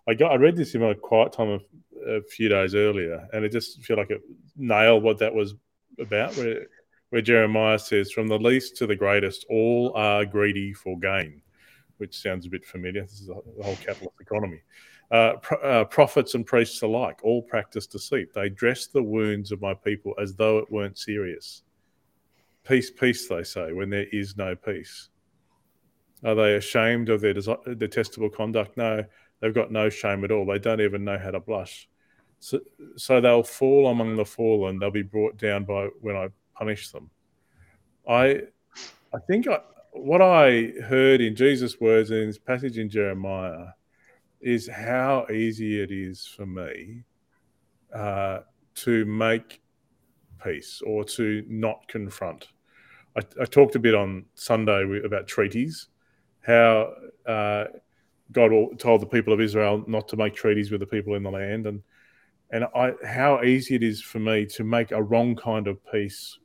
I 0.08 0.14
got 0.14 0.32
I 0.32 0.36
read 0.36 0.56
this 0.56 0.76
in 0.76 0.82
my 0.82 0.94
quiet 0.94 1.34
time 1.34 1.50
a, 1.50 2.18
a 2.18 2.22
few 2.24 2.50
days 2.50 2.76
earlier, 2.76 3.28
and 3.34 3.46
it 3.46 3.52
just 3.52 3.84
felt 3.84 4.00
like 4.00 4.12
it 4.12 4.22
nailed 4.58 5.04
what 5.04 5.20
that 5.20 5.34
was 5.34 5.56
about. 6.00 6.36
Where 6.36 6.68
where 7.10 7.22
Jeremiah 7.22 7.80
says, 7.80 8.12
"From 8.12 8.28
the 8.28 8.38
least 8.38 8.76
to 8.78 8.88
the 8.88 8.96
greatest, 8.96 9.46
all 9.50 9.94
are 9.96 10.26
greedy 10.26 10.74
for 10.74 11.00
gain," 11.00 11.42
which 11.98 12.18
sounds 12.22 12.46
a 12.46 12.50
bit 12.50 12.66
familiar. 12.66 13.04
This 13.04 13.22
is 13.22 13.28
the 13.28 13.36
whole 13.64 13.78
capitalist 13.78 14.20
economy. 14.20 14.62
Uh, 15.12 15.34
pro- 15.42 15.60
uh, 15.60 15.86
prophets 15.86 16.34
and 16.34 16.46
priests 16.46 16.82
alike 16.82 17.20
all 17.24 17.42
practice 17.44 17.88
deceit. 17.88 18.34
They 18.34 18.50
dress 18.50 18.88
the 18.88 19.04
wounds 19.04 19.52
of 19.52 19.62
my 19.62 19.74
people 19.74 20.16
as 20.20 20.36
though 20.36 20.58
it 20.58 20.72
weren't 20.72 20.98
serious. 20.98 21.62
Peace, 22.68 22.90
peace, 22.90 23.28
they 23.28 23.44
say, 23.44 23.72
when 23.72 23.92
there 23.92 24.08
is 24.12 24.36
no 24.36 24.56
peace. 24.56 25.10
Are 26.26 26.34
they 26.34 26.56
ashamed 26.56 27.10
of 27.10 27.22
their 27.22 27.34
detestable 27.34 28.32
conduct? 28.32 28.78
No, 28.78 29.04
they've 29.40 29.54
got 29.54 29.72
no 29.72 29.90
shame 29.90 30.24
at 30.24 30.32
all. 30.32 30.46
They 30.46 30.58
don't 30.58 30.82
even 30.82 31.06
know 31.06 31.20
how 31.20 31.30
to 31.32 31.40
blush. 31.40 31.88
So, 32.40 32.60
so 32.98 33.22
they'll 33.22 33.44
fall 33.44 33.90
among 33.90 34.16
the 34.16 34.26
fallen. 34.26 34.80
They'll 34.80 34.90
be 34.90 35.04
brought 35.04 35.38
down 35.38 35.66
by 35.66 35.90
when 36.02 36.16
I 36.16 36.30
punish 36.56 36.90
them. 36.90 37.12
I, 38.10 38.42
I 39.14 39.20
think 39.28 39.48
I, 39.48 39.60
what 39.92 40.22
I 40.22 40.74
heard 40.84 41.22
in 41.22 41.36
Jesus' 41.36 41.80
words 41.80 42.10
in 42.10 42.26
this 42.26 42.40
passage 42.40 42.80
in 42.80 42.90
Jeremiah 42.90 43.68
is 44.42 44.68
how 44.68 45.28
easy 45.32 45.80
it 45.80 45.92
is 45.92 46.26
for 46.26 46.48
me 46.48 47.04
uh, 47.94 48.40
to 48.76 49.06
make 49.06 49.62
peace 50.44 50.82
or 50.86 51.04
to 51.04 51.44
not 51.48 51.88
confront. 51.88 52.50
I, 53.16 53.22
I, 53.42 53.46
talked 53.46 53.76
a 53.76 53.80
bit 53.80 53.96
on 53.96 54.26
Sunday 54.36 55.02
about 55.06 55.28
treaties 55.28 55.88
how 56.46 56.94
uh, 57.26 57.66
God 58.32 58.52
told 58.80 59.02
the 59.02 59.08
people 59.08 59.34
of 59.34 59.42
Israel 59.42 59.84
not 59.88 60.08
to 60.10 60.18
make 60.18 60.36
treaties 60.36 60.72
with 60.72 60.80
the 60.80 60.86
people 60.86 61.16
in 61.16 61.24
the 61.24 61.32
land, 61.32 61.66
and 61.68 61.82
and 62.52 62.66
I, 62.76 62.94
how 63.06 63.42
easy 63.42 63.76
it 63.76 63.84
is 63.84 64.02
for 64.02 64.20
me 64.20 64.46
to 64.48 64.64
make 64.64 64.92
a 64.92 65.02
wrong 65.02 65.36
kind 65.36 65.68
of 65.68 65.80
peace 65.92 66.38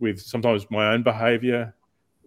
with 0.00 0.20
sometimes 0.20 0.66
my 0.70 0.92
own 0.92 1.02
behaviour, 1.02 1.74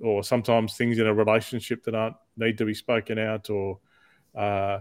or 0.02 0.24
sometimes 0.24 0.76
things 0.76 0.98
in 1.00 1.08
a 1.08 1.14
relationship 1.14 1.84
that 1.84 1.96
aren't 1.96 2.16
need 2.38 2.58
to 2.58 2.66
be 2.66 2.74
spoken 2.74 3.20
out, 3.20 3.50
or 3.50 3.80
uh, 4.36 4.80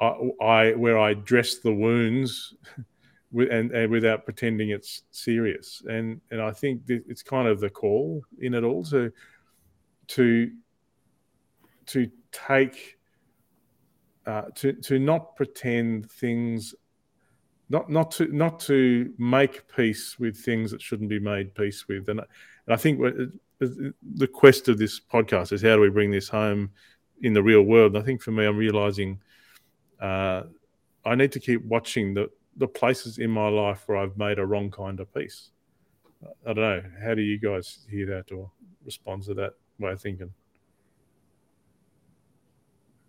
I, 0.00 0.06
I, 0.40 0.72
where 0.72 0.98
I 0.98 1.14
dress 1.14 1.56
the 1.56 1.72
wounds. 1.72 2.54
And, 3.34 3.70
and, 3.70 3.90
without 3.90 4.26
pretending 4.26 4.68
it's 4.68 5.04
serious, 5.10 5.82
and 5.88 6.20
and 6.30 6.42
I 6.42 6.50
think 6.50 6.82
it's 6.86 7.22
kind 7.22 7.48
of 7.48 7.60
the 7.60 7.70
call 7.70 8.22
in 8.40 8.52
it 8.52 8.62
all 8.62 8.84
to 8.84 9.10
to 10.08 10.50
to 11.86 12.10
take 12.30 12.98
uh, 14.26 14.42
to 14.54 14.72
to 14.72 14.98
not 14.98 15.36
pretend 15.36 16.10
things 16.10 16.74
not 17.68 17.90
not 17.90 18.10
to 18.12 18.26
not 18.28 18.60
to 18.60 19.12
make 19.18 19.66
peace 19.74 20.18
with 20.18 20.36
things 20.36 20.70
that 20.70 20.80
shouldn't 20.80 21.08
be 21.08 21.18
made 21.18 21.54
peace 21.54 21.88
with. 21.88 22.08
And 22.08 22.20
and 22.20 22.74
I 22.74 22.76
think 22.76 23.00
the 23.60 24.26
quest 24.26 24.68
of 24.68 24.78
this 24.78 25.00
podcast 25.00 25.52
is 25.52 25.62
how 25.62 25.76
do 25.76 25.80
we 25.80 25.90
bring 25.90 26.10
this 26.10 26.28
home 26.28 26.70
in 27.22 27.32
the 27.32 27.42
real 27.42 27.62
world? 27.62 27.94
And 27.94 28.02
I 28.02 28.06
think 28.06 28.22
for 28.22 28.30
me 28.30 28.44
I'm 28.44 28.56
realizing 28.56 29.20
uh, 30.00 30.42
I 31.04 31.14
need 31.14 31.32
to 31.32 31.40
keep 31.40 31.64
watching 31.64 32.14
the 32.14 32.30
the 32.58 32.68
places 32.68 33.18
in 33.18 33.30
my 33.30 33.48
life 33.48 33.84
where 33.86 33.96
I've 33.96 34.18
made 34.18 34.38
a 34.38 34.46
wrong 34.46 34.70
kind 34.70 35.00
of 35.00 35.12
peace. 35.14 35.50
I 36.46 36.52
don't 36.52 36.56
know. 36.56 36.82
How 37.02 37.14
do 37.14 37.22
you 37.22 37.38
guys 37.38 37.86
hear 37.90 38.06
that 38.06 38.30
or 38.30 38.50
respond 38.84 39.22
to 39.24 39.34
that 39.34 39.54
way 39.78 39.92
of 39.92 40.00
thinking 40.00 40.30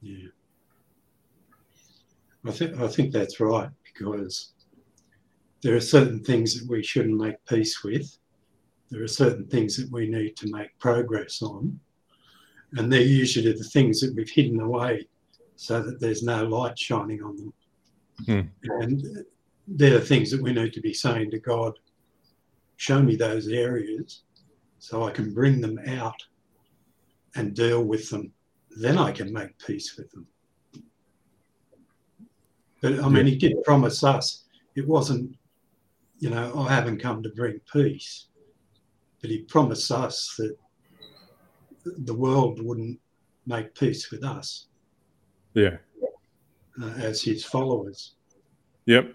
yeah. 0.04 0.28
I 2.46 2.52
think 2.52 2.80
I 2.80 2.88
think 2.88 3.14
that's 3.14 3.40
right 3.40 3.70
because 3.86 4.52
there 5.62 5.76
are 5.76 5.82
certain 5.82 6.22
things 6.22 6.60
that 6.60 6.70
we 6.70 6.84
shouldn't 6.84 7.20
make 7.20 7.44
peace 7.46 7.84
with. 7.84 8.18
There 8.92 9.02
are 9.02 9.08
certain 9.08 9.48
things 9.48 9.78
that 9.78 9.90
we 9.92 10.08
need 10.08 10.36
to 10.38 10.52
make 10.52 10.78
progress 10.78 11.42
on. 11.42 11.80
And 12.74 12.92
they're 12.92 13.02
usually 13.02 13.54
the 13.54 13.64
things 13.64 14.02
that 14.02 14.14
we've 14.14 14.30
hidden 14.30 14.60
away 14.60 15.08
so 15.56 15.82
that 15.82 16.02
there's 16.02 16.22
no 16.22 16.44
light 16.44 16.78
shining 16.78 17.24
on 17.24 17.38
them. 17.38 17.54
Hmm. 18.26 18.72
And 18.82 19.26
they're 19.68 20.00
the 20.00 20.06
things 20.06 20.30
that 20.32 20.42
we 20.42 20.52
need 20.52 20.74
to 20.74 20.82
be 20.82 20.94
saying 20.94 21.32
to 21.32 21.40
God, 21.40 21.80
show 22.76 23.02
me 23.02 23.16
those 23.16 23.48
areas 23.48 24.24
so 24.80 25.04
I 25.04 25.12
can 25.12 25.34
bring 25.34 25.62
them 25.62 25.80
out 25.88 26.22
and 27.36 27.54
deal 27.54 27.84
with 27.86 28.10
them 28.10 28.34
then 28.78 28.98
I 28.98 29.12
can 29.12 29.32
make 29.32 29.58
peace 29.60 29.98
with 29.98 30.12
them. 30.12 30.28
But 32.82 33.00
I 33.00 33.08
mean, 33.08 33.26
he 33.26 33.38
did 33.38 33.64
promise 33.64 34.04
us. 34.04 34.44
It 34.76 34.88
wasn't, 34.88 35.36
you 36.20 36.30
know, 36.30 36.54
I 36.58 36.74
haven't 36.74 37.02
come 37.02 37.24
to 37.24 37.30
bring 37.30 37.60
peace, 37.72 38.28
but 39.22 39.30
he 39.30 39.40
promised 39.44 39.92
us 39.92 40.36
that 40.38 40.58
the 41.86 42.14
world 42.14 42.62
wouldn't 42.62 43.00
make 43.46 43.74
peace 43.76 44.12
with 44.12 44.24
us. 44.24 44.68
Yeah. 45.54 45.78
Uh, 46.82 46.88
as 46.98 47.22
his 47.22 47.46
followers. 47.46 48.16
Yep. 48.86 49.14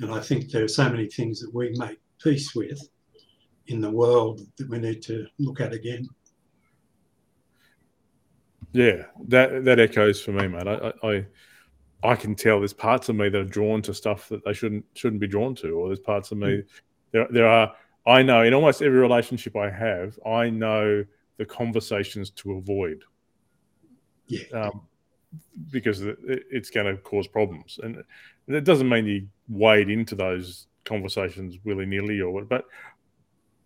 And 0.00 0.12
I 0.12 0.20
think 0.20 0.50
there 0.50 0.64
are 0.64 0.68
so 0.68 0.88
many 0.90 1.06
things 1.06 1.40
that 1.40 1.54
we 1.54 1.72
make 1.78 1.98
peace 2.22 2.54
with 2.54 2.80
in 3.68 3.80
the 3.80 3.90
world 3.90 4.40
that 4.56 4.68
we 4.68 4.78
need 4.78 5.00
to 5.02 5.26
look 5.38 5.60
at 5.60 5.72
again. 5.72 6.08
Yeah, 8.74 9.04
that 9.28 9.64
that 9.64 9.78
echoes 9.78 10.20
for 10.20 10.32
me, 10.32 10.48
mate. 10.48 10.66
I, 10.66 10.92
I 11.02 11.26
I 12.02 12.16
can 12.16 12.34
tell 12.34 12.58
there's 12.58 12.72
parts 12.72 13.08
of 13.08 13.14
me 13.14 13.28
that 13.28 13.40
are 13.40 13.44
drawn 13.44 13.80
to 13.82 13.94
stuff 13.94 14.28
that 14.28 14.44
they 14.44 14.52
shouldn't 14.52 14.84
shouldn't 14.94 15.20
be 15.20 15.28
drawn 15.28 15.54
to, 15.56 15.70
or 15.70 15.86
there's 15.88 16.00
parts 16.00 16.32
of 16.32 16.38
me 16.38 16.48
mm. 16.48 16.66
there 17.12 17.28
there 17.30 17.46
are. 17.46 17.72
I 18.04 18.22
know 18.22 18.42
in 18.42 18.52
almost 18.52 18.82
every 18.82 18.98
relationship 18.98 19.56
I 19.56 19.70
have, 19.70 20.18
I 20.26 20.50
know 20.50 21.04
the 21.38 21.46
conversations 21.46 22.30
to 22.30 22.54
avoid. 22.54 23.02
Yeah. 24.26 24.42
Um, 24.52 24.82
because 25.70 26.02
it's 26.02 26.70
going 26.70 26.86
to 26.86 27.00
cause 27.00 27.28
problems, 27.28 27.78
and 27.82 28.02
it 28.48 28.64
doesn't 28.64 28.88
mean 28.88 29.06
you 29.06 29.28
wade 29.48 29.88
into 29.88 30.16
those 30.16 30.66
conversations 30.84 31.58
willy 31.64 31.86
nilly 31.86 32.20
or 32.20 32.32
what, 32.32 32.48
but 32.48 32.66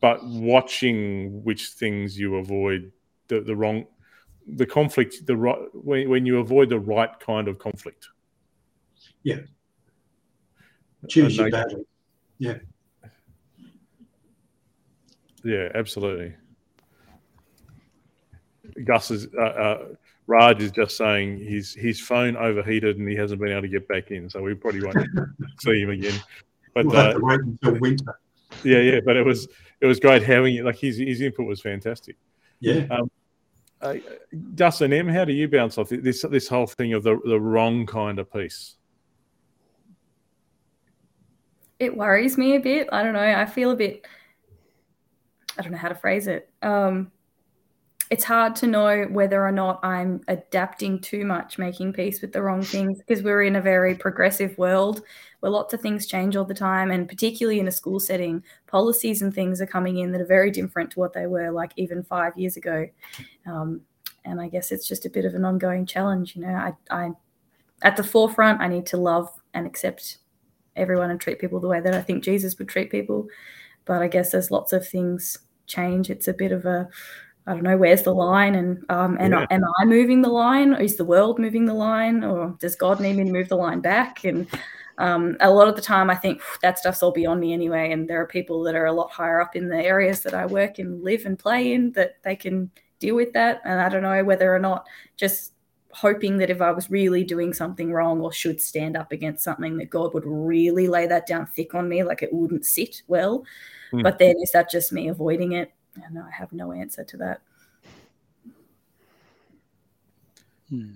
but 0.00 0.24
watching 0.24 1.42
which 1.44 1.68
things 1.68 2.18
you 2.18 2.36
avoid 2.36 2.92
the, 3.28 3.40
the 3.40 3.56
wrong 3.56 3.86
the 4.56 4.66
conflict, 4.66 5.26
the 5.26 5.36
right 5.36 5.58
when, 5.72 6.08
when 6.08 6.26
you 6.26 6.38
avoid 6.38 6.70
the 6.70 6.78
right 6.78 7.10
kind 7.20 7.48
of 7.48 7.58
conflict. 7.58 8.08
Yeah. 9.22 9.40
Choose 11.08 11.36
your 11.36 11.50
battle. 11.50 11.84
Yeah. 12.38 12.58
Yeah, 15.44 15.68
absolutely. 15.74 16.34
Gus 18.84 19.10
is 19.10 19.28
uh, 19.36 19.42
uh, 19.42 19.84
Raj 20.26 20.62
is 20.62 20.72
just 20.72 20.96
saying 20.96 21.38
his 21.38 21.74
his 21.74 22.00
phone 22.00 22.36
overheated 22.36 22.98
and 22.98 23.08
he 23.08 23.16
hasn't 23.16 23.40
been 23.40 23.50
able 23.50 23.62
to 23.62 23.68
get 23.68 23.88
back 23.88 24.10
in, 24.10 24.28
so 24.28 24.42
we 24.42 24.54
probably 24.54 24.82
won't 24.82 25.08
see 25.60 25.80
him 25.80 25.90
again. 25.90 26.20
But 26.74 26.86
we'll 26.86 26.96
uh, 26.96 27.14
wait 27.18 27.40
until 27.40 27.78
winter. 27.78 28.20
yeah, 28.62 28.80
yeah, 28.80 29.00
but 29.04 29.16
it 29.16 29.24
was 29.24 29.48
it 29.80 29.86
was 29.86 29.98
great 30.00 30.22
having 30.22 30.56
it. 30.56 30.64
Like 30.64 30.76
his 30.76 30.98
his 30.98 31.20
input 31.20 31.46
was 31.46 31.60
fantastic. 31.60 32.16
Yeah. 32.60 32.86
Uh, 33.80 33.94
Dustin 34.54 34.92
M, 34.92 35.08
how 35.08 35.24
do 35.24 35.32
you 35.32 35.48
bounce 35.48 35.78
off 35.78 35.88
this 35.90 36.22
this 36.30 36.48
whole 36.48 36.66
thing 36.66 36.94
of 36.94 37.02
the 37.02 37.18
the 37.24 37.40
wrong 37.40 37.86
kind 37.86 38.18
of 38.18 38.32
peace? 38.32 38.76
It 41.78 41.96
worries 41.96 42.36
me 42.36 42.56
a 42.56 42.60
bit. 42.60 42.88
I 42.90 43.04
don't 43.04 43.12
know. 43.12 43.20
I 43.20 43.46
feel 43.46 43.70
a 43.70 43.76
bit. 43.76 44.04
I 45.56 45.62
don't 45.62 45.72
know 45.72 45.78
how 45.78 45.88
to 45.88 45.94
phrase 45.94 46.26
it. 46.26 46.50
Um, 46.60 47.12
it's 48.10 48.24
hard 48.24 48.56
to 48.56 48.66
know 48.66 49.04
whether 49.04 49.46
or 49.46 49.52
not 49.52 49.80
I'm 49.84 50.22
adapting 50.28 51.00
too 51.00 51.24
much, 51.24 51.58
making 51.58 51.92
peace 51.92 52.20
with 52.22 52.32
the 52.32 52.42
wrong 52.42 52.62
things, 52.62 52.98
because 52.98 53.22
we're 53.22 53.42
in 53.42 53.56
a 53.56 53.60
very 53.60 53.94
progressive 53.94 54.56
world 54.56 55.02
where 55.40 55.52
lots 55.52 55.74
of 55.74 55.80
things 55.80 56.06
change 56.06 56.34
all 56.34 56.44
the 56.44 56.54
time. 56.54 56.90
And 56.90 57.08
particularly 57.08 57.60
in 57.60 57.68
a 57.68 57.72
school 57.72 58.00
setting, 58.00 58.42
policies 58.66 59.22
and 59.22 59.32
things 59.32 59.60
are 59.60 59.66
coming 59.66 59.98
in 59.98 60.12
that 60.12 60.20
are 60.20 60.26
very 60.26 60.50
different 60.50 60.90
to 60.92 61.00
what 61.00 61.12
they 61.12 61.26
were 61.26 61.50
like 61.50 61.72
even 61.76 62.02
five 62.02 62.36
years 62.36 62.56
ago. 62.56 62.88
Um, 63.46 63.82
and 64.24 64.40
I 64.40 64.48
guess 64.48 64.72
it's 64.72 64.88
just 64.88 65.06
a 65.06 65.10
bit 65.10 65.24
of 65.24 65.34
an 65.34 65.44
ongoing 65.44 65.86
challenge. 65.86 66.34
You 66.34 66.42
know, 66.42 66.54
I, 66.54 66.72
I, 66.90 67.10
at 67.82 67.96
the 67.96 68.04
forefront, 68.04 68.60
I 68.60 68.68
need 68.68 68.86
to 68.86 68.96
love 68.96 69.30
and 69.54 69.66
accept 69.66 70.18
everyone 70.76 71.10
and 71.10 71.20
treat 71.20 71.38
people 71.38 71.60
the 71.60 71.68
way 71.68 71.80
that 71.80 71.94
I 71.94 72.02
think 72.02 72.24
Jesus 72.24 72.58
would 72.58 72.68
treat 72.68 72.90
people. 72.90 73.28
But 73.84 74.02
I 74.02 74.08
guess 74.08 74.34
as 74.34 74.50
lots 74.50 74.72
of 74.72 74.86
things 74.86 75.38
change, 75.66 76.10
it's 76.10 76.28
a 76.28 76.32
bit 76.32 76.52
of 76.52 76.64
a 76.66 76.88
I 77.48 77.54
don't 77.54 77.62
know 77.62 77.78
where's 77.78 78.02
the 78.02 78.14
line, 78.14 78.54
and 78.54 78.84
um, 78.90 79.16
and 79.18 79.32
Yeah. 79.32 79.46
am 79.50 79.64
I 79.80 79.84
moving 79.86 80.22
the 80.22 80.28
line? 80.28 80.74
Or 80.74 80.80
is 80.80 80.96
the 80.96 81.04
world 81.04 81.38
moving 81.38 81.64
the 81.64 81.74
line, 81.74 82.22
or 82.22 82.54
does 82.60 82.76
God 82.76 83.00
need 83.00 83.16
me 83.16 83.24
to 83.24 83.32
move 83.32 83.48
the 83.48 83.56
line 83.56 83.80
back? 83.80 84.24
And 84.24 84.46
um, 84.98 85.36
a 85.40 85.50
lot 85.50 85.68
of 85.68 85.74
the 85.76 85.82
time, 85.82 86.10
I 86.10 86.14
think 86.14 86.42
that 86.60 86.78
stuff's 86.78 87.02
all 87.02 87.12
beyond 87.12 87.40
me 87.40 87.52
anyway. 87.52 87.90
And 87.92 88.08
there 88.08 88.20
are 88.20 88.26
people 88.26 88.62
that 88.64 88.74
are 88.74 88.86
a 88.86 88.92
lot 88.92 89.10
higher 89.10 89.40
up 89.40 89.56
in 89.56 89.68
the 89.68 89.82
areas 89.82 90.20
that 90.22 90.34
I 90.34 90.44
work 90.44 90.78
and 90.78 91.02
live 91.02 91.24
and 91.24 91.38
play 91.38 91.72
in 91.72 91.92
that 91.92 92.22
they 92.22 92.36
can 92.36 92.70
deal 92.98 93.14
with 93.14 93.32
that. 93.32 93.62
And 93.64 93.80
I 93.80 93.88
don't 93.88 94.02
know 94.02 94.24
whether 94.24 94.54
or 94.54 94.58
not 94.58 94.86
just 95.16 95.52
hoping 95.92 96.36
that 96.38 96.50
if 96.50 96.60
I 96.60 96.70
was 96.70 96.90
really 96.90 97.24
doing 97.24 97.54
something 97.54 97.92
wrong 97.92 98.20
or 98.20 98.32
should 98.32 98.60
stand 98.60 98.96
up 98.96 99.10
against 99.10 99.42
something, 99.42 99.78
that 99.78 99.88
God 99.88 100.12
would 100.14 100.26
really 100.26 100.86
lay 100.86 101.06
that 101.06 101.26
down 101.26 101.46
thick 101.46 101.74
on 101.74 101.88
me, 101.88 102.02
like 102.02 102.22
it 102.22 102.32
wouldn't 102.32 102.66
sit 102.66 103.02
well. 103.06 103.44
Hmm. 103.90 104.02
But 104.02 104.18
then 104.18 104.34
is 104.42 104.50
that 104.52 104.70
just 104.70 104.92
me 104.92 105.08
avoiding 105.08 105.52
it? 105.52 105.72
And 106.06 106.18
I 106.18 106.30
have 106.30 106.52
no 106.52 106.72
answer 106.72 107.04
to 107.04 107.16
that. 107.18 107.40
Hmm. 110.68 110.94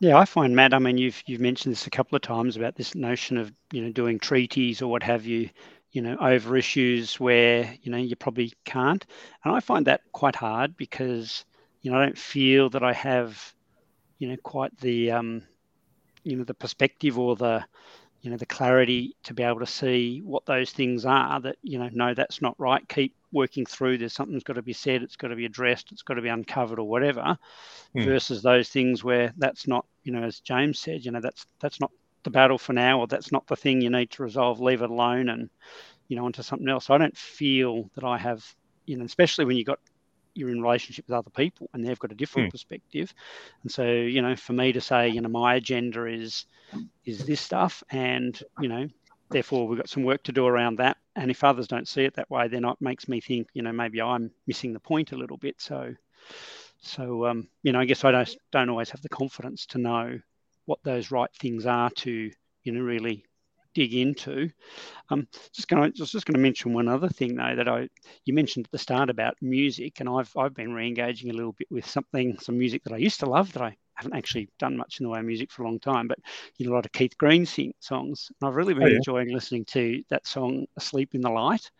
Yeah, 0.00 0.18
I 0.18 0.26
find 0.26 0.54
Matt. 0.54 0.74
I 0.74 0.78
mean, 0.78 0.98
you've 0.98 1.22
you've 1.26 1.40
mentioned 1.40 1.72
this 1.72 1.86
a 1.86 1.90
couple 1.90 2.16
of 2.16 2.22
times 2.22 2.56
about 2.56 2.76
this 2.76 2.94
notion 2.94 3.38
of 3.38 3.52
you 3.72 3.82
know 3.82 3.92
doing 3.92 4.18
treaties 4.18 4.82
or 4.82 4.90
what 4.90 5.02
have 5.02 5.24
you, 5.24 5.48
you 5.90 6.02
know, 6.02 6.16
over 6.20 6.56
issues 6.56 7.18
where 7.18 7.74
you 7.82 7.90
know 7.90 7.96
you 7.96 8.14
probably 8.14 8.52
can't, 8.64 9.06
and 9.44 9.54
I 9.54 9.60
find 9.60 9.86
that 9.86 10.02
quite 10.12 10.36
hard 10.36 10.76
because 10.76 11.44
you 11.80 11.90
know 11.90 11.98
I 11.98 12.04
don't 12.04 12.18
feel 12.18 12.68
that 12.70 12.82
I 12.82 12.92
have, 12.92 13.54
you 14.18 14.28
know, 14.28 14.36
quite 14.42 14.78
the 14.80 15.12
um, 15.12 15.42
you 16.24 16.36
know 16.36 16.44
the 16.44 16.54
perspective 16.54 17.18
or 17.18 17.36
the 17.36 17.64
you 18.22 18.30
know 18.30 18.36
the 18.36 18.46
clarity 18.46 19.14
to 19.24 19.34
be 19.34 19.42
able 19.42 19.60
to 19.60 19.66
see 19.66 20.20
what 20.24 20.44
those 20.46 20.70
things 20.72 21.04
are 21.06 21.40
that 21.40 21.56
you 21.62 21.78
know 21.78 21.88
no 21.92 22.14
that's 22.14 22.42
not 22.42 22.54
right. 22.58 22.86
Keep 22.88 23.14
working 23.32 23.66
through. 23.66 23.98
There's 23.98 24.12
something's 24.14 24.44
got 24.44 24.54
to 24.54 24.62
be 24.62 24.72
said 24.72 25.02
it's 25.02 25.16
got 25.16 25.28
to 25.28 25.36
be 25.36 25.44
addressed 25.46 25.92
it's 25.92 26.02
got 26.02 26.14
to 26.14 26.22
be 26.22 26.28
uncovered 26.28 26.78
or 26.78 26.88
whatever 26.88 27.36
Hmm. 27.94 28.04
versus 28.04 28.42
those 28.42 28.68
things 28.68 29.04
where 29.04 29.32
that's 29.38 29.66
not 29.66 29.84
you 30.04 30.12
know 30.12 30.22
as 30.22 30.40
james 30.40 30.78
said 30.78 31.04
you 31.04 31.10
know 31.10 31.20
that's 31.20 31.46
that's 31.60 31.80
not 31.80 31.90
the 32.24 32.30
battle 32.30 32.58
for 32.58 32.72
now 32.72 33.00
or 33.00 33.06
that's 33.06 33.32
not 33.32 33.46
the 33.46 33.56
thing 33.56 33.80
you 33.80 33.90
need 33.90 34.10
to 34.10 34.22
resolve. 34.22 34.60
Leave 34.60 34.82
it 34.82 34.90
alone 34.90 35.28
and 35.28 35.48
you 36.08 36.16
know 36.16 36.24
onto 36.24 36.42
something 36.42 36.68
else. 36.68 36.90
I 36.90 36.98
don't 36.98 37.16
feel 37.16 37.90
that 37.94 38.04
i 38.04 38.18
have 38.18 38.44
you 38.86 38.96
know 38.96 39.04
especially 39.04 39.44
when 39.44 39.56
you've 39.56 39.66
got 39.66 39.78
you're 40.36 40.50
in 40.50 40.62
relationship 40.62 41.06
with 41.08 41.16
other 41.16 41.30
people 41.30 41.68
and 41.72 41.84
they've 41.84 41.98
got 41.98 42.12
a 42.12 42.16
different 42.16 42.48
Hmm. 42.48 42.50
perspective. 42.50 43.12
And 43.62 43.72
so 43.72 43.84
you 43.84 44.22
know 44.22 44.36
for 44.36 44.52
me 44.52 44.72
to 44.72 44.80
say 44.80 45.08
you 45.08 45.20
know 45.20 45.28
my 45.28 45.54
agenda 45.56 46.06
is 46.06 46.46
is 47.04 47.24
this 47.26 47.40
stuff 47.40 47.82
and 47.90 48.40
you 48.56 48.68
know 48.68 48.86
therefore 49.32 49.66
we've 49.68 49.78
got 49.78 49.88
some 49.88 50.04
work 50.04 50.22
to 50.24 50.32
do 50.32 50.46
around 50.46 50.78
that. 50.78 50.96
And 51.16 51.30
if 51.30 51.44
others 51.44 51.68
don't 51.68 51.88
see 51.88 52.04
it 52.04 52.14
that 52.16 52.30
way 52.30 52.48
then 52.48 52.64
it 52.64 52.76
makes 52.80 53.08
me 53.08 53.20
think 53.20 53.48
you 53.54 53.62
know 53.62 53.72
maybe 53.72 54.00
i'm 54.02 54.30
missing 54.46 54.72
the 54.72 54.80
point 54.80 55.12
a 55.12 55.16
little 55.16 55.38
bit. 55.38 55.60
So 55.60 55.94
so 56.80 57.26
um, 57.26 57.48
you 57.62 57.72
know 57.72 57.80
i 57.80 57.84
guess 57.84 58.04
i 58.04 58.10
don't 58.10 58.36
don't 58.52 58.70
always 58.70 58.90
have 58.90 59.02
the 59.02 59.08
confidence 59.08 59.66
to 59.66 59.78
know 59.78 60.18
what 60.66 60.78
those 60.84 61.10
right 61.10 61.30
things 61.40 61.66
are 61.66 61.90
to 61.90 62.30
you 62.62 62.72
know 62.72 62.80
really 62.80 63.24
dig 63.76 63.94
into. 63.94 64.50
Um 65.10 65.28
just 65.52 65.68
going 65.68 65.82
to 65.82 65.90
just, 65.96 66.12
just 66.12 66.26
going 66.26 66.34
to 66.34 66.40
mention 66.40 66.72
one 66.72 66.88
other 66.88 67.08
thing 67.08 67.36
though 67.36 67.54
that 67.56 67.68
i 67.68 67.88
you 68.24 68.34
mentioned 68.34 68.66
at 68.66 68.72
the 68.72 68.78
start 68.78 69.10
about 69.10 69.36
music 69.42 70.00
and 70.00 70.08
i've 70.08 70.32
i've 70.36 70.54
been 70.54 70.72
re-engaging 70.74 71.30
a 71.30 71.34
little 71.34 71.52
bit 71.52 71.68
with 71.70 71.86
something 71.86 72.38
some 72.38 72.58
music 72.58 72.82
that 72.84 72.92
i 72.92 72.96
used 72.96 73.20
to 73.20 73.26
love 73.26 73.52
that 73.52 73.62
i 73.62 73.76
haven't 73.94 74.16
actually 74.16 74.48
done 74.58 74.76
much 74.76 75.00
in 75.00 75.04
the 75.04 75.10
way 75.10 75.20
of 75.20 75.24
music 75.24 75.50
for 75.50 75.62
a 75.62 75.66
long 75.66 75.78
time 75.80 76.08
but 76.08 76.18
you 76.56 76.66
know 76.66 76.72
a 76.72 76.76
lot 76.76 76.86
of 76.86 76.92
keith 76.92 77.16
green 77.18 77.46
sing 77.46 77.72
songs. 77.80 78.30
And 78.40 78.48
i've 78.48 78.56
really 78.56 78.74
been 78.74 78.84
Oh, 78.84 78.88
yeah. 78.88 78.98
enjoying 78.98 79.32
listening 79.32 79.64
to 79.66 80.02
that 80.10 80.26
song 80.26 80.66
asleep 80.76 81.14
in 81.14 81.20
the 81.22 81.30
light. 81.30 81.70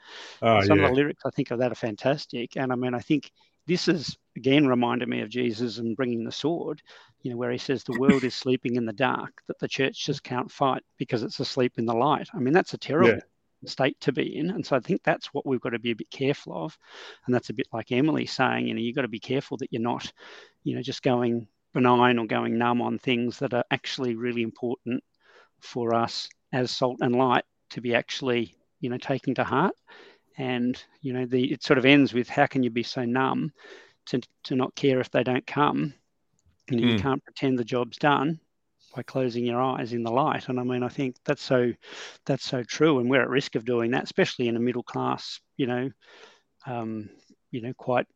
Oh 0.43 0.63
some 0.63 0.79
yeah, 0.79 0.85
of 0.85 0.91
the 0.91 0.97
lyrics 0.97 1.23
I 1.27 1.31
think 1.31 1.51
of 1.51 1.59
that 1.59 1.73
are 1.73 1.77
fantastic. 1.77 2.57
And 2.57 2.73
I 2.73 2.77
mean, 2.77 2.95
I 2.95 3.01
think 3.01 3.31
this 3.67 3.89
is 3.89 4.17
again 4.37 4.67
reminded 4.67 5.09
me 5.09 5.21
of 5.23 5.29
Jesus 5.29 5.79
and 5.79 5.97
bringing 5.97 6.25
the 6.25 6.33
sword, 6.33 6.83
you 7.27 7.33
know, 7.33 7.39
where 7.39 7.51
he 7.51 7.59
says 7.59 7.83
the 7.83 7.99
world 7.99 8.23
is 8.23 8.37
sleeping 8.37 8.77
in 8.77 8.87
the 8.87 8.93
dark, 8.93 9.43
that 9.49 9.59
the 9.59 9.67
church 9.67 10.07
just 10.07 10.23
can't 10.23 10.49
fight 10.49 10.85
because 10.97 11.25
it's 11.25 11.41
asleep 11.41 11.73
in 11.77 11.85
the 11.85 11.93
light. 11.93 12.29
I 12.33 12.39
mean, 12.39 12.55
that's 12.55 12.73
a 12.73 12.79
terrible 12.79 13.21
state 13.65 13.99
to 14.03 14.13
be 14.13 14.39
in. 14.39 14.51
And 14.51 14.65
so 14.65 14.77
I 14.77 14.79
think 14.79 15.03
that's 15.03 15.35
what 15.35 15.45
we've 15.45 15.61
got 15.61 15.71
to 15.71 15.81
be 15.81 15.91
a 15.91 15.97
bit 15.97 16.09
careful 16.09 16.57
of. 16.57 16.79
And 17.27 17.35
that's 17.35 17.51
a 17.51 17.53
bit 17.53 17.67
like 17.73 17.91
Emily 17.91 18.27
saying, 18.27 18.69
you 18.69 18.75
know, 18.75 18.81
you've 18.81 18.95
got 18.95 19.03
to 19.03 19.09
be 19.09 19.19
careful 19.19 19.57
that 19.57 19.73
you're 19.73 19.83
not, 19.83 20.13
you 20.63 20.77
know, 20.77 20.83
just 20.83 21.03
going 21.03 21.49
benign 21.73 22.21
or 22.21 22.27
going 22.27 22.59
numb 22.59 22.81
on 22.81 22.97
things 22.97 23.41
that 23.41 23.55
are 23.55 23.65
actually 23.73 24.15
really 24.15 24.43
important 24.43 25.03
for 25.59 25.95
us 25.95 26.29
as 26.53 26.71
salt 26.71 26.99
and 27.01 27.17
light 27.17 27.45
to 27.71 27.81
be 27.81 27.93
actually, 27.93 28.55
you 28.79 28.89
know, 28.89 28.99
taking 28.99 29.35
to 29.35 29.43
heart 29.43 29.75
and 30.39 30.85
you 31.01 31.15
know 31.15 31.25
the 31.25 31.51
it 31.51 31.65
sort 31.65 31.79
of 31.79 31.87
ends 31.87 32.13
with 32.13 32.29
how 32.29 32.47
can 32.47 32.63
you 32.63 32.69
be 32.69 32.83
so 32.83 33.07
numb 33.07 33.51
to, 34.05 34.21
to 34.45 34.55
not 34.55 34.75
care 34.75 35.01
if 35.01 35.11
they 35.11 35.25
don't 35.25 35.47
come 35.47 35.95
you 36.71 36.77
know 36.77 36.83
you 36.83 36.95
Mm. 36.95 36.97
can't 36.97 37.23
pretend 37.25 37.59
the 37.59 37.65
job's 37.65 37.99
done 37.99 38.39
by 38.95 39.03
closing 39.03 39.45
your 39.45 39.61
eyes 39.61 39.93
in 39.93 40.03
the 40.03 40.11
light 40.11 40.49
and 40.49 40.59
i 40.61 40.63
mean 40.63 40.83
i 40.83 40.89
think 40.89 41.17
that's 41.25 41.43
so 41.43 41.73
that's 42.27 42.45
so 42.45 42.63
true 42.63 42.99
and 42.99 43.11
we're 43.11 43.23
at 43.23 43.29
risk 43.29 43.55
of 43.55 43.65
doing 43.65 43.91
that 43.93 44.05
especially 44.05 44.49
in 44.49 44.57
a 44.57 44.61
middle 44.61 44.83
class 44.83 45.41
you 45.57 45.67
know 45.67 45.91
um, 46.67 47.09
you 47.51 47.61
know 47.63 47.73
quite 47.77 48.07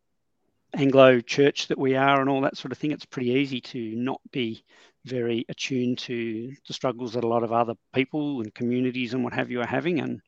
anglo 0.74 1.20
church 1.20 1.68
that 1.68 1.78
we 1.78 1.96
are 1.96 2.20
and 2.20 2.30
all 2.30 2.42
that 2.42 2.56
sort 2.56 2.72
of 2.72 2.78
thing 2.78 2.92
it's 2.92 3.04
pretty 3.06 3.30
easy 3.30 3.60
to 3.60 3.94
not 3.96 4.20
be 4.32 4.64
very 5.04 5.44
attuned 5.48 5.98
to 5.98 6.52
the 6.68 6.72
struggles 6.74 7.14
that 7.14 7.24
a 7.24 7.28
lot 7.28 7.42
of 7.42 7.52
other 7.52 7.74
people 7.94 8.40
and 8.40 8.54
communities 8.54 9.14
and 9.14 9.24
what 9.24 9.32
have 9.32 9.50
you 9.50 9.60
are 9.60 9.66
having 9.66 10.00
and 10.00 10.20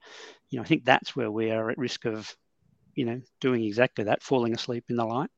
you 0.50 0.58
know, 0.58 0.62
I 0.64 0.66
think 0.66 0.84
that's 0.84 1.16
where 1.16 1.30
we 1.30 1.50
are 1.50 1.70
at 1.70 1.78
risk 1.78 2.06
of, 2.06 2.34
you 2.94 3.04
know, 3.06 3.20
doing 3.40 3.64
exactly 3.64 4.04
that, 4.04 4.22
falling 4.22 4.54
asleep 4.54 4.84
in 4.90 4.96
the 4.96 5.04
light. 5.04 5.30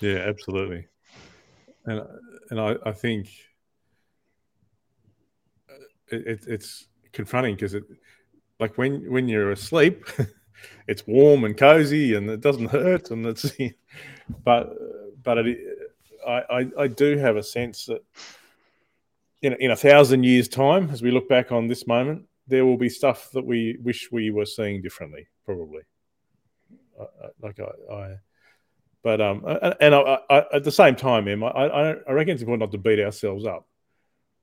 yeah, 0.00 0.18
absolutely. 0.26 0.86
And 1.90 2.02
and 2.50 2.60
I, 2.60 2.76
I 2.86 2.92
think 2.92 3.28
uh, 5.68 5.74
it, 6.12 6.26
it, 6.26 6.44
it's 6.46 6.86
confronting 7.12 7.56
because 7.56 7.74
it 7.74 7.82
like 8.60 8.78
when 8.78 9.10
when 9.10 9.28
you're 9.28 9.50
asleep, 9.50 10.04
it's 10.86 11.04
warm 11.06 11.44
and 11.44 11.56
cozy 11.56 12.14
and 12.14 12.30
it 12.30 12.40
doesn't 12.40 12.70
hurt 12.70 13.10
and 13.10 13.26
it's 13.26 13.50
but 14.44 14.72
but 15.24 15.38
it, 15.38 15.58
I, 16.26 16.42
I 16.50 16.66
I 16.78 16.86
do 16.86 17.18
have 17.18 17.36
a 17.36 17.42
sense 17.42 17.86
that 17.86 18.04
in 19.42 19.54
in 19.54 19.72
a 19.72 19.76
thousand 19.76 20.22
years 20.22 20.46
time, 20.46 20.90
as 20.90 21.02
we 21.02 21.10
look 21.10 21.28
back 21.28 21.50
on 21.50 21.66
this 21.66 21.88
moment, 21.88 22.26
there 22.46 22.64
will 22.64 22.78
be 22.78 22.88
stuff 22.88 23.30
that 23.32 23.44
we 23.44 23.78
wish 23.82 24.12
we 24.12 24.30
were 24.30 24.46
seeing 24.46 24.80
differently, 24.80 25.26
probably. 25.44 25.82
Like 27.42 27.58
I, 27.58 27.94
I, 27.94 28.16
but 29.02 29.20
um, 29.20 29.44
and 29.80 29.94
I, 29.94 30.18
I, 30.28 30.44
at 30.54 30.64
the 30.64 30.72
same 30.72 30.94
time, 30.94 31.26
Em, 31.26 31.42
I, 31.42 31.48
I, 31.48 31.90
I 31.92 32.12
reckon 32.12 32.34
it's 32.34 32.42
important 32.42 32.60
not 32.60 32.72
to 32.72 32.78
beat 32.78 33.00
ourselves 33.00 33.46
up. 33.46 33.66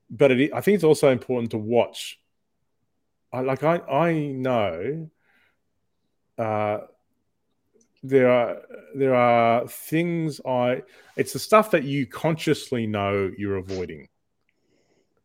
But 0.09 0.31
it, 0.31 0.53
I 0.53 0.61
think 0.61 0.75
it's 0.75 0.83
also 0.83 1.11
important 1.11 1.51
to 1.51 1.57
watch. 1.57 2.19
I 3.31 3.41
like 3.41 3.63
I, 3.63 3.77
I 3.79 4.13
know. 4.13 5.09
Uh, 6.37 6.79
there 8.03 8.29
are 8.29 8.61
there 8.95 9.15
are 9.15 9.67
things 9.67 10.41
I. 10.45 10.83
It's 11.15 11.33
the 11.33 11.39
stuff 11.39 11.71
that 11.71 11.83
you 11.83 12.07
consciously 12.07 12.87
know 12.87 13.31
you're 13.37 13.57
avoiding. 13.57 14.07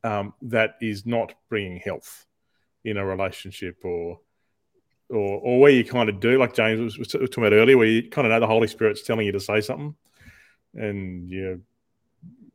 Um, 0.05 0.35
that 0.43 0.75
is 0.81 1.07
not 1.07 1.33
bringing 1.49 1.79
health 1.79 2.27
in 2.85 2.97
a 2.97 3.07
relationship 3.07 3.85
or 3.85 4.19
or 5.13 5.41
or 5.41 5.61
where 5.61 5.71
you 5.71 5.85
kind 5.85 6.09
of 6.09 6.21
do 6.21 6.39
like 6.39 6.55
James 6.55 6.81
was, 6.81 6.99
was 6.99 7.09
talking 7.09 7.45
about 7.45 7.53
earlier, 7.53 7.77
where 7.77 7.87
you 7.87 8.09
kind 8.09 8.27
of 8.27 8.33
know 8.33 8.41
the 8.41 8.47
Holy 8.47 8.69
Spirit's 8.69 9.03
telling 9.03 9.27
you 9.27 9.33
to 9.33 9.41
say 9.41 9.61
something, 9.61 9.95
and 10.75 11.29
you're 11.29 11.59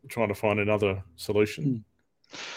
trying 0.09 0.29
to 0.29 0.35
find 0.35 0.59
another 0.59 1.03
solution. 1.15 1.85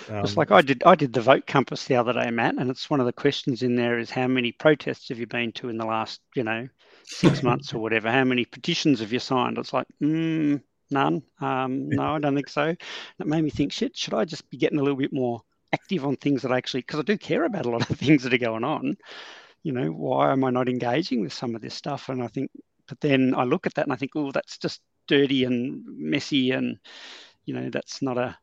Um, 0.09 0.25
it's 0.25 0.37
like 0.37 0.51
I 0.51 0.63
did. 0.63 0.83
I 0.85 0.95
did 0.95 1.13
the 1.13 1.21
vote 1.21 1.47
compass 1.47 1.85
the 1.85 1.97
other 1.97 2.13
day, 2.13 2.31
Matt, 2.31 2.57
and 2.59 2.71
it's 2.71 2.91
one 2.91 3.01
of 3.01 3.07
the 3.07 3.13
questions 3.13 3.63
in 3.63 3.77
there 3.77 3.99
is 3.99 4.11
how 4.11 4.27
many 4.27 4.53
protests 4.53 5.09
have 5.09 5.19
you 5.19 5.27
been 5.27 5.53
to 5.53 5.69
in 5.69 5.79
the 5.79 5.87
last, 5.87 6.21
you 6.35 6.43
know, 6.43 6.69
six 7.05 7.43
months 7.45 7.73
or 7.73 7.79
whatever? 7.79 8.11
How 8.11 8.25
many 8.25 8.45
petitions 8.45 9.01
have 9.01 9.13
you 9.13 9.21
signed? 9.21 9.59
It's 9.59 9.73
like, 9.73 9.87
mm, 10.03 10.61
none. 10.91 11.23
Um, 11.41 11.89
no, 11.89 12.15
I 12.15 12.19
don't 12.19 12.35
think 12.35 12.49
so. 12.49 12.75
That 13.19 13.29
made 13.29 13.43
me 13.43 13.51
think, 13.51 13.73
shit, 13.73 13.97
should 13.97 14.15
I 14.15 14.25
just 14.25 14.49
be 14.51 14.57
getting 14.57 14.79
a 14.79 14.83
little 14.83 14.99
bit 14.99 15.13
more 15.13 15.43
active 15.73 16.05
on 16.05 16.17
things 16.17 16.43
that 16.43 16.53
I 16.53 16.59
actually, 16.59 16.81
because 16.81 17.01
I 17.01 17.05
do 17.05 17.17
care 17.17 17.45
about 17.45 17.67
a 17.67 17.71
lot 17.71 17.89
of 17.89 17.97
things 17.99 18.25
that 18.25 18.35
are 18.35 18.39
going 18.39 18.65
on. 18.65 18.97
You 19.63 19.73
know, 19.73 19.89
why 19.89 20.33
am 20.33 20.45
I 20.45 20.51
not 20.51 20.69
engaging 20.69 21.21
with 21.21 21.33
some 21.33 21.55
of 21.55 21.61
this 21.61 21.75
stuff? 21.75 22.09
And 22.09 22.23
I 22.23 22.29
think, 22.29 22.51
but 22.87 23.01
then 23.01 23.35
I 23.37 23.45
look 23.45 23.67
at 23.67 23.75
that 23.75 23.87
and 23.87 23.93
I 23.93 23.97
think, 23.97 24.13
oh, 24.15 24.33
that's 24.33 24.59
just 24.59 24.81
dirty 25.07 25.45
and 25.45 25.85
messy, 25.87 26.53
and 26.53 26.79
you 27.45 27.55
know, 27.55 27.69
that's 27.71 28.01
not 28.01 28.17
a, 28.17 28.37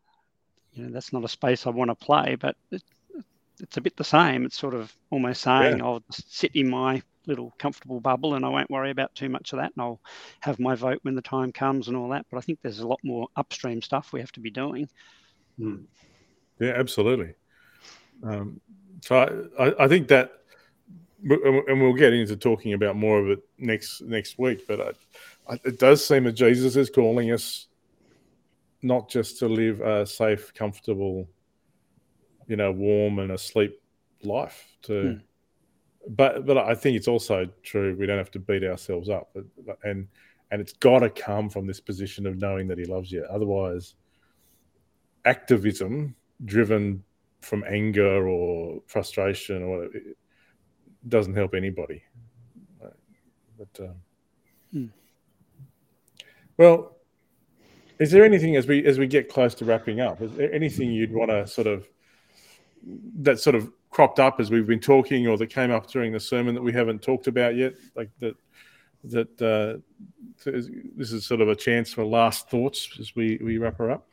you 0.73 0.83
know, 0.83 0.91
that's 0.91 1.13
not 1.13 1.23
a 1.23 1.29
space 1.29 1.65
I 1.65 1.71
want 1.71 1.89
to 1.89 1.95
play. 1.95 2.35
But 2.35 2.55
it, 2.71 2.83
it's 3.59 3.77
a 3.77 3.81
bit 3.81 3.97
the 3.97 4.03
same. 4.03 4.45
It's 4.45 4.57
sort 4.57 4.73
of 4.73 4.95
almost 5.09 5.41
saying, 5.41 5.79
yeah. 5.79 5.85
I'll 5.85 6.03
sit 6.11 6.55
in 6.55 6.69
my 6.69 7.01
little 7.25 7.53
comfortable 7.57 7.99
bubble 7.99 8.35
and 8.35 8.45
I 8.45 8.49
won't 8.49 8.69
worry 8.69 8.91
about 8.91 9.13
too 9.13 9.29
much 9.29 9.51
of 9.51 9.59
that 9.59 9.73
and 9.75 9.81
I'll 9.81 9.99
have 10.39 10.59
my 10.59 10.75
vote 10.75 10.99
when 11.01 11.15
the 11.15 11.21
time 11.21 11.51
comes 11.51 11.87
and 11.87 11.97
all 11.97 12.09
that. 12.09 12.25
But 12.31 12.37
I 12.37 12.41
think 12.41 12.59
there's 12.61 12.79
a 12.79 12.87
lot 12.87 12.99
more 13.03 13.27
upstream 13.35 13.81
stuff 13.81 14.13
we 14.13 14.21
have 14.21 14.31
to 14.33 14.39
be 14.39 14.49
doing. 14.49 14.89
Hmm. 15.57 15.77
Yeah, 16.59 16.73
absolutely. 16.75 17.33
Um, 18.23 18.61
so 19.01 19.49
I, 19.59 19.73
I, 19.83 19.87
think 19.87 20.07
that, 20.07 20.31
and 21.23 21.81
we'll 21.81 21.93
get 21.93 22.13
into 22.13 22.35
talking 22.35 22.73
about 22.73 22.95
more 22.95 23.19
of 23.19 23.29
it 23.29 23.39
next 23.57 24.01
next 24.01 24.37
week. 24.37 24.67
But 24.67 24.81
I, 24.81 25.53
I, 25.53 25.59
it 25.63 25.79
does 25.79 26.05
seem 26.05 26.25
that 26.25 26.33
Jesus 26.33 26.75
is 26.75 26.89
calling 26.89 27.31
us 27.31 27.67
not 28.81 29.09
just 29.09 29.39
to 29.39 29.47
live 29.47 29.81
a 29.81 30.05
safe, 30.05 30.53
comfortable, 30.53 31.27
you 32.47 32.55
know, 32.55 32.71
warm 32.71 33.19
and 33.19 33.31
asleep 33.31 33.81
life. 34.23 34.65
To, 34.83 35.13
hmm. 35.13 35.17
but 36.15 36.45
but 36.45 36.57
I 36.57 36.75
think 36.75 36.97
it's 36.97 37.07
also 37.07 37.47
true 37.63 37.95
we 37.99 38.05
don't 38.05 38.17
have 38.17 38.31
to 38.31 38.39
beat 38.39 38.63
ourselves 38.63 39.09
up, 39.09 39.35
and 39.83 40.07
and 40.51 40.61
it's 40.61 40.73
got 40.73 40.99
to 40.99 41.09
come 41.09 41.49
from 41.49 41.67
this 41.67 41.79
position 41.79 42.25
of 42.27 42.37
knowing 42.37 42.67
that 42.67 42.77
He 42.77 42.85
loves 42.85 43.11
you. 43.11 43.25
Otherwise, 43.29 43.95
activism 45.25 46.15
driven 46.45 47.03
from 47.41 47.63
anger 47.67 48.27
or 48.27 48.81
frustration 48.87 49.63
or 49.63 49.77
whatever, 49.77 49.99
doesn't 51.09 51.35
help 51.35 51.53
anybody. 51.53 52.03
But 53.57 53.85
um, 53.85 53.95
hmm. 54.71 54.85
well, 56.57 56.97
is 57.99 58.11
there 58.11 58.23
anything 58.23 58.55
as 58.55 58.67
we 58.67 58.85
as 58.85 58.99
we 58.99 59.07
get 59.07 59.29
close 59.29 59.55
to 59.55 59.65
wrapping 59.65 59.99
up? 59.99 60.21
Is 60.21 60.31
there 60.33 60.53
anything 60.53 60.91
you'd 60.91 61.13
want 61.13 61.31
to 61.31 61.47
sort 61.47 61.67
of 61.67 61.87
that 63.21 63.39
sort 63.39 63.55
of 63.55 63.71
cropped 63.89 64.19
up 64.19 64.39
as 64.39 64.51
we've 64.51 64.67
been 64.67 64.79
talking, 64.79 65.27
or 65.27 65.37
that 65.37 65.47
came 65.47 65.71
up 65.71 65.87
during 65.89 66.11
the 66.11 66.19
sermon 66.19 66.53
that 66.53 66.61
we 66.61 66.71
haven't 66.71 67.01
talked 67.01 67.27
about 67.27 67.55
yet? 67.55 67.73
Like 67.95 68.09
that 68.19 68.35
that 69.05 69.41
uh, 69.41 69.79
this 70.45 71.11
is 71.11 71.25
sort 71.25 71.41
of 71.41 71.49
a 71.49 71.55
chance 71.55 71.91
for 71.91 72.05
last 72.05 72.49
thoughts 72.49 72.89
as 72.99 73.15
we 73.15 73.39
we 73.41 73.57
wrap 73.57 73.77
her 73.77 73.89
up. 73.89 74.07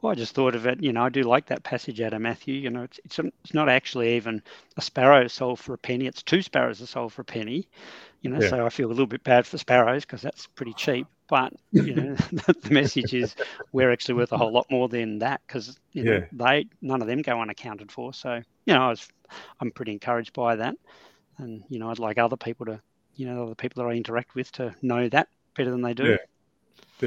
Well, 0.00 0.12
I 0.12 0.14
just 0.14 0.34
thought 0.34 0.54
of 0.54 0.66
it. 0.66 0.82
You 0.82 0.92
know, 0.92 1.04
I 1.04 1.08
do 1.08 1.22
like 1.22 1.46
that 1.46 1.62
passage 1.62 2.00
out 2.00 2.12
of 2.12 2.20
Matthew. 2.20 2.54
You 2.54 2.70
know, 2.70 2.82
it's 2.82 3.00
it's, 3.04 3.18
it's 3.18 3.54
not 3.54 3.68
actually 3.68 4.16
even 4.16 4.42
a 4.76 4.82
sparrow 4.82 5.26
sold 5.28 5.58
for 5.58 5.74
a 5.74 5.78
penny. 5.78 6.06
It's 6.06 6.22
two 6.22 6.42
sparrows 6.42 6.80
are 6.82 6.86
sold 6.86 7.12
for 7.12 7.22
a 7.22 7.24
penny. 7.24 7.68
You 8.22 8.30
know, 8.30 8.40
yeah. 8.40 8.48
so 8.48 8.66
I 8.66 8.68
feel 8.70 8.88
a 8.88 8.90
little 8.90 9.06
bit 9.06 9.22
bad 9.22 9.46
for 9.46 9.58
sparrows 9.58 10.04
because 10.04 10.22
that's 10.22 10.46
pretty 10.48 10.72
cheap. 10.74 11.06
But 11.28 11.52
you 11.72 11.94
know, 11.94 12.14
the 12.30 12.70
message 12.70 13.14
is 13.14 13.34
we're 13.72 13.92
actually 13.92 14.14
worth 14.14 14.32
a 14.32 14.38
whole 14.38 14.52
lot 14.52 14.66
more 14.70 14.88
than 14.88 15.18
that 15.20 15.40
because 15.46 15.78
you 15.92 16.04
know 16.04 16.12
yeah. 16.12 16.26
they 16.32 16.66
none 16.80 17.02
of 17.02 17.08
them 17.08 17.22
go 17.22 17.40
unaccounted 17.40 17.90
for. 17.90 18.12
So 18.12 18.42
you 18.64 18.74
know, 18.74 18.82
I 18.82 18.88
was 18.88 19.08
I'm 19.60 19.70
pretty 19.70 19.92
encouraged 19.92 20.32
by 20.32 20.56
that, 20.56 20.76
and 21.38 21.64
you 21.68 21.78
know, 21.78 21.90
I'd 21.90 21.98
like 21.98 22.18
other 22.18 22.36
people 22.36 22.66
to 22.66 22.80
you 23.16 23.26
know 23.26 23.44
other 23.44 23.54
people 23.54 23.82
that 23.82 23.88
I 23.88 23.94
interact 23.94 24.34
with 24.34 24.52
to 24.52 24.74
know 24.82 25.08
that 25.08 25.28
better 25.56 25.70
than 25.70 25.82
they 25.82 25.94
do. 25.94 26.04
Yeah, 26.04 26.16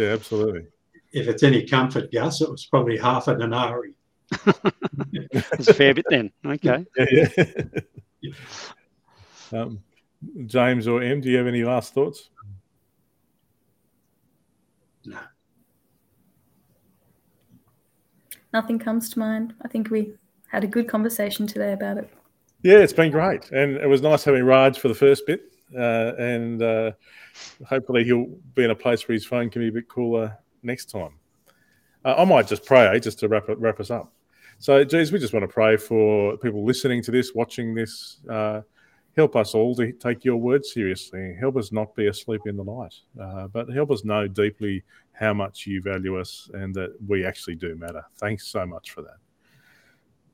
yeah, 0.01 0.13
absolutely 0.13 0.67
if 1.11 1.27
it's 1.27 1.43
any 1.43 1.65
comfort, 1.65 2.11
Gus, 2.11 2.41
it 2.41 2.49
was 2.49 2.65
probably 2.65 2.97
half 2.97 3.27
a 3.27 3.37
denarii. 3.37 3.93
It's 5.31 5.67
a 5.67 5.73
fair 5.73 5.93
bit 5.93 6.05
then. 6.09 6.31
Okay. 6.45 6.85
Yeah, 8.21 8.31
yeah. 9.51 9.61
um, 9.61 9.81
James 10.45 10.87
or 10.87 11.01
Em, 11.01 11.21
do 11.21 11.29
you 11.29 11.37
have 11.37 11.47
any 11.47 11.63
last 11.63 11.93
thoughts? 11.93 12.29
No. 15.05 15.19
Nothing 18.51 18.77
comes 18.77 19.09
to 19.11 19.19
mind. 19.19 19.53
I 19.61 19.69
think 19.69 19.89
we 19.89 20.13
had 20.49 20.63
a 20.63 20.67
good 20.67 20.87
conversation 20.89 21.47
today 21.47 21.71
about 21.71 21.97
it. 21.97 22.09
Yeah, 22.61 22.79
it's 22.79 22.93
been 22.93 23.11
great. 23.11 23.49
And 23.51 23.77
it 23.77 23.87
was 23.87 24.01
nice 24.01 24.25
having 24.25 24.43
Raj 24.43 24.77
for 24.77 24.89
the 24.89 24.95
first 24.95 25.25
bit. 25.25 25.53
Uh, 25.73 26.13
and 26.17 26.61
uh, 26.61 26.91
hopefully 27.65 28.03
he'll 28.03 28.27
be 28.55 28.65
in 28.65 28.71
a 28.71 28.75
place 28.75 29.07
where 29.07 29.13
his 29.13 29.25
phone 29.25 29.49
can 29.49 29.61
be 29.61 29.69
a 29.69 29.71
bit 29.71 29.87
cooler 29.87 30.37
next 30.63 30.89
time. 30.89 31.13
Uh, 32.03 32.15
I 32.17 32.25
might 32.25 32.47
just 32.47 32.65
pray 32.65 32.87
eh, 32.87 32.99
just 32.99 33.19
to 33.19 33.27
wrap 33.27 33.45
wrap 33.47 33.79
us 33.79 33.91
up. 33.91 34.13
So, 34.57 34.83
geez, 34.83 35.11
we 35.11 35.19
just 35.19 35.33
want 35.33 35.43
to 35.43 35.47
pray 35.47 35.77
for 35.77 36.37
people 36.37 36.65
listening 36.65 37.01
to 37.03 37.11
this, 37.11 37.33
watching 37.33 37.73
this. 37.73 38.17
Uh, 38.29 38.61
help 39.15 39.35
us 39.35 39.53
all 39.53 39.75
to 39.75 39.91
take 39.93 40.23
your 40.25 40.37
word 40.37 40.65
seriously. 40.65 41.35
Help 41.39 41.57
us 41.57 41.71
not 41.71 41.95
be 41.95 42.07
asleep 42.07 42.41
in 42.45 42.57
the 42.57 42.63
night, 42.63 42.93
uh, 43.21 43.47
but 43.47 43.69
help 43.69 43.91
us 43.91 44.03
know 44.03 44.27
deeply 44.27 44.83
how 45.13 45.33
much 45.33 45.65
you 45.65 45.81
value 45.81 46.19
us 46.19 46.49
and 46.53 46.73
that 46.75 46.93
we 47.07 47.25
actually 47.25 47.55
do 47.55 47.75
matter. 47.75 48.03
Thanks 48.17 48.47
so 48.47 48.65
much 48.65 48.91
for 48.91 49.01
that. 49.01 49.17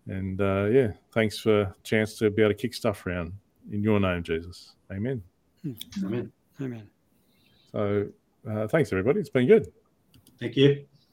And 0.07 0.39
uh, 0.39 0.65
yeah, 0.65 0.91
thanks 1.11 1.39
for 1.39 1.61
a 1.61 1.75
chance 1.83 2.17
to 2.19 2.29
be 2.29 2.43
able 2.43 2.53
to 2.53 2.57
kick 2.57 2.73
stuff 2.73 3.05
around 3.05 3.33
in 3.71 3.81
your 3.81 3.99
name, 3.99 4.21
Jesus. 4.23 4.73
Amen. 4.91 5.23
Amen. 6.03 6.31
Amen. 6.61 6.87
So 7.71 8.07
uh, 8.49 8.67
thanks, 8.67 8.91
everybody. 8.91 9.19
It's 9.19 9.29
been 9.29 9.47
good. 9.47 9.71
Thank 10.39 10.55
you. 10.57 10.85